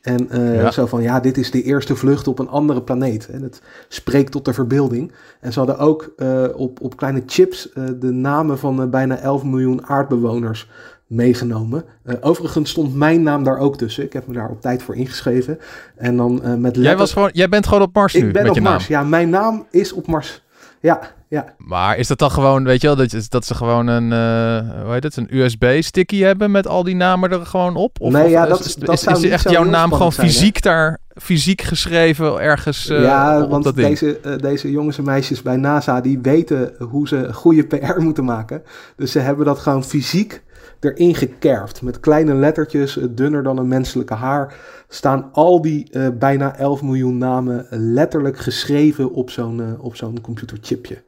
En 0.01 0.29
eh, 0.29 0.55
Ja. 0.55 0.71
zo 0.71 0.85
van, 0.85 1.01
ja, 1.01 1.19
dit 1.19 1.37
is 1.37 1.51
de 1.51 1.63
eerste 1.63 1.95
vlucht 1.95 2.27
op 2.27 2.39
een 2.39 2.47
andere 2.49 2.81
planeet. 2.81 3.29
En 3.29 3.41
het 3.41 3.61
spreekt 3.87 4.31
tot 4.31 4.45
de 4.45 4.53
verbeelding. 4.53 5.11
En 5.39 5.53
ze 5.53 5.59
hadden 5.59 5.77
ook 5.77 6.13
eh, 6.17 6.43
op, 6.55 6.81
op 6.81 6.97
kleine 6.97 7.23
chips 7.25 7.69
de 7.99 8.11
namen 8.11 8.57
van 8.59 8.89
bijna 8.89 9.17
11 9.17 9.43
miljoen 9.43 9.85
aardbewoners 9.85 10.69
meegenomen. 11.07 11.83
Overigens 12.21 12.69
stond 12.69 12.95
mijn 12.95 13.23
naam 13.23 13.43
daar 13.43 13.57
ook 13.57 13.77
tussen. 13.77 14.03
Ik 14.03 14.13
heb 14.13 14.27
me 14.27 14.33
daar 14.33 14.49
op 14.49 14.61
tijd 14.61 14.83
voor 14.83 14.95
ingeschreven. 14.95 15.59
En 15.95 16.17
dan 16.17 16.33
met 16.33 16.75
Jij, 16.75 16.83
letters... 16.83 16.95
was 16.95 17.13
gewoon, 17.13 17.29
jij 17.33 17.49
bent 17.49 17.67
gewoon 17.67 17.83
op 17.83 17.93
Mars 17.95 18.13
nu 18.13 18.27
Ik 18.27 18.33
ben 18.33 18.43
met 18.43 18.51
op 18.51 18.59
Mars. 18.59 18.89
naam. 18.89 19.01
Ja, 19.01 19.09
mijn 19.09 19.29
naam 19.29 19.65
is 19.71 19.93
op 19.93 20.07
Mars. 20.07 20.45
Ja, 20.79 20.99
ja. 21.29 21.53
Maar 21.57 21.97
is 21.97 22.07
dat 22.07 22.19
dan 22.19 22.31
gewoon, 22.31 22.63
weet 22.63 22.81
je 22.81 22.87
wel, 22.87 22.95
dat, 22.95 23.25
dat 23.29 23.45
ze 23.45 23.55
gewoon 23.55 23.87
een, 23.87 24.11
eh, 24.11 24.81
hoe 24.83 24.93
heet 24.93 25.03
het, 25.03 25.15
een 25.17 25.27
USB-sticky 25.37 26.19
hebben 26.19 26.51
met 26.51 26.67
al 26.67 26.83
die 26.83 26.95
namen 26.95 27.31
er 27.31 27.45
gewoon 27.45 27.75
op? 27.75 28.01
Of, 28.01 28.11
Nee, 28.13 28.23
of 28.25 28.29
ja, 28.31 28.43
is- 28.43 28.49
dat- 28.49 28.65
is, 28.65 28.75
dat 28.75 28.93
is, 28.93 29.01
zou 29.01 29.15
is 29.15 29.21
niet 29.23 29.31
echt 29.31 29.49
jouw 29.49 29.63
naam 29.63 29.91
gewoon 29.91 30.11
hè? 30.15 30.23
fysiek 30.23 30.61
daar, 30.61 30.97
fysiek 31.15 31.61
geschreven 31.61 32.39
ergens 32.39 32.89
eh, 32.89 33.01
ja, 33.01 33.41
op 33.43 33.49
want 33.49 33.63
dat 33.63 33.75
ding? 33.75 33.87
deze, 33.87 34.19
eh, 34.19 34.37
deze 34.37 34.71
jongens 34.71 34.97
en 34.97 35.03
meisjes 35.03 35.41
bij 35.41 35.55
NASA, 35.55 36.01
die 36.01 36.19
weten 36.21 36.73
hoe 36.79 37.07
ze 37.07 37.33
goede 37.33 37.63
PR 37.67 37.99
moeten 38.01 38.25
maken. 38.25 38.61
Dus 38.95 39.11
ze 39.11 39.19
hebben 39.19 39.45
dat 39.45 39.59
gewoon 39.59 39.83
fysiek 39.83 40.43
erin 40.79 41.15
gekerfd. 41.15 41.81
Met 41.81 41.99
kleine 41.99 42.33
lettertjes, 42.33 42.97
dunner 43.09 43.43
dan 43.43 43.57
een 43.57 43.67
menselijke 43.67 44.13
haar, 44.13 44.53
staan 44.89 45.29
al 45.31 45.61
die 45.61 45.89
bijna 46.19 46.55
11 46.57 46.81
miljoen 46.81 47.17
namen 47.17 47.65
letterlijk 47.69 48.37
geschreven 48.37 49.11
op 49.13 49.29
zo'n 49.29 49.77
op 49.79 49.95
zo'n 49.95 50.21
computerchipje. 50.21 51.03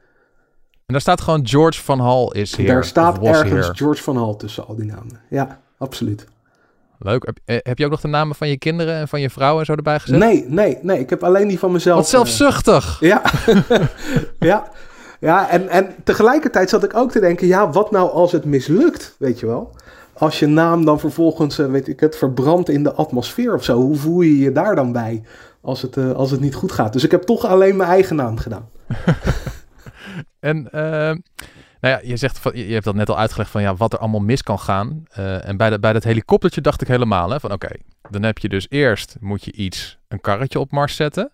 En 0.89 0.95
daar 0.95 1.04
staat 1.04 1.21
gewoon 1.21 1.47
George 1.47 1.84
van 1.84 1.99
Hal 1.99 2.32
is 2.32 2.56
hier. 2.56 2.67
Daar 2.67 2.86
staat 2.86 3.19
ergens 3.19 3.65
here. 3.65 3.75
George 3.75 4.04
van 4.04 4.17
Hal 4.17 4.36
tussen 4.36 4.67
al 4.67 4.75
die 4.75 4.86
namen. 4.86 5.21
Ja, 5.30 5.60
absoluut. 5.78 6.25
Leuk. 6.99 7.25
Heb, 7.25 7.38
eh, 7.45 7.58
heb 7.62 7.78
je 7.78 7.86
ook 7.86 7.91
nog 7.91 8.02
de 8.02 8.08
namen 8.08 8.36
van 8.36 8.49
je 8.49 8.58
kinderen 8.58 8.95
en 8.95 9.08
van 9.08 9.21
je 9.21 9.30
vrouw 9.30 9.60
en 9.60 9.65
zo 9.65 9.73
erbij 9.73 9.99
gezet? 9.99 10.19
Nee, 10.19 10.45
nee, 10.47 10.78
nee. 10.82 10.99
Ik 10.99 11.10
heb 11.10 11.23
alleen 11.23 11.47
die 11.47 11.60
van 11.60 11.71
mezelf. 11.71 11.95
Wat 11.95 12.06
eh, 12.06 12.12
zelfzuchtig. 12.12 12.97
Ja, 12.99 13.21
ja. 14.39 14.71
ja 15.19 15.49
en, 15.49 15.69
en 15.69 15.95
tegelijkertijd 16.04 16.69
zat 16.69 16.84
ik 16.84 16.95
ook 16.95 17.12
te 17.12 17.19
denken, 17.19 17.47
ja, 17.47 17.69
wat 17.69 17.91
nou 17.91 18.12
als 18.12 18.32
het 18.32 18.45
mislukt, 18.45 19.15
weet 19.17 19.39
je 19.39 19.45
wel? 19.45 19.75
Als 20.13 20.39
je 20.39 20.47
naam 20.47 20.86
dan 20.86 20.99
vervolgens, 20.99 21.60
eh, 21.60 21.65
weet 21.65 21.88
ik 21.88 21.99
het, 21.99 22.17
verbrandt 22.17 22.69
in 22.69 22.84
de 22.84 22.93
atmosfeer 22.93 23.54
of 23.54 23.63
zo, 23.63 23.82
hoe 23.82 23.95
voel 23.95 24.21
je 24.21 24.38
je 24.38 24.52
daar 24.52 24.75
dan 24.75 24.91
bij 24.91 25.23
als 25.62 25.82
het, 25.82 25.97
als 25.97 26.32
het 26.32 26.39
niet 26.39 26.56
goed 26.56 26.71
gaat? 26.71 26.93
Dus 26.93 27.04
ik 27.04 27.12
heb 27.12 27.23
toch 27.23 27.45
alleen 27.45 27.75
mijn 27.75 27.89
eigen 27.89 28.15
naam 28.15 28.38
gedaan. 28.38 28.69
En 30.39 30.71
eh, 30.71 30.82
nou 31.82 31.93
ja, 31.93 31.99
je, 32.04 32.17
zegt 32.17 32.39
van, 32.39 32.56
je 32.58 32.73
hebt 32.73 32.86
dat 32.86 32.95
net 32.95 33.10
al 33.10 33.17
uitgelegd 33.17 33.49
van 33.52 33.62
ja, 33.62 33.75
wat 33.75 33.93
er 33.93 33.99
allemaal 33.99 34.19
mis 34.19 34.43
kan 34.43 34.60
gaan. 34.60 35.04
Eh, 35.12 35.47
en 35.47 35.58
bij, 35.58 35.69
de, 35.69 35.80
bij 35.80 35.93
dat 35.93 36.04
helikoptertje 36.04 36.62
dacht 36.62 36.82
ik 36.82 36.88
helemaal 36.88 37.30
hè, 37.30 37.39
van 37.39 37.52
oké, 37.52 37.69
dan 38.10 38.23
heb 38.23 38.38
je 38.38 38.49
dus 38.49 38.65
eerst 38.69 39.15
moet 39.19 39.43
je 39.43 39.52
iets, 39.52 39.97
een 40.08 40.21
karretje 40.21 40.60
op 40.60 40.71
Mars 40.71 40.95
zetten. 40.95 41.32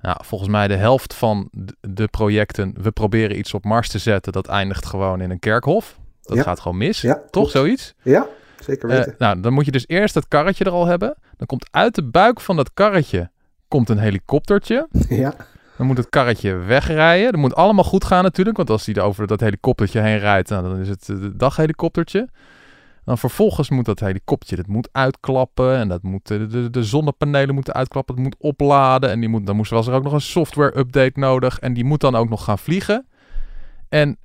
Nou, 0.00 0.16
volgens 0.24 0.50
mij 0.50 0.68
de 0.68 0.76
helft 0.76 1.14
van 1.14 1.48
de- 1.80 2.08
projecten, 2.08 2.74
we 2.82 2.90
proberen 2.90 3.38
iets 3.38 3.54
op 3.54 3.64
Mars 3.64 3.88
te 3.88 3.98
zetten, 3.98 4.32
dat 4.32 4.46
eindigt 4.46 4.86
gewoon 4.86 5.20
in 5.20 5.30
een 5.30 5.38
kerkhof. 5.38 5.98
Dat 6.22 6.36
Ja. 6.36 6.42
gaat 6.42 6.60
gewoon 6.60 6.76
mis. 6.78 7.00
Ja, 7.00 7.14
Toch 7.14 7.30
klopt. 7.30 7.50
zoiets? 7.50 7.94
Ja, 8.02 8.26
zeker 8.64 8.88
Eh, 8.90 8.96
weten. 8.96 9.14
nou, 9.18 9.40
dan 9.40 9.52
moet 9.52 9.64
je 9.64 9.70
dus 9.70 9.84
eerst 9.88 10.14
dat 10.14 10.28
karretje 10.28 10.64
er 10.64 10.70
al 10.70 10.86
hebben. 10.86 11.16
Dan 11.36 11.46
komt 11.46 11.68
uit 11.70 11.94
de 11.94 12.04
buik 12.04 12.40
van 12.40 12.56
dat 12.56 12.70
karretje 12.74 13.30
komt 13.68 13.88
een 13.88 13.98
helikoptertje. 13.98 14.88
ja, 15.08 15.34
Dan 15.78 15.86
moet 15.86 15.96
het 15.96 16.08
karretje 16.08 16.56
wegrijden. 16.56 17.32
Dat 17.32 17.40
moet 17.40 17.54
allemaal 17.54 17.84
goed 17.84 18.04
gaan 18.04 18.22
natuurlijk. 18.22 18.56
Want 18.56 18.70
als 18.70 18.86
hij 18.86 18.94
er 18.94 19.02
over 19.02 19.26
dat 19.26 19.40
helikoptertje 19.40 20.00
heen 20.00 20.18
rijdt, 20.18 20.48
nou, 20.48 20.62
dan 20.62 20.78
is 20.78 20.88
het 20.88 21.08
eh, 21.08 21.20
het 21.20 21.38
daghelikoptertje. 21.38 22.28
Dan 23.04 23.18
vervolgens 23.18 23.70
moet 23.70 23.84
dat 23.84 24.00
helikoptertje, 24.00 24.56
dat 24.56 24.66
moet 24.66 24.88
uitklappen. 24.92 25.76
En 25.76 25.88
dat 25.88 26.02
moet, 26.02 26.30
eh, 26.30 26.38
de, 26.70 26.84
zonnepanelen 26.84 27.54
moeten 27.54 27.74
uitklappen. 27.74 28.14
Het 28.14 28.24
moet 28.24 28.36
opladen. 28.38 29.10
En 29.10 29.20
die 29.20 29.28
moet, 29.28 29.46
dan 29.46 29.56
moest, 29.56 29.70
was 29.70 29.86
er 29.86 29.94
ook 29.94 30.02
nog 30.02 30.12
een 30.12 30.20
software 30.20 30.78
update 30.78 31.18
nodig. 31.18 31.58
En 31.58 31.72
die 31.72 31.84
moet 31.84 32.00
dan 32.00 32.14
ook 32.14 32.28
nog 32.28 32.44
gaan 32.44 32.58
vliegen. 32.58 33.06
En 33.88 34.18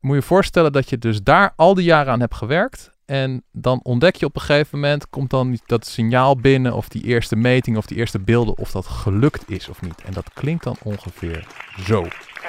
moet 0.00 0.14
je 0.14 0.20
je 0.20 0.26
voorstellen 0.26 0.72
dat 0.72 0.88
je 0.88 0.98
dus 0.98 1.22
daar 1.22 1.52
al 1.56 1.74
die 1.74 1.84
jaren 1.84 2.12
aan 2.12 2.20
hebt 2.20 2.34
gewerkt. 2.34 2.93
En 3.06 3.44
dan 3.52 3.80
ontdek 3.82 4.16
je 4.16 4.26
op 4.26 4.34
een 4.36 4.42
gegeven 4.42 4.78
moment, 4.80 5.10
komt 5.10 5.30
dan 5.30 5.58
dat 5.66 5.86
signaal 5.86 6.36
binnen 6.36 6.72
of 6.72 6.88
die 6.88 7.04
eerste 7.04 7.36
meting 7.36 7.76
of 7.76 7.86
die 7.86 7.96
eerste 7.96 8.18
beelden, 8.20 8.58
of 8.58 8.70
dat 8.70 8.86
gelukt 8.86 9.50
is 9.50 9.68
of 9.68 9.82
niet. 9.82 10.02
En 10.02 10.12
dat 10.12 10.30
klinkt 10.34 10.64
dan 10.64 10.76
ongeveer 10.82 11.46
zo. 11.86 12.06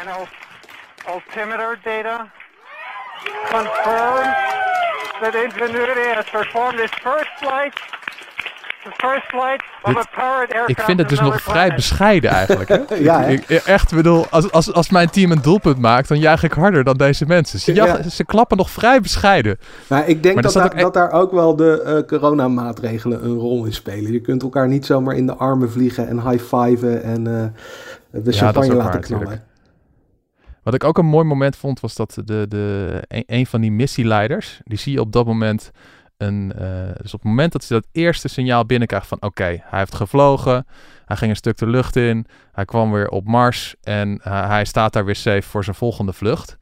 Al- 0.07 0.27
altimeter 1.05 1.79
data 1.83 2.31
confirms 3.51 4.35
that 5.21 5.35
Ingenuity 5.35 6.13
has 6.13 6.29
performed 6.29 6.89
first 6.89 7.29
flight 7.37 7.73
Ik 10.65 10.79
vind 10.79 10.99
het 10.99 11.09
dus 11.09 11.19
nog 11.19 11.41
vrij 11.41 11.73
bescheiden 11.75 12.29
eigenlijk. 12.29 12.69
Hè? 12.69 12.95
Ja, 13.03 13.21
hè? 13.21 13.31
ik, 13.31 13.43
ik- 13.49 13.63
echt 13.63 13.95
bedoel, 13.95 14.27
als, 14.29 14.51
als, 14.51 14.73
als 14.73 14.89
mijn 14.89 15.09
team 15.09 15.31
een 15.31 15.41
doelpunt 15.41 15.77
maakt, 15.77 16.07
dan 16.07 16.19
juich 16.19 16.43
ik 16.43 16.51
harder 16.51 16.83
dan 16.83 16.97
deze 16.97 17.25
mensen. 17.25 17.59
Ze, 17.59 17.73
Ja. 17.73 18.09
ze 18.09 18.25
klappen 18.25 18.57
nog 18.57 18.69
vrij 18.69 19.01
bescheiden. 19.01 19.57
Maar 19.89 20.07
ik 20.07 20.23
denk 20.23 20.33
Maar 20.33 20.43
dat, 20.43 20.53
daar, 20.53 20.65
ook 20.65 20.73
e- 20.73 20.81
dat 20.81 20.93
daar 20.93 21.11
ook 21.11 21.31
wel 21.31 21.55
de 21.55 21.81
eh, 21.81 22.07
coronamaatregelen 22.07 23.25
een 23.25 23.35
rol 23.37 23.65
in 23.65 23.73
spelen. 23.73 24.11
Je 24.11 24.19
kunt 24.21 24.43
elkaar 24.43 24.67
niet 24.67 24.85
zomaar 24.85 25.15
in 25.15 25.25
de 25.25 25.35
armen 25.35 25.71
vliegen 25.71 26.07
en 26.07 26.29
high-fiven 26.29 27.03
en 27.03 27.27
eh, 27.27 28.23
de 28.23 28.31
champagne 28.31 28.73
laten 28.73 28.91
waar 28.91 28.99
knallen. 28.99 29.23
natuurlijk. 29.25 29.41
Wat 30.63 30.73
ik 30.73 30.83
ook 30.83 30.97
een 30.97 31.05
mooi 31.05 31.25
moment 31.25 31.55
vond, 31.55 31.79
was 31.79 31.95
dat 31.95 32.17
de, 32.25 32.45
de, 32.47 32.87
een, 33.07 33.23
een 33.27 33.45
van 33.45 33.61
die 33.61 33.71
missieleiders, 33.71 34.59
die 34.63 34.77
zie 34.77 34.93
je 34.93 34.99
op 34.99 35.11
dat 35.11 35.25
moment 35.25 35.71
een, 36.17 36.53
eh, 36.53 36.95
dus 37.01 37.13
op 37.13 37.19
het 37.19 37.29
moment 37.29 37.51
dat 37.51 37.63
ze 37.63 37.73
dat 37.73 37.87
eerste 37.91 38.27
signaal 38.27 38.65
binnenkrijgt 38.65 39.07
van 39.07 39.21
oké, 39.21 39.43
hij 39.43 39.79
heeft 39.79 39.95
gevlogen, 39.95 40.67
hij 41.05 41.17
ging 41.17 41.29
een 41.29 41.37
stuk 41.37 41.57
de 41.57 41.67
lucht 41.67 41.95
in, 41.95 42.25
hij 42.51 42.65
kwam 42.65 42.91
weer 42.91 43.09
op 43.09 43.27
Mars 43.27 43.75
en 43.81 44.19
eh, 44.23 44.47
hij 44.47 44.65
staat 44.65 44.93
daar 44.93 45.05
weer 45.05 45.15
safe 45.15 45.41
voor 45.41 45.63
zijn 45.63 45.75
volgende 45.75 46.13
vlucht. 46.13 46.57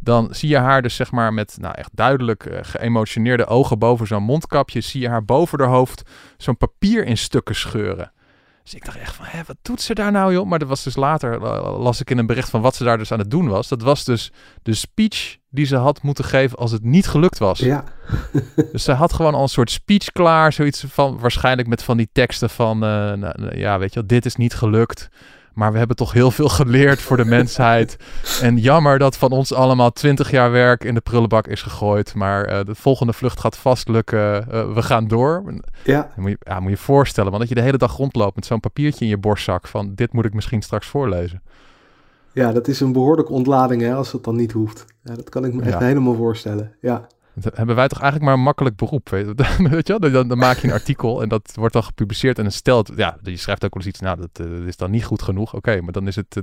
Dan 0.00 0.28
zie 0.30 0.48
je 0.48 0.58
haar 0.58 0.82
dus 0.82 0.96
zeg 0.96 1.10
maar 1.10 1.34
met 1.34 1.56
nou 1.60 1.74
echt 1.74 1.90
duidelijk 1.92 2.46
eh, 2.46 2.58
geëmotioneerde 2.62 3.46
ogen 3.46 3.78
boven 3.78 4.06
zo'n 4.06 4.22
mondkapje, 4.22 4.80
zie 4.80 5.00
je 5.00 5.08
haar 5.08 5.24
boven 5.24 5.60
haar 5.60 5.68
hoofd 5.68 6.02
zo'n 6.36 6.56
papier 6.56 7.04
in 7.04 7.18
stukken 7.18 7.54
scheuren. 7.54 8.12
Dus 8.68 8.76
ik 8.76 8.84
dacht 8.84 8.98
echt 8.98 9.14
van, 9.14 9.24
hé, 9.28 9.40
wat 9.46 9.56
doet 9.62 9.80
ze 9.80 9.94
daar 9.94 10.12
nou, 10.12 10.32
joh? 10.32 10.46
Maar 10.46 10.58
dat 10.58 10.68
was 10.68 10.82
dus 10.82 10.96
later, 10.96 11.42
eh, 11.42 11.78
las 11.78 12.00
ik 12.00 12.10
in 12.10 12.18
een 12.18 12.26
bericht 12.26 12.50
van 12.50 12.60
wat 12.60 12.74
ze 12.74 12.84
daar 12.84 12.98
dus 12.98 13.12
aan 13.12 13.18
het 13.18 13.30
doen 13.30 13.48
was. 13.48 13.68
Dat 13.68 13.82
was 13.82 14.04
dus 14.04 14.32
de 14.62 14.74
speech 14.74 15.36
die 15.50 15.66
ze 15.66 15.76
had 15.76 16.02
moeten 16.02 16.24
geven 16.24 16.58
als 16.58 16.72
het 16.72 16.82
niet 16.82 17.06
gelukt 17.06 17.38
was. 17.38 17.58
Ja, 17.58 17.84
Dus 18.72 18.84
ze 18.84 18.92
had 18.92 19.12
gewoon 19.12 19.34
al 19.34 19.42
een 19.42 19.48
soort 19.48 19.70
speech 19.70 20.12
klaar. 20.12 20.52
Zoiets 20.52 20.84
van, 20.88 21.18
waarschijnlijk 21.18 21.68
met 21.68 21.82
van 21.82 21.96
die 21.96 22.08
teksten 22.12 22.50
van, 22.50 22.74
eh, 22.74 22.90
nou, 22.90 23.18
nou, 23.18 23.58
ja, 23.58 23.78
weet 23.78 23.94
je 23.94 24.00
wel, 24.00 24.08
dit 24.08 24.26
is 24.26 24.36
niet 24.36 24.54
gelukt. 24.54 25.08
Maar 25.58 25.72
we 25.72 25.78
hebben 25.78 25.96
toch 25.96 26.12
heel 26.12 26.30
veel 26.30 26.48
geleerd 26.48 27.00
voor 27.00 27.16
de 27.16 27.24
mensheid. 27.24 27.96
En 28.42 28.56
jammer 28.56 28.98
dat 28.98 29.16
van 29.16 29.30
ons 29.30 29.52
allemaal 29.52 29.92
twintig 29.92 30.30
jaar 30.30 30.50
werk 30.50 30.84
in 30.84 30.94
de 30.94 31.00
prullenbak 31.00 31.46
is 31.46 31.62
gegooid. 31.62 32.14
Maar 32.14 32.44
eh, 32.44 32.64
de 32.64 32.74
volgende 32.74 33.12
vlucht 33.12 33.40
gaat 33.40 33.56
vast 33.56 33.88
lukken. 33.88 34.50
Eh, 34.50 34.72
we 34.74 34.82
gaan 34.82 35.08
door. 35.08 35.42
ja. 35.84 36.10
Moet 36.16 36.30
je, 36.30 36.36
ja, 36.40 36.60
moet 36.60 36.70
je 36.70 36.76
voorstellen, 36.76 37.28
want 37.30 37.40
dat 37.40 37.48
je 37.48 37.54
de 37.58 37.64
hele 37.66 37.78
dag 37.78 37.96
rondloopt 37.96 38.34
met 38.34 38.46
zo'n 38.46 38.60
papiertje 38.60 39.04
in 39.04 39.10
je 39.10 39.18
borstzak 39.18 39.66
van 39.66 39.92
dit 39.94 40.12
moet 40.12 40.24
ik 40.24 40.34
misschien 40.34 40.62
straks 40.62 40.86
voorlezen. 40.86 41.42
ja, 42.32 42.52
dat 42.52 42.68
is 42.68 42.80
een 42.80 42.92
behoorlijke 42.92 43.32
ontlading 43.32 43.82
hè, 43.82 43.94
als 43.94 44.12
het 44.12 44.24
dan 44.24 44.36
niet 44.36 44.52
hoeft. 44.52 44.84
Ja, 45.02 45.14
dat 45.14 45.28
kan 45.28 45.44
ik 45.44 45.52
me 45.54 45.62
echt 45.62 45.78
Ja. 45.80 45.86
helemaal 45.86 46.14
voorstellen. 46.14 46.72
Ja, 46.80 47.06
Dat 47.40 47.56
hebben 47.56 47.76
wij 47.76 47.88
toch 47.88 48.00
eigenlijk 48.00 48.30
maar 48.30 48.38
een 48.38 48.44
makkelijk 48.46 48.76
beroep, 48.76 49.08
weet 49.08 49.26
je, 49.26 49.34
weet 49.70 49.86
je 49.86 49.98
wel? 49.98 50.10
Dan, 50.10 50.28
dan 50.28 50.38
maak 50.38 50.56
je 50.56 50.66
een 50.66 50.72
artikel 50.72 51.22
en 51.22 51.28
dat 51.28 51.52
wordt 51.54 51.72
dan 51.72 51.82
gepubliceerd 51.84 52.36
en 52.36 52.42
dan 52.42 52.52
stelt, 52.52 52.92
ja, 52.96 53.18
je 53.22 53.36
schrijft 53.36 53.64
ook 53.64 53.74
wel 53.74 53.82
eens 53.82 53.92
iets, 53.92 54.00
nou, 54.00 54.20
dat, 54.20 54.46
eh, 54.46 54.66
is 54.66 54.76
dan 54.76 54.90
niet 54.90 55.04
goed 55.04 55.22
genoeg. 55.22 55.54
Oké, 55.54 55.80
maar 55.80 55.92
dan 55.92 56.06
is 56.06 56.16
het, 56.16 56.36
eh, 56.36 56.42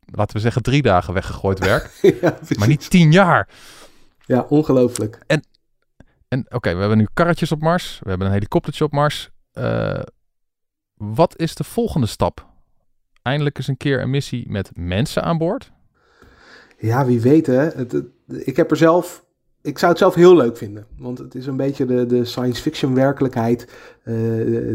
laten 0.00 0.36
we 0.36 0.42
zeggen, 0.42 0.62
drie 0.62 0.82
dagen 0.82 1.14
weggegooid 1.14 1.58
werk, 1.68 1.98
ja, 2.20 2.38
maar 2.58 2.68
niet 2.68 2.90
tien 2.90 3.12
jaar. 3.12 3.48
ja 4.26 4.46
ongelooflijk. 4.48 5.22
En 6.28 6.46
oké, 6.48 6.72
we 6.74 6.80
hebben 6.80 6.98
nu 6.98 7.06
karretjes 7.14 7.52
op 7.52 7.60
Mars, 7.60 7.98
we 8.02 8.08
hebben 8.08 8.26
een 8.26 8.32
helikoptertje 8.32 8.84
op 8.84 8.92
Mars. 8.92 9.30
Eh, 9.52 10.00
wat 10.94 11.38
is 11.38 11.54
de 11.54 11.64
volgende 11.64 12.06
stap? 12.06 12.48
Eindelijk 13.22 13.56
eens 13.56 13.66
een 13.68 13.76
keer 13.76 14.00
een 14.02 14.10
missie 14.10 14.50
met 14.50 14.70
mensen 14.74 15.22
aan 15.22 15.38
boord? 15.38 15.72
Ja, 16.78 17.04
wie 17.06 17.20
weet 17.20 17.46
hè. 17.46 17.54
Het, 17.58 17.92
het- 17.92 18.06
ik 18.26 18.56
heb 18.56 18.70
er 18.70 18.76
zelf... 18.76 19.24
Ik 19.62 19.78
zou 19.78 19.90
het 19.90 20.00
zelf 20.00 20.14
heel 20.14 20.36
leuk 20.36 20.56
vinden. 20.56 20.86
Want 20.98 21.18
het 21.18 21.34
is 21.34 21.46
een 21.46 21.56
beetje 21.56 21.86
de, 21.86 22.06
de 22.06 22.24
science 22.24 22.62
fiction 22.62 22.94
werkelijkheid 22.94 23.66
eh, 24.02 24.14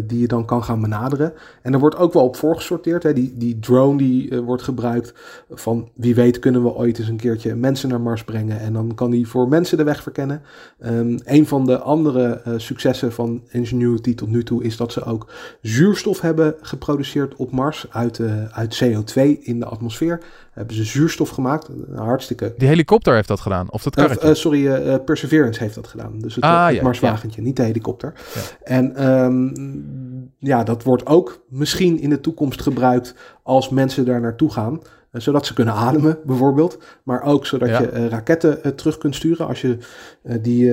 die 0.04 0.20
je 0.20 0.28
dan 0.28 0.46
kan 0.46 0.64
gaan 0.64 0.82
benaderen. 0.82 1.34
En 1.62 1.74
er 1.74 1.80
wordt 1.80 1.96
ook 1.96 2.14
wel 2.14 2.24
op 2.24 2.36
voorgesorteerd. 2.36 3.04
Hè. 3.04 3.14
Die, 3.14 3.34
die 3.38 3.60
drone 3.60 3.98
die 3.98 4.30
eh, 4.30 4.40
wordt 4.40 4.64
gebruikt 4.64 5.14
van 5.50 5.90
wie 5.94 6.16
weet 6.16 6.40
kunnen 6.40 6.64
we 6.64 6.74
ooit 6.74 7.00
eens 7.00 7.08
een 7.08 7.18
keertje 7.18 7.56
mensen 7.56 7.90
naar 7.90 8.02
Mars 8.02 8.24
brengen. 8.24 8.60
En 8.60 8.74
dan 8.74 8.96
kan 8.96 9.12
die 9.12 9.28
voor 9.28 9.48
mensen 9.48 9.78
de 9.78 9.84
weg 9.84 10.02
verkennen. 10.02 10.42
Ehm, 10.80 11.18
een 11.24 11.48
van 11.48 11.66
de 11.66 11.78
andere 11.78 12.42
eh, 12.44 12.54
successen 12.58 13.12
van 13.12 13.44
Ingenuity 13.50 14.16
tot 14.16 14.30
nu 14.30 14.44
toe 14.44 14.64
is 14.64 14.78
dat 14.78 14.92
ze 14.92 15.04
ook 15.04 15.32
zuurstof 15.62 16.22
hebben 16.22 16.56
geproduceerd 16.62 17.36
op 17.36 17.52
Mars 17.52 17.86
uit, 17.90 18.20
uit 18.52 18.84
CO2 18.84 19.22
in 19.40 19.60
de 19.60 19.66
atmosfeer. 19.66 20.20
Hebben 20.56 20.76
ze 20.76 20.84
zuurstof 20.84 21.30
gemaakt. 21.30 21.68
Een 21.68 21.98
hartstikke 21.98 22.54
Die 22.58 22.68
helikopter 22.68 23.14
heeft 23.14 23.28
dat 23.28 23.40
gedaan, 23.40 23.72
of 23.72 23.84
dat 23.84 23.98
uh, 23.98 24.04
karretje? 24.04 24.28
uh, 24.30 24.34
sorry, 24.36 24.66
uh, 24.66 24.96
Perseverance 25.06 25.64
heeft 25.64 25.76
dat 25.76 25.88
gedaan. 25.88 26.20
Dus 26.20 26.36
het, 26.36 26.44
Ah, 26.44 26.66
het 26.66 26.76
ja, 26.76 26.84
Marswagentje, 26.84 27.42
niet 27.42 27.56
de 27.56 27.64
helikopter. 27.64 28.14
Ja. 28.34 28.42
En 28.64 29.10
um, 29.10 30.32
ja, 30.40 30.64
dat 30.64 30.84
wordt 30.84 31.06
ook 31.06 31.46
misschien 31.50 32.00
in 32.00 32.10
de 32.10 32.22
toekomst 32.22 32.62
gebruikt 32.62 33.16
als 33.44 33.70
mensen 33.70 34.06
daar 34.06 34.22
naartoe 34.22 34.52
gaan. 34.52 34.80
Zodat 35.12 35.46
ze 35.46 35.54
kunnen 35.54 35.74
ademen, 35.74 36.18
bijvoorbeeld. 36.26 36.78
Maar 37.04 37.22
ook 37.24 37.46
zodat 37.46 37.70
Ja. 37.70 37.82
je 37.82 37.92
uh, 37.94 38.08
raketten 38.08 38.76
terug 38.76 38.98
kunt 38.98 39.16
sturen. 39.16 39.48
Als 39.48 39.62
je 39.62 39.78
uh, 40.24 40.36
die, 40.42 40.72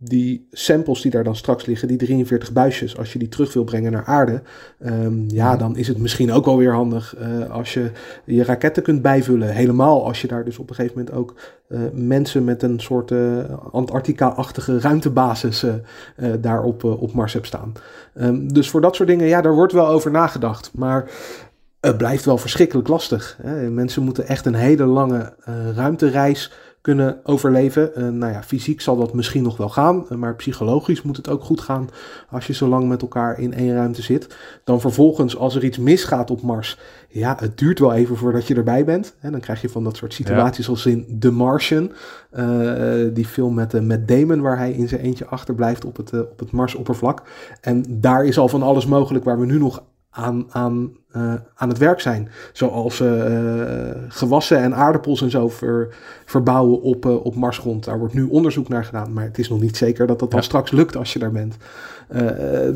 die 0.00 0.48
samples 0.50 1.00
die 1.00 1.10
daar 1.10 1.24
dan 1.24 1.36
straks 1.36 1.66
liggen, 1.66 1.88
die 1.88 1.96
43 1.96 2.52
buisjes, 2.52 2.96
als 2.96 3.12
je 3.12 3.18
die 3.18 3.28
terug 3.28 3.52
wil 3.52 3.64
brengen 3.64 3.92
naar 3.92 4.04
aarde. 4.04 4.42
Um, 4.86 5.24
ja, 5.28 5.56
dan 5.56 5.76
is 5.76 5.88
het 5.88 5.98
misschien 5.98 6.32
ook 6.32 6.44
wel 6.44 6.56
weer 6.56 6.72
handig 6.72 7.16
uh, 7.20 7.50
als 7.50 7.74
je 7.74 7.90
je 8.24 8.44
raketten 8.44 8.82
kunt 8.82 9.02
bijvullen. 9.02 9.48
Helemaal 9.48 10.06
als 10.06 10.20
je 10.20 10.28
daar 10.28 10.44
dus 10.44 10.58
op 10.58 10.68
een 10.68 10.74
gegeven 10.74 10.98
moment 10.98 11.16
ook 11.16 11.34
uh, 11.68 11.80
mensen 11.92 12.44
met 12.44 12.62
een 12.62 12.80
soort 12.80 13.10
uh, 13.10 13.38
Antarctica-achtige 13.72 14.80
ruimtebasis 14.80 15.64
daar 16.40 16.62
op, 16.62 16.84
op 16.84 17.12
Mars 17.12 17.32
hebt 17.32 17.46
staan. 17.46 17.72
Um, 18.14 18.52
dus 18.52 18.70
voor 18.70 18.80
dat 18.80 18.96
soort 18.96 19.08
dingen, 19.08 19.26
ja, 19.26 19.40
daar 19.40 19.54
wordt 19.54 19.72
wel 19.72 19.88
over 19.88 20.10
nagedacht. 20.10 20.70
Maar 20.74 21.10
het 21.80 21.98
blijft 21.98 22.24
wel 22.24 22.38
verschrikkelijk 22.38 22.88
lastig. 22.88 23.38
Hè? 23.42 23.70
Mensen 23.70 24.02
moeten 24.02 24.26
echt 24.26 24.46
een 24.46 24.54
hele 24.54 24.84
lange 24.84 25.34
ruimtereis 25.74 26.52
kunnen 26.80 27.20
overleven. 27.24 27.90
Uh, 27.96 28.08
nou 28.08 28.32
ja, 28.32 28.42
fysiek 28.42 28.80
zal 28.80 28.96
dat 28.96 29.14
misschien 29.14 29.42
nog 29.42 29.56
wel 29.56 29.68
gaan, 29.68 30.06
uh, 30.10 30.18
maar 30.18 30.36
psychologisch 30.36 31.02
moet 31.02 31.16
het 31.16 31.28
ook 31.28 31.44
goed 31.44 31.60
gaan 31.60 31.88
als 32.30 32.46
je 32.46 32.52
zo 32.52 32.68
lang 32.68 32.88
met 32.88 33.02
elkaar 33.02 33.38
in 33.38 33.54
één 33.54 33.74
ruimte 33.74 34.02
zit. 34.02 34.36
Dan 34.64 34.80
vervolgens, 34.80 35.36
als 35.36 35.54
er 35.54 35.64
iets 35.64 35.78
misgaat 35.78 36.30
op 36.30 36.42
Mars, 36.42 36.78
ja, 37.08 37.36
het 37.38 37.58
duurt 37.58 37.78
wel 37.78 37.92
even 37.92 38.16
voordat 38.16 38.46
je 38.46 38.54
erbij 38.54 38.84
bent. 38.84 39.16
En 39.20 39.32
dan 39.32 39.40
krijg 39.40 39.60
je 39.60 39.68
van 39.68 39.84
dat 39.84 39.96
soort 39.96 40.14
situaties 40.14 40.66
ja. 40.66 40.70
als 40.70 40.86
in 40.86 41.16
The 41.18 41.30
Martian, 41.30 41.92
uh, 42.32 42.92
die 43.12 43.26
film 43.26 43.54
met, 43.54 43.82
met 43.82 44.08
Damon, 44.08 44.40
waar 44.40 44.58
hij 44.58 44.72
in 44.72 44.88
zijn 44.88 45.00
eentje 45.00 45.26
achterblijft 45.26 45.84
op 45.84 45.96
het, 45.96 46.12
op 46.12 46.38
het 46.38 46.50
Marsoppervlak. 46.50 47.22
En 47.60 47.84
daar 47.88 48.24
is 48.24 48.38
al 48.38 48.48
van 48.48 48.62
alles 48.62 48.86
mogelijk 48.86 49.24
waar 49.24 49.38
we 49.38 49.46
nu 49.46 49.58
nog 49.58 49.82
aan, 50.10 50.46
aan, 50.48 50.92
uh, 51.16 51.34
aan 51.54 51.68
het 51.68 51.78
werk 51.78 52.00
zijn. 52.00 52.28
Zoals 52.52 53.00
uh, 53.00 53.90
gewassen 54.08 54.58
en 54.58 54.74
aardappels 54.74 55.22
en 55.22 55.30
zo 55.30 55.48
ver, 55.48 55.94
verbouwen 56.24 56.82
op, 56.82 57.06
uh, 57.06 57.24
op 57.24 57.34
Marsgrond. 57.34 57.84
Daar 57.84 57.98
wordt 57.98 58.14
nu 58.14 58.22
onderzoek 58.22 58.68
naar 58.68 58.84
gedaan. 58.84 59.12
Maar 59.12 59.24
het 59.24 59.38
is 59.38 59.48
nog 59.48 59.60
niet 59.60 59.76
zeker 59.76 60.06
dat 60.06 60.18
dat 60.18 60.30
dan 60.30 60.40
ja. 60.40 60.44
straks 60.44 60.70
lukt 60.70 60.96
als 60.96 61.12
je 61.12 61.18
daar 61.18 61.32
bent. 61.32 61.56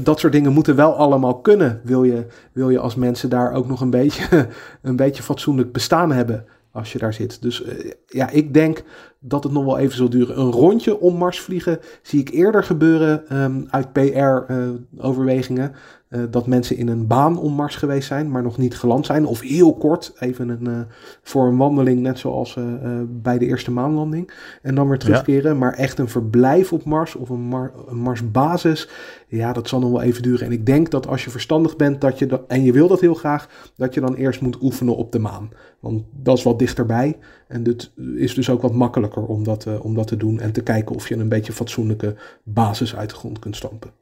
dat 0.05 0.19
soort 0.19 0.33
dingen 0.33 0.53
moeten 0.53 0.77
wel 0.77 0.95
allemaal 0.95 1.41
kunnen. 1.41 1.81
Wil 1.85 2.05
je, 2.05 2.27
wil 2.53 2.71
je 2.71 2.79
als 2.79 2.95
mensen 2.95 3.31
daar 3.31 3.53
ook 3.53 3.69
nog 3.69 3.81
een 3.81 3.91
beetje, 3.91 4.49
een 4.83 4.97
beetje 4.97 5.23
fatsoenlijk 5.23 5.73
bestaan 5.73 6.13
hebben 6.13 6.45
als 6.73 6.93
je 6.93 6.99
daar 6.99 7.15
zit. 7.15 7.43
Dus 7.43 7.65
ja, 8.07 8.31
ik 8.31 8.55
denk 8.55 8.83
dat 9.25 9.45
het 9.45 9.53
nog 9.53 9.65
wel 9.65 9.79
even 9.79 9.97
zal 9.97 10.09
duren. 10.09 10.39
Een 10.39 10.51
rondje 10.51 11.01
om 11.01 11.17
Mars 11.17 11.41
vliegen 11.41 11.79
zie 12.03 12.21
ik 12.21 12.29
eerder 12.29 12.65
gebeuren 12.65 13.43
um, 13.43 13.67
uit 13.71 13.93
PR-overwegingen. 13.93 15.75
Uh, 16.15 16.23
dat 16.31 16.47
mensen 16.47 16.77
in 16.77 16.89
een 16.89 17.07
baan 17.07 17.39
om 17.39 17.53
Mars 17.53 17.77
geweest 17.77 18.09
zijn, 18.09 18.31
maar 18.31 18.43
nog 18.43 18.59
niet 18.59 18.77
geland 18.77 19.07
zijn. 19.07 19.27
Of 19.27 19.41
heel 19.41 19.75
kort, 19.75 20.13
even 20.19 20.49
een, 20.49 20.69
uh, 20.69 20.81
voor 21.23 21.47
een 21.47 21.57
wandeling, 21.57 22.01
net 22.01 22.19
zoals 22.19 22.57
uh, 22.57 22.65
bij 23.09 23.39
de 23.39 23.47
eerste 23.47 23.71
maanlanding. 23.71 24.33
En 24.63 24.75
dan 24.75 24.89
weer 24.89 24.99
terugkeren. 24.99 25.53
Ja. 25.53 25.59
Maar 25.59 25.75
echt 25.75 25.99
een 25.99 26.09
verblijf 26.09 26.73
op 26.73 26.85
Mars 26.85 27.15
of 27.15 27.29
een, 27.29 27.41
Mar 27.41 27.73
een 27.89 27.97
Marsbasis, 27.97 28.89
ja, 29.27 29.53
dat 29.53 29.69
zal 29.69 29.81
nog 29.81 29.91
wel 29.91 30.03
even 30.03 30.23
duren. 30.23 30.47
En 30.47 30.53
ik 30.53 30.67
denk 30.67 30.91
dat 30.91 31.07
als 31.07 31.25
je 31.25 31.31
verstandig 31.31 31.77
bent 31.77 32.01
dat 32.01 32.19
je 32.19 32.27
dat, 32.27 32.43
en 32.49 32.65
je 32.65 32.73
wil 32.73 32.89
dat 32.89 33.01
heel 33.01 33.15
graag, 33.15 33.71
dat 33.77 33.95
je 33.95 34.01
dan 34.01 34.15
eerst 34.15 34.41
moet 34.41 34.63
oefenen 34.63 34.97
op 34.97 35.13
de 35.13 35.19
maan. 35.19 35.51
Want 35.81 36.03
dat 36.11 36.39
is 36.39 36.45
wat 36.45 36.59
dichterbij. 36.59 37.19
En 37.49 37.63
dit 37.63 37.93
is 38.17 38.35
dus 38.35 38.51
ook 38.51 38.63
wat 38.63 38.75
makkelijker 38.75 39.25
om 39.25 39.45
dat, 39.45 39.81
om 39.81 39.95
dat 39.95 40.07
te 40.07 40.17
doen. 40.17 40.41
En 40.41 40.53
te 40.53 40.63
kijken 40.63 40.95
of 40.95 41.09
je 41.09 41.17
een 41.17 41.29
beetje 41.29 41.53
fatsoenlijke 41.53 42.15
basis 42.43 42.97
uit 42.97 43.11
de 43.11 43.17
grond 43.17 43.39
kunt 43.39 43.57
stampen. 43.57 44.02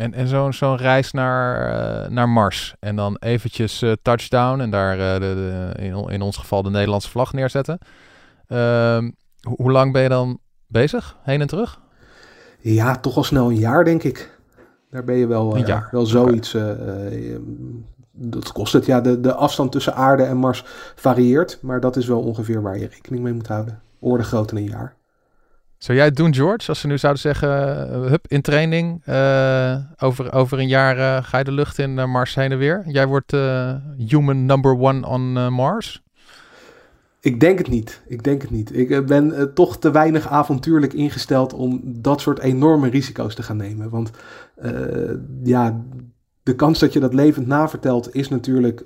En, 0.00 0.14
en 0.14 0.28
zo'n 0.28 0.52
zo'n 0.52 0.76
reis 0.76 1.12
naar, 1.12 1.72
uh, 2.04 2.08
naar 2.10 2.28
Mars. 2.28 2.74
En 2.78 2.96
dan 2.96 3.16
eventjes 3.16 3.82
uh, 3.82 3.92
touchdown. 4.02 4.60
En 4.60 4.70
daar 4.70 4.98
uh, 4.98 5.12
de, 5.12 5.18
de, 5.18 5.82
in, 5.82 6.08
in, 6.08 6.22
ons 6.22 6.36
geval 6.36 6.62
de 6.62 6.70
Nederlandse 6.70 7.10
vlag 7.10 7.32
neerzetten. 7.32 7.78
Ehm, 8.46 9.10
ho 9.40 9.54
hoe 9.56 9.70
lang 9.70 9.92
ben 9.92 10.02
je 10.02 10.08
dan 10.08 10.38
bezig? 10.66 11.16
Heen 11.22 11.40
en 11.40 11.46
terug? 11.46 11.80
Ja, 12.58 12.96
toch 12.96 13.16
al 13.16 13.24
snel 13.24 13.48
een 13.48 13.56
jaar, 13.56 13.84
denk 13.84 14.02
ik. 14.02 14.38
Daar 14.90 15.04
ben 15.04 15.16
je 15.16 15.26
wel, 15.26 15.56
een 15.56 15.66
jaar. 15.66 15.88
wel 15.90 16.06
zoiets. 16.06 16.56
Dat 18.12 18.52
kost 18.52 18.72
het. 18.72 18.86
Ja, 18.86 19.00
de, 19.00 19.20
de 19.20 19.34
afstand 19.34 19.72
tussen 19.72 19.94
aarde 19.94 20.22
en 20.22 20.36
Mars 20.36 20.64
varieert. 20.94 21.58
Maar 21.62 21.80
dat 21.80 21.96
is 21.96 22.06
wel 22.06 22.20
ongeveer 22.20 22.62
waar 22.62 22.78
je 22.78 22.88
rekening 22.88 23.22
mee 23.22 23.32
moet 23.32 23.48
houden. 23.48 23.80
Orde 23.98 24.24
groot 24.24 24.50
in 24.50 24.56
een 24.56 24.64
jaar. 24.64 24.94
Zou 25.80 25.98
jij 25.98 26.06
het 26.06 26.16
doen, 26.16 26.34
George? 26.34 26.68
Als 26.68 26.80
ze 26.80 26.86
nu 26.86 26.98
zouden 26.98 27.22
zeggen, 27.22 27.48
uh, 27.48 28.06
hup, 28.06 28.26
in 28.28 28.40
training, 28.42 29.02
uh, 29.06 29.76
over, 29.98 30.32
over 30.32 30.58
een 30.58 30.68
jaar 30.68 30.98
uh, 30.98 31.24
ga 31.24 31.38
je 31.38 31.44
de 31.44 31.52
lucht 31.52 31.78
in 31.78 31.94
Mars 32.10 32.34
heen 32.34 32.52
en 32.52 32.58
weer. 32.58 32.82
Jij 32.86 33.06
wordt 33.06 33.32
human 33.96 34.46
number 34.46 34.78
one 34.78 35.06
on 35.06 35.52
Mars? 35.52 36.02
Ik 37.20 37.40
denk 37.40 37.58
het 37.58 37.68
niet. 37.68 38.02
Ik 38.06 38.22
denk 38.22 38.42
het 38.42 38.50
niet. 38.50 38.76
Ik 38.76 39.06
ben 39.06 39.54
toch 39.54 39.78
te 39.78 39.90
weinig 39.90 40.28
avontuurlijk 40.28 40.92
ingesteld 40.92 41.52
om 41.52 41.80
dat 41.84 42.20
soort 42.20 42.38
enorme 42.38 42.88
risico's 42.88 43.34
te 43.34 43.42
gaan 43.42 43.56
nemen. 43.56 43.90
Want 43.90 44.10
ja, 45.42 45.80
de 46.42 46.54
kans 46.54 46.78
dat 46.78 46.92
je 46.92 47.00
dat 47.00 47.14
levend 47.14 47.46
navertelt 47.46 48.14
is 48.14 48.28
natuurlijk 48.28 48.84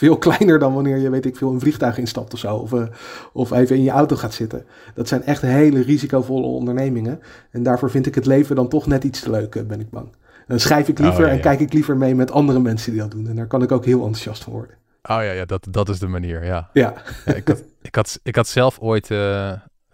veel 0.00 0.18
kleiner 0.18 0.58
dan 0.58 0.74
wanneer 0.74 0.96
je, 0.96 1.10
weet 1.10 1.26
ik 1.26 1.36
veel, 1.36 1.52
een 1.52 1.60
vliegtuig 1.60 1.98
instapt 1.98 2.32
of 2.32 2.38
zo. 2.38 2.56
Of, 2.56 2.72
uh, 2.72 2.86
of 3.32 3.50
even 3.50 3.76
in 3.76 3.82
je 3.82 3.90
auto 3.90 4.16
gaat 4.16 4.34
zitten. 4.34 4.66
Dat 4.94 5.08
zijn 5.08 5.22
echt 5.22 5.42
hele 5.42 5.82
risicovolle 5.82 6.46
ondernemingen. 6.46 7.20
En 7.50 7.62
daarvoor 7.62 7.90
vind 7.90 8.06
ik 8.06 8.14
het 8.14 8.26
leven 8.26 8.56
dan 8.56 8.68
toch 8.68 8.86
net 8.86 9.04
iets 9.04 9.20
te 9.20 9.30
leuk, 9.30 9.54
eh, 9.54 9.62
ben 9.62 9.80
ik 9.80 9.90
bang. 9.90 10.08
Dan 10.46 10.60
schrijf 10.60 10.88
ik 10.88 10.98
liever 10.98 11.18
oh, 11.18 11.24
ja, 11.24 11.26
ja. 11.26 11.32
en 11.32 11.40
kijk 11.40 11.60
ik 11.60 11.72
liever 11.72 11.96
mee 11.96 12.14
met 12.14 12.30
andere 12.30 12.60
mensen 12.60 12.92
die 12.92 13.00
dat 13.00 13.10
doen. 13.10 13.28
En 13.28 13.36
daar 13.36 13.46
kan 13.46 13.62
ik 13.62 13.72
ook 13.72 13.84
heel 13.84 13.98
enthousiast 14.00 14.44
van 14.44 14.52
worden. 14.52 14.74
Oh 15.02 15.22
ja, 15.22 15.30
ja 15.30 15.44
dat, 15.44 15.66
dat 15.70 15.88
is 15.88 15.98
de 15.98 16.06
manier, 16.06 16.44
ja. 16.44 16.70
Ja. 16.72 16.94
ja 17.24 17.34
ik, 17.34 17.48
had, 17.48 17.62
ik, 17.82 17.94
had, 17.94 18.20
ik 18.22 18.36
had 18.36 18.48
zelf 18.48 18.78
ooit, 18.78 19.10
uh, 19.10 19.52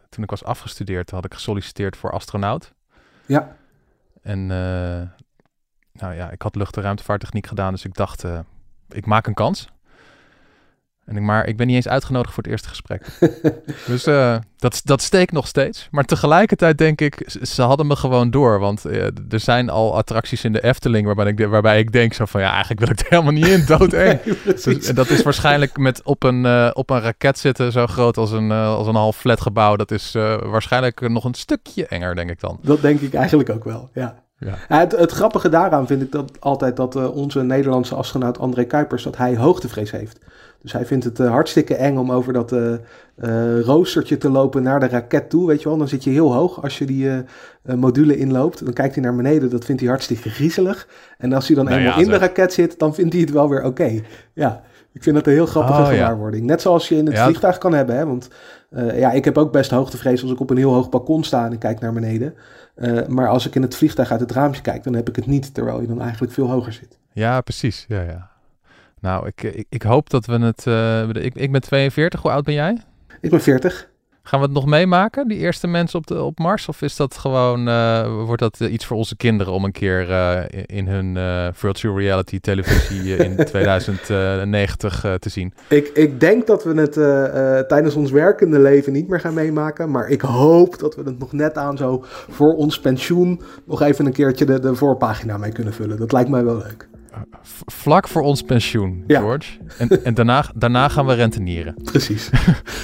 toen 0.08 0.24
ik 0.24 0.30
was 0.30 0.44
afgestudeerd, 0.44 1.10
had 1.10 1.24
ik 1.24 1.34
gesolliciteerd 1.34 1.96
voor 1.96 2.12
astronaut. 2.12 2.72
Ja. 3.26 3.56
En 4.22 4.46
nou 4.46 6.14
ja, 6.14 6.30
ik 6.30 6.42
had 6.42 6.54
lucht- 6.54 6.76
en 6.76 6.82
ruimtevaarttechniek 6.82 7.46
gedaan, 7.46 7.72
dus 7.72 7.84
ik 7.84 7.94
dacht, 7.94 8.24
ik 8.88 9.06
maak 9.06 9.26
een 9.26 9.34
kans. 9.34 9.68
En 11.06 11.16
ik, 11.16 11.22
maar 11.22 11.46
ik 11.46 11.56
ben 11.56 11.66
niet 11.66 11.76
eens 11.76 11.88
uitgenodigd 11.88 12.34
voor 12.34 12.42
het 12.42 12.52
eerste 12.52 12.68
gesprek. 12.68 13.06
dus 13.86 14.06
uh, 14.06 14.36
dat, 14.58 14.80
dat 14.84 15.02
steekt 15.02 15.32
nog 15.32 15.46
steeds. 15.46 15.88
Maar 15.90 16.04
tegelijkertijd 16.04 16.78
denk 16.78 17.00
ik, 17.00 17.38
ze 17.42 17.62
hadden 17.62 17.86
me 17.86 17.96
gewoon 17.96 18.30
door. 18.30 18.58
Want 18.58 18.86
uh, 18.86 19.02
er 19.04 19.40
zijn 19.40 19.70
al 19.70 19.96
attracties 19.96 20.44
in 20.44 20.52
de 20.52 20.62
Efteling 20.62 21.06
waarbij 21.06 21.26
ik, 21.26 21.46
waarbij 21.46 21.78
ik 21.78 21.92
denk 21.92 22.12
zo 22.12 22.24
van... 22.24 22.40
ja, 22.40 22.50
eigenlijk 22.50 22.80
wil 22.80 22.90
ik 22.90 23.00
er 23.00 23.06
helemaal 23.08 23.32
niet 23.32 23.46
in, 23.46 23.64
nee, 23.90 24.20
dus, 24.44 24.88
en 24.88 24.94
dat 24.94 25.08
is 25.08 25.22
waarschijnlijk 25.22 25.76
met 25.76 26.02
op 26.02 26.22
een, 26.22 26.44
uh, 26.44 26.70
op 26.72 26.90
een 26.90 27.00
raket 27.00 27.38
zitten 27.38 27.72
zo 27.72 27.86
groot 27.86 28.16
als 28.16 28.30
een, 28.30 28.50
als 28.50 28.86
een 28.86 28.94
half 28.94 29.16
flat 29.16 29.40
gebouw. 29.40 29.76
Dat 29.76 29.90
is 29.90 30.12
waarschijnlijk 30.42 31.08
nog 31.08 31.24
een 31.24 31.34
stukje 31.34 31.86
enger, 31.86 32.14
denk 32.14 32.30
ik 32.30 32.40
dan. 32.40 32.58
Dat 32.62 32.80
denk 32.80 33.00
ik 33.00 33.14
eigenlijk 33.14 33.50
ook 33.50 33.64
wel, 33.64 33.90
ja. 33.92 34.24
Ja. 34.38 34.54
Het, 34.68 34.96
het, 34.96 35.12
grappige 35.12 35.48
daaraan 35.48 35.86
vind 35.86 36.02
ik 36.02 36.12
dat 36.12 36.40
altijd 36.40 36.76
dat 36.76 37.10
onze 37.12 37.42
Nederlandse 37.42 37.94
astronaut 37.94 38.38
André 38.38 38.64
Kuipers... 38.64 39.02
dat 39.02 39.16
hij 39.16 39.36
hoogtevrees 39.36 39.90
heeft. 39.90 40.18
Dus 40.66 40.74
hij 40.74 40.86
vindt 40.86 41.04
het 41.04 41.18
uh, 41.18 41.30
hartstikke 41.30 41.74
eng 41.74 41.96
om 41.96 42.12
over 42.12 42.32
dat 42.32 42.52
uh, 42.52 42.72
uh, 43.18 43.60
roostertje 43.60 44.18
te 44.18 44.30
lopen 44.30 44.62
naar 44.62 44.80
de 44.80 44.88
raket 44.88 45.30
toe. 45.30 45.46
Weet 45.46 45.62
je 45.62 45.68
wel, 45.68 45.78
dan 45.78 45.88
zit 45.88 46.04
je 46.04 46.10
heel 46.10 46.34
hoog 46.34 46.62
als 46.62 46.78
je 46.78 46.84
die 46.84 47.10
module 47.62 48.16
inloopt. 48.16 48.64
Dan 48.64 48.72
kijkt 48.72 48.94
hij 48.94 49.04
naar 49.04 49.16
beneden, 49.16 49.50
dat 49.50 49.64
vindt 49.64 49.80
hij 49.80 49.90
hartstikke 49.90 50.30
griezelig. 50.30 50.88
En 51.18 51.32
als 51.32 51.46
hij 51.46 51.56
dan 51.56 51.64
nou 51.64 51.78
eenmaal 51.78 52.00
in 52.00 52.08
de 52.08 52.16
raket 52.16 52.52
zit, 52.52 52.78
dan 52.78 52.94
vindt 52.94 53.12
hij 53.12 53.22
het 53.22 53.30
wel 53.30 53.48
weer 53.48 53.64
oké. 53.64 54.00
Ja, 54.32 54.62
ik 54.92 55.02
vind 55.02 55.16
dat 55.16 55.26
een 55.26 55.32
heel 55.32 55.46
grappige 55.46 55.80
oh, 55.80 55.88
gewaarwording. 55.88 56.46
Net 56.46 56.60
zoals 56.60 56.88
je 56.88 56.96
in 56.96 57.06
het 57.06 57.18
vliegtuig 57.18 57.58
kan 57.58 57.72
hebben. 57.72 57.96
Hè? 57.96 58.06
Want 58.06 58.28
ja, 58.94 59.12
ik 59.12 59.24
heb 59.24 59.38
ook 59.38 59.52
best 59.52 59.70
hoogtevrees 59.70 60.22
als 60.22 60.30
ik 60.30 60.40
op 60.40 60.50
een 60.50 60.56
heel 60.56 60.72
hoog 60.72 60.88
balkon 60.88 61.24
sta 61.24 61.46
en 61.46 61.52
ik 61.52 61.58
kijk 61.58 61.80
naar 61.80 61.92
beneden. 61.92 62.34
maar 63.08 63.28
als 63.28 63.46
ik 63.46 63.54
in 63.54 63.62
het 63.62 63.76
vliegtuig 63.76 64.10
uit 64.10 64.20
het 64.20 64.32
raampje 64.32 64.62
kijk, 64.62 64.84
dan 64.84 64.94
heb 64.94 65.08
ik 65.08 65.16
het 65.16 65.26
niet. 65.26 65.54
Terwijl 65.54 65.80
je 65.80 65.86
dan 65.86 66.00
eigenlijk 66.00 66.32
veel 66.32 66.50
hoger 66.50 66.72
zit. 66.72 66.98
Ja, 67.12 67.40
precies. 67.40 67.84
Ja, 67.88 68.02
ja. 68.02 68.35
Nou, 69.00 69.26
ik, 69.26 69.42
ik, 69.42 69.66
ik 69.68 69.82
hoop 69.82 70.10
dat 70.10 70.26
we 70.26 70.38
het... 70.38 70.64
Uh, 70.66 71.08
ik, 71.08 71.34
ik 71.34 71.52
ben 71.52 71.60
42, 71.60 72.22
hoe 72.22 72.30
oud 72.30 72.44
ben 72.44 72.54
jij? 72.54 72.78
Ik 73.20 73.30
ben 73.30 73.40
40. 73.40 73.88
Gaan 74.22 74.40
we 74.40 74.46
het 74.46 74.54
nog 74.54 74.66
meemaken, 74.66 75.28
die 75.28 75.38
eerste 75.38 75.66
mensen 75.66 75.98
op, 75.98 76.06
de, 76.06 76.22
op 76.22 76.38
Mars? 76.38 76.68
Of 76.68 76.82
is 76.82 76.96
dat 76.96 77.16
gewoon, 77.16 77.68
uh, 77.68 78.24
wordt 78.24 78.42
dat 78.42 78.60
iets 78.60 78.86
voor 78.86 78.96
onze 78.96 79.16
kinderen 79.16 79.52
om 79.52 79.64
een 79.64 79.72
keer 79.72 80.10
uh, 80.10 80.40
in 80.66 80.88
hun 80.88 81.18
virtual 81.54 81.98
reality 81.98 82.40
televisie 82.40 83.16
in 83.16 83.36
2090 83.44 85.00
te 85.18 85.28
zien? 85.28 85.52
Ik, 85.68 85.88
ik 85.88 86.20
denk 86.20 86.46
dat 86.46 86.64
we 86.64 86.80
het 86.80 86.92
tijdens 87.68 87.94
ons 87.94 88.10
werkende 88.10 88.58
leven 88.58 88.92
niet 88.92 89.08
meer 89.08 89.20
gaan 89.20 89.34
meemaken. 89.34 89.90
Maar 89.90 90.08
ik 90.08 90.20
hoop 90.20 90.78
dat 90.78 90.94
we 90.94 91.02
het 91.02 91.18
nog 91.18 91.32
net 91.32 91.56
aan 91.56 91.76
zo 91.76 92.04
voor 92.28 92.54
ons 92.54 92.80
pensioen 92.80 93.40
nog 93.66 93.82
even 93.82 94.06
een 94.06 94.12
keertje 94.12 94.44
de, 94.44 94.60
de 94.60 94.74
voorpagina 94.74 95.36
mee 95.36 95.52
kunnen 95.52 95.72
vullen. 95.72 95.96
Dat 95.96 96.12
lijkt 96.12 96.30
mij 96.30 96.44
wel 96.44 96.56
leuk 96.56 96.88
vlak 97.66 98.08
voor 98.08 98.22
ons 98.22 98.42
pensioen, 98.42 99.04
George. 99.06 99.58
En, 99.78 100.04
en 100.04 100.14
daarna, 100.14 100.44
daarna 100.54 100.88
gaan 100.88 101.06
we 101.06 101.14
rentenieren. 101.14 101.74
Precies. 101.92 102.30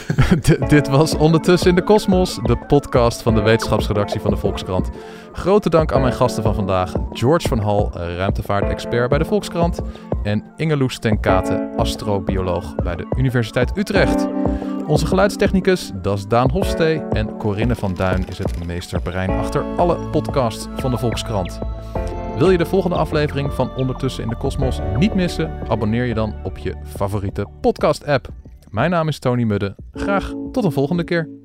dit 0.68 0.88
was 0.88 1.14
Ondertussen 1.14 1.68
in 1.68 1.74
de 1.74 1.82
Kosmos, 1.82 2.38
de 2.42 2.56
podcast 2.56 3.22
van 3.22 3.34
de 3.34 3.42
wetenschapsredactie 3.42 4.20
van 4.20 4.30
de 4.30 4.36
Volkskrant. 4.36 4.90
Grote 5.32 5.70
dank 5.70 5.92
aan 5.92 6.00
mijn 6.00 6.12
gasten 6.12 6.42
van 6.42 6.54
vandaag, 6.54 6.92
George 7.12 7.48
van 7.48 7.58
Hal, 7.58 7.92
ruimtevaartexpert 7.92 9.08
bij 9.08 9.18
de 9.18 9.24
Volkskrant, 9.24 9.80
en 10.22 10.44
Ingeloes 10.56 10.98
ten 10.98 11.20
Kate, 11.20 11.70
astrobioloog 11.76 12.74
bij 12.74 12.96
de 12.96 13.06
Universiteit 13.16 13.76
Utrecht. 13.76 14.26
Onze 14.86 15.06
geluidstechnicus, 15.06 15.90
dat 15.94 16.18
is 16.18 16.26
Daan 16.26 16.50
Hofstee 16.50 17.02
en 17.12 17.36
Corinne 17.36 17.74
van 17.74 17.94
Duin 17.94 18.28
is 18.28 18.38
het 18.38 18.66
meesterbrein 18.66 19.30
achter 19.30 19.64
alle 19.76 19.96
podcasts 19.96 20.66
van 20.76 20.90
de 20.90 20.98
Volkskrant. 20.98 21.60
Wil 22.38 22.50
je 22.50 22.58
de 22.58 22.66
volgende 22.66 22.96
aflevering 22.96 23.52
van 23.52 23.76
Ondertussen 23.76 24.22
in 24.22 24.28
de 24.28 24.36
Kosmos 24.36 24.78
niet 24.98 25.14
missen? 25.14 25.68
Abonneer 25.68 26.04
je 26.04 26.14
dan 26.14 26.34
op 26.42 26.58
je 26.58 26.74
favoriete 26.84 27.46
podcast-app. 27.60 28.28
Mijn 28.70 28.90
naam 28.90 29.08
is 29.08 29.18
Tony 29.18 29.42
Mudde. 29.42 29.76
Graag 29.92 30.32
tot 30.52 30.64
een 30.64 30.72
volgende 30.72 31.04
keer. 31.04 31.41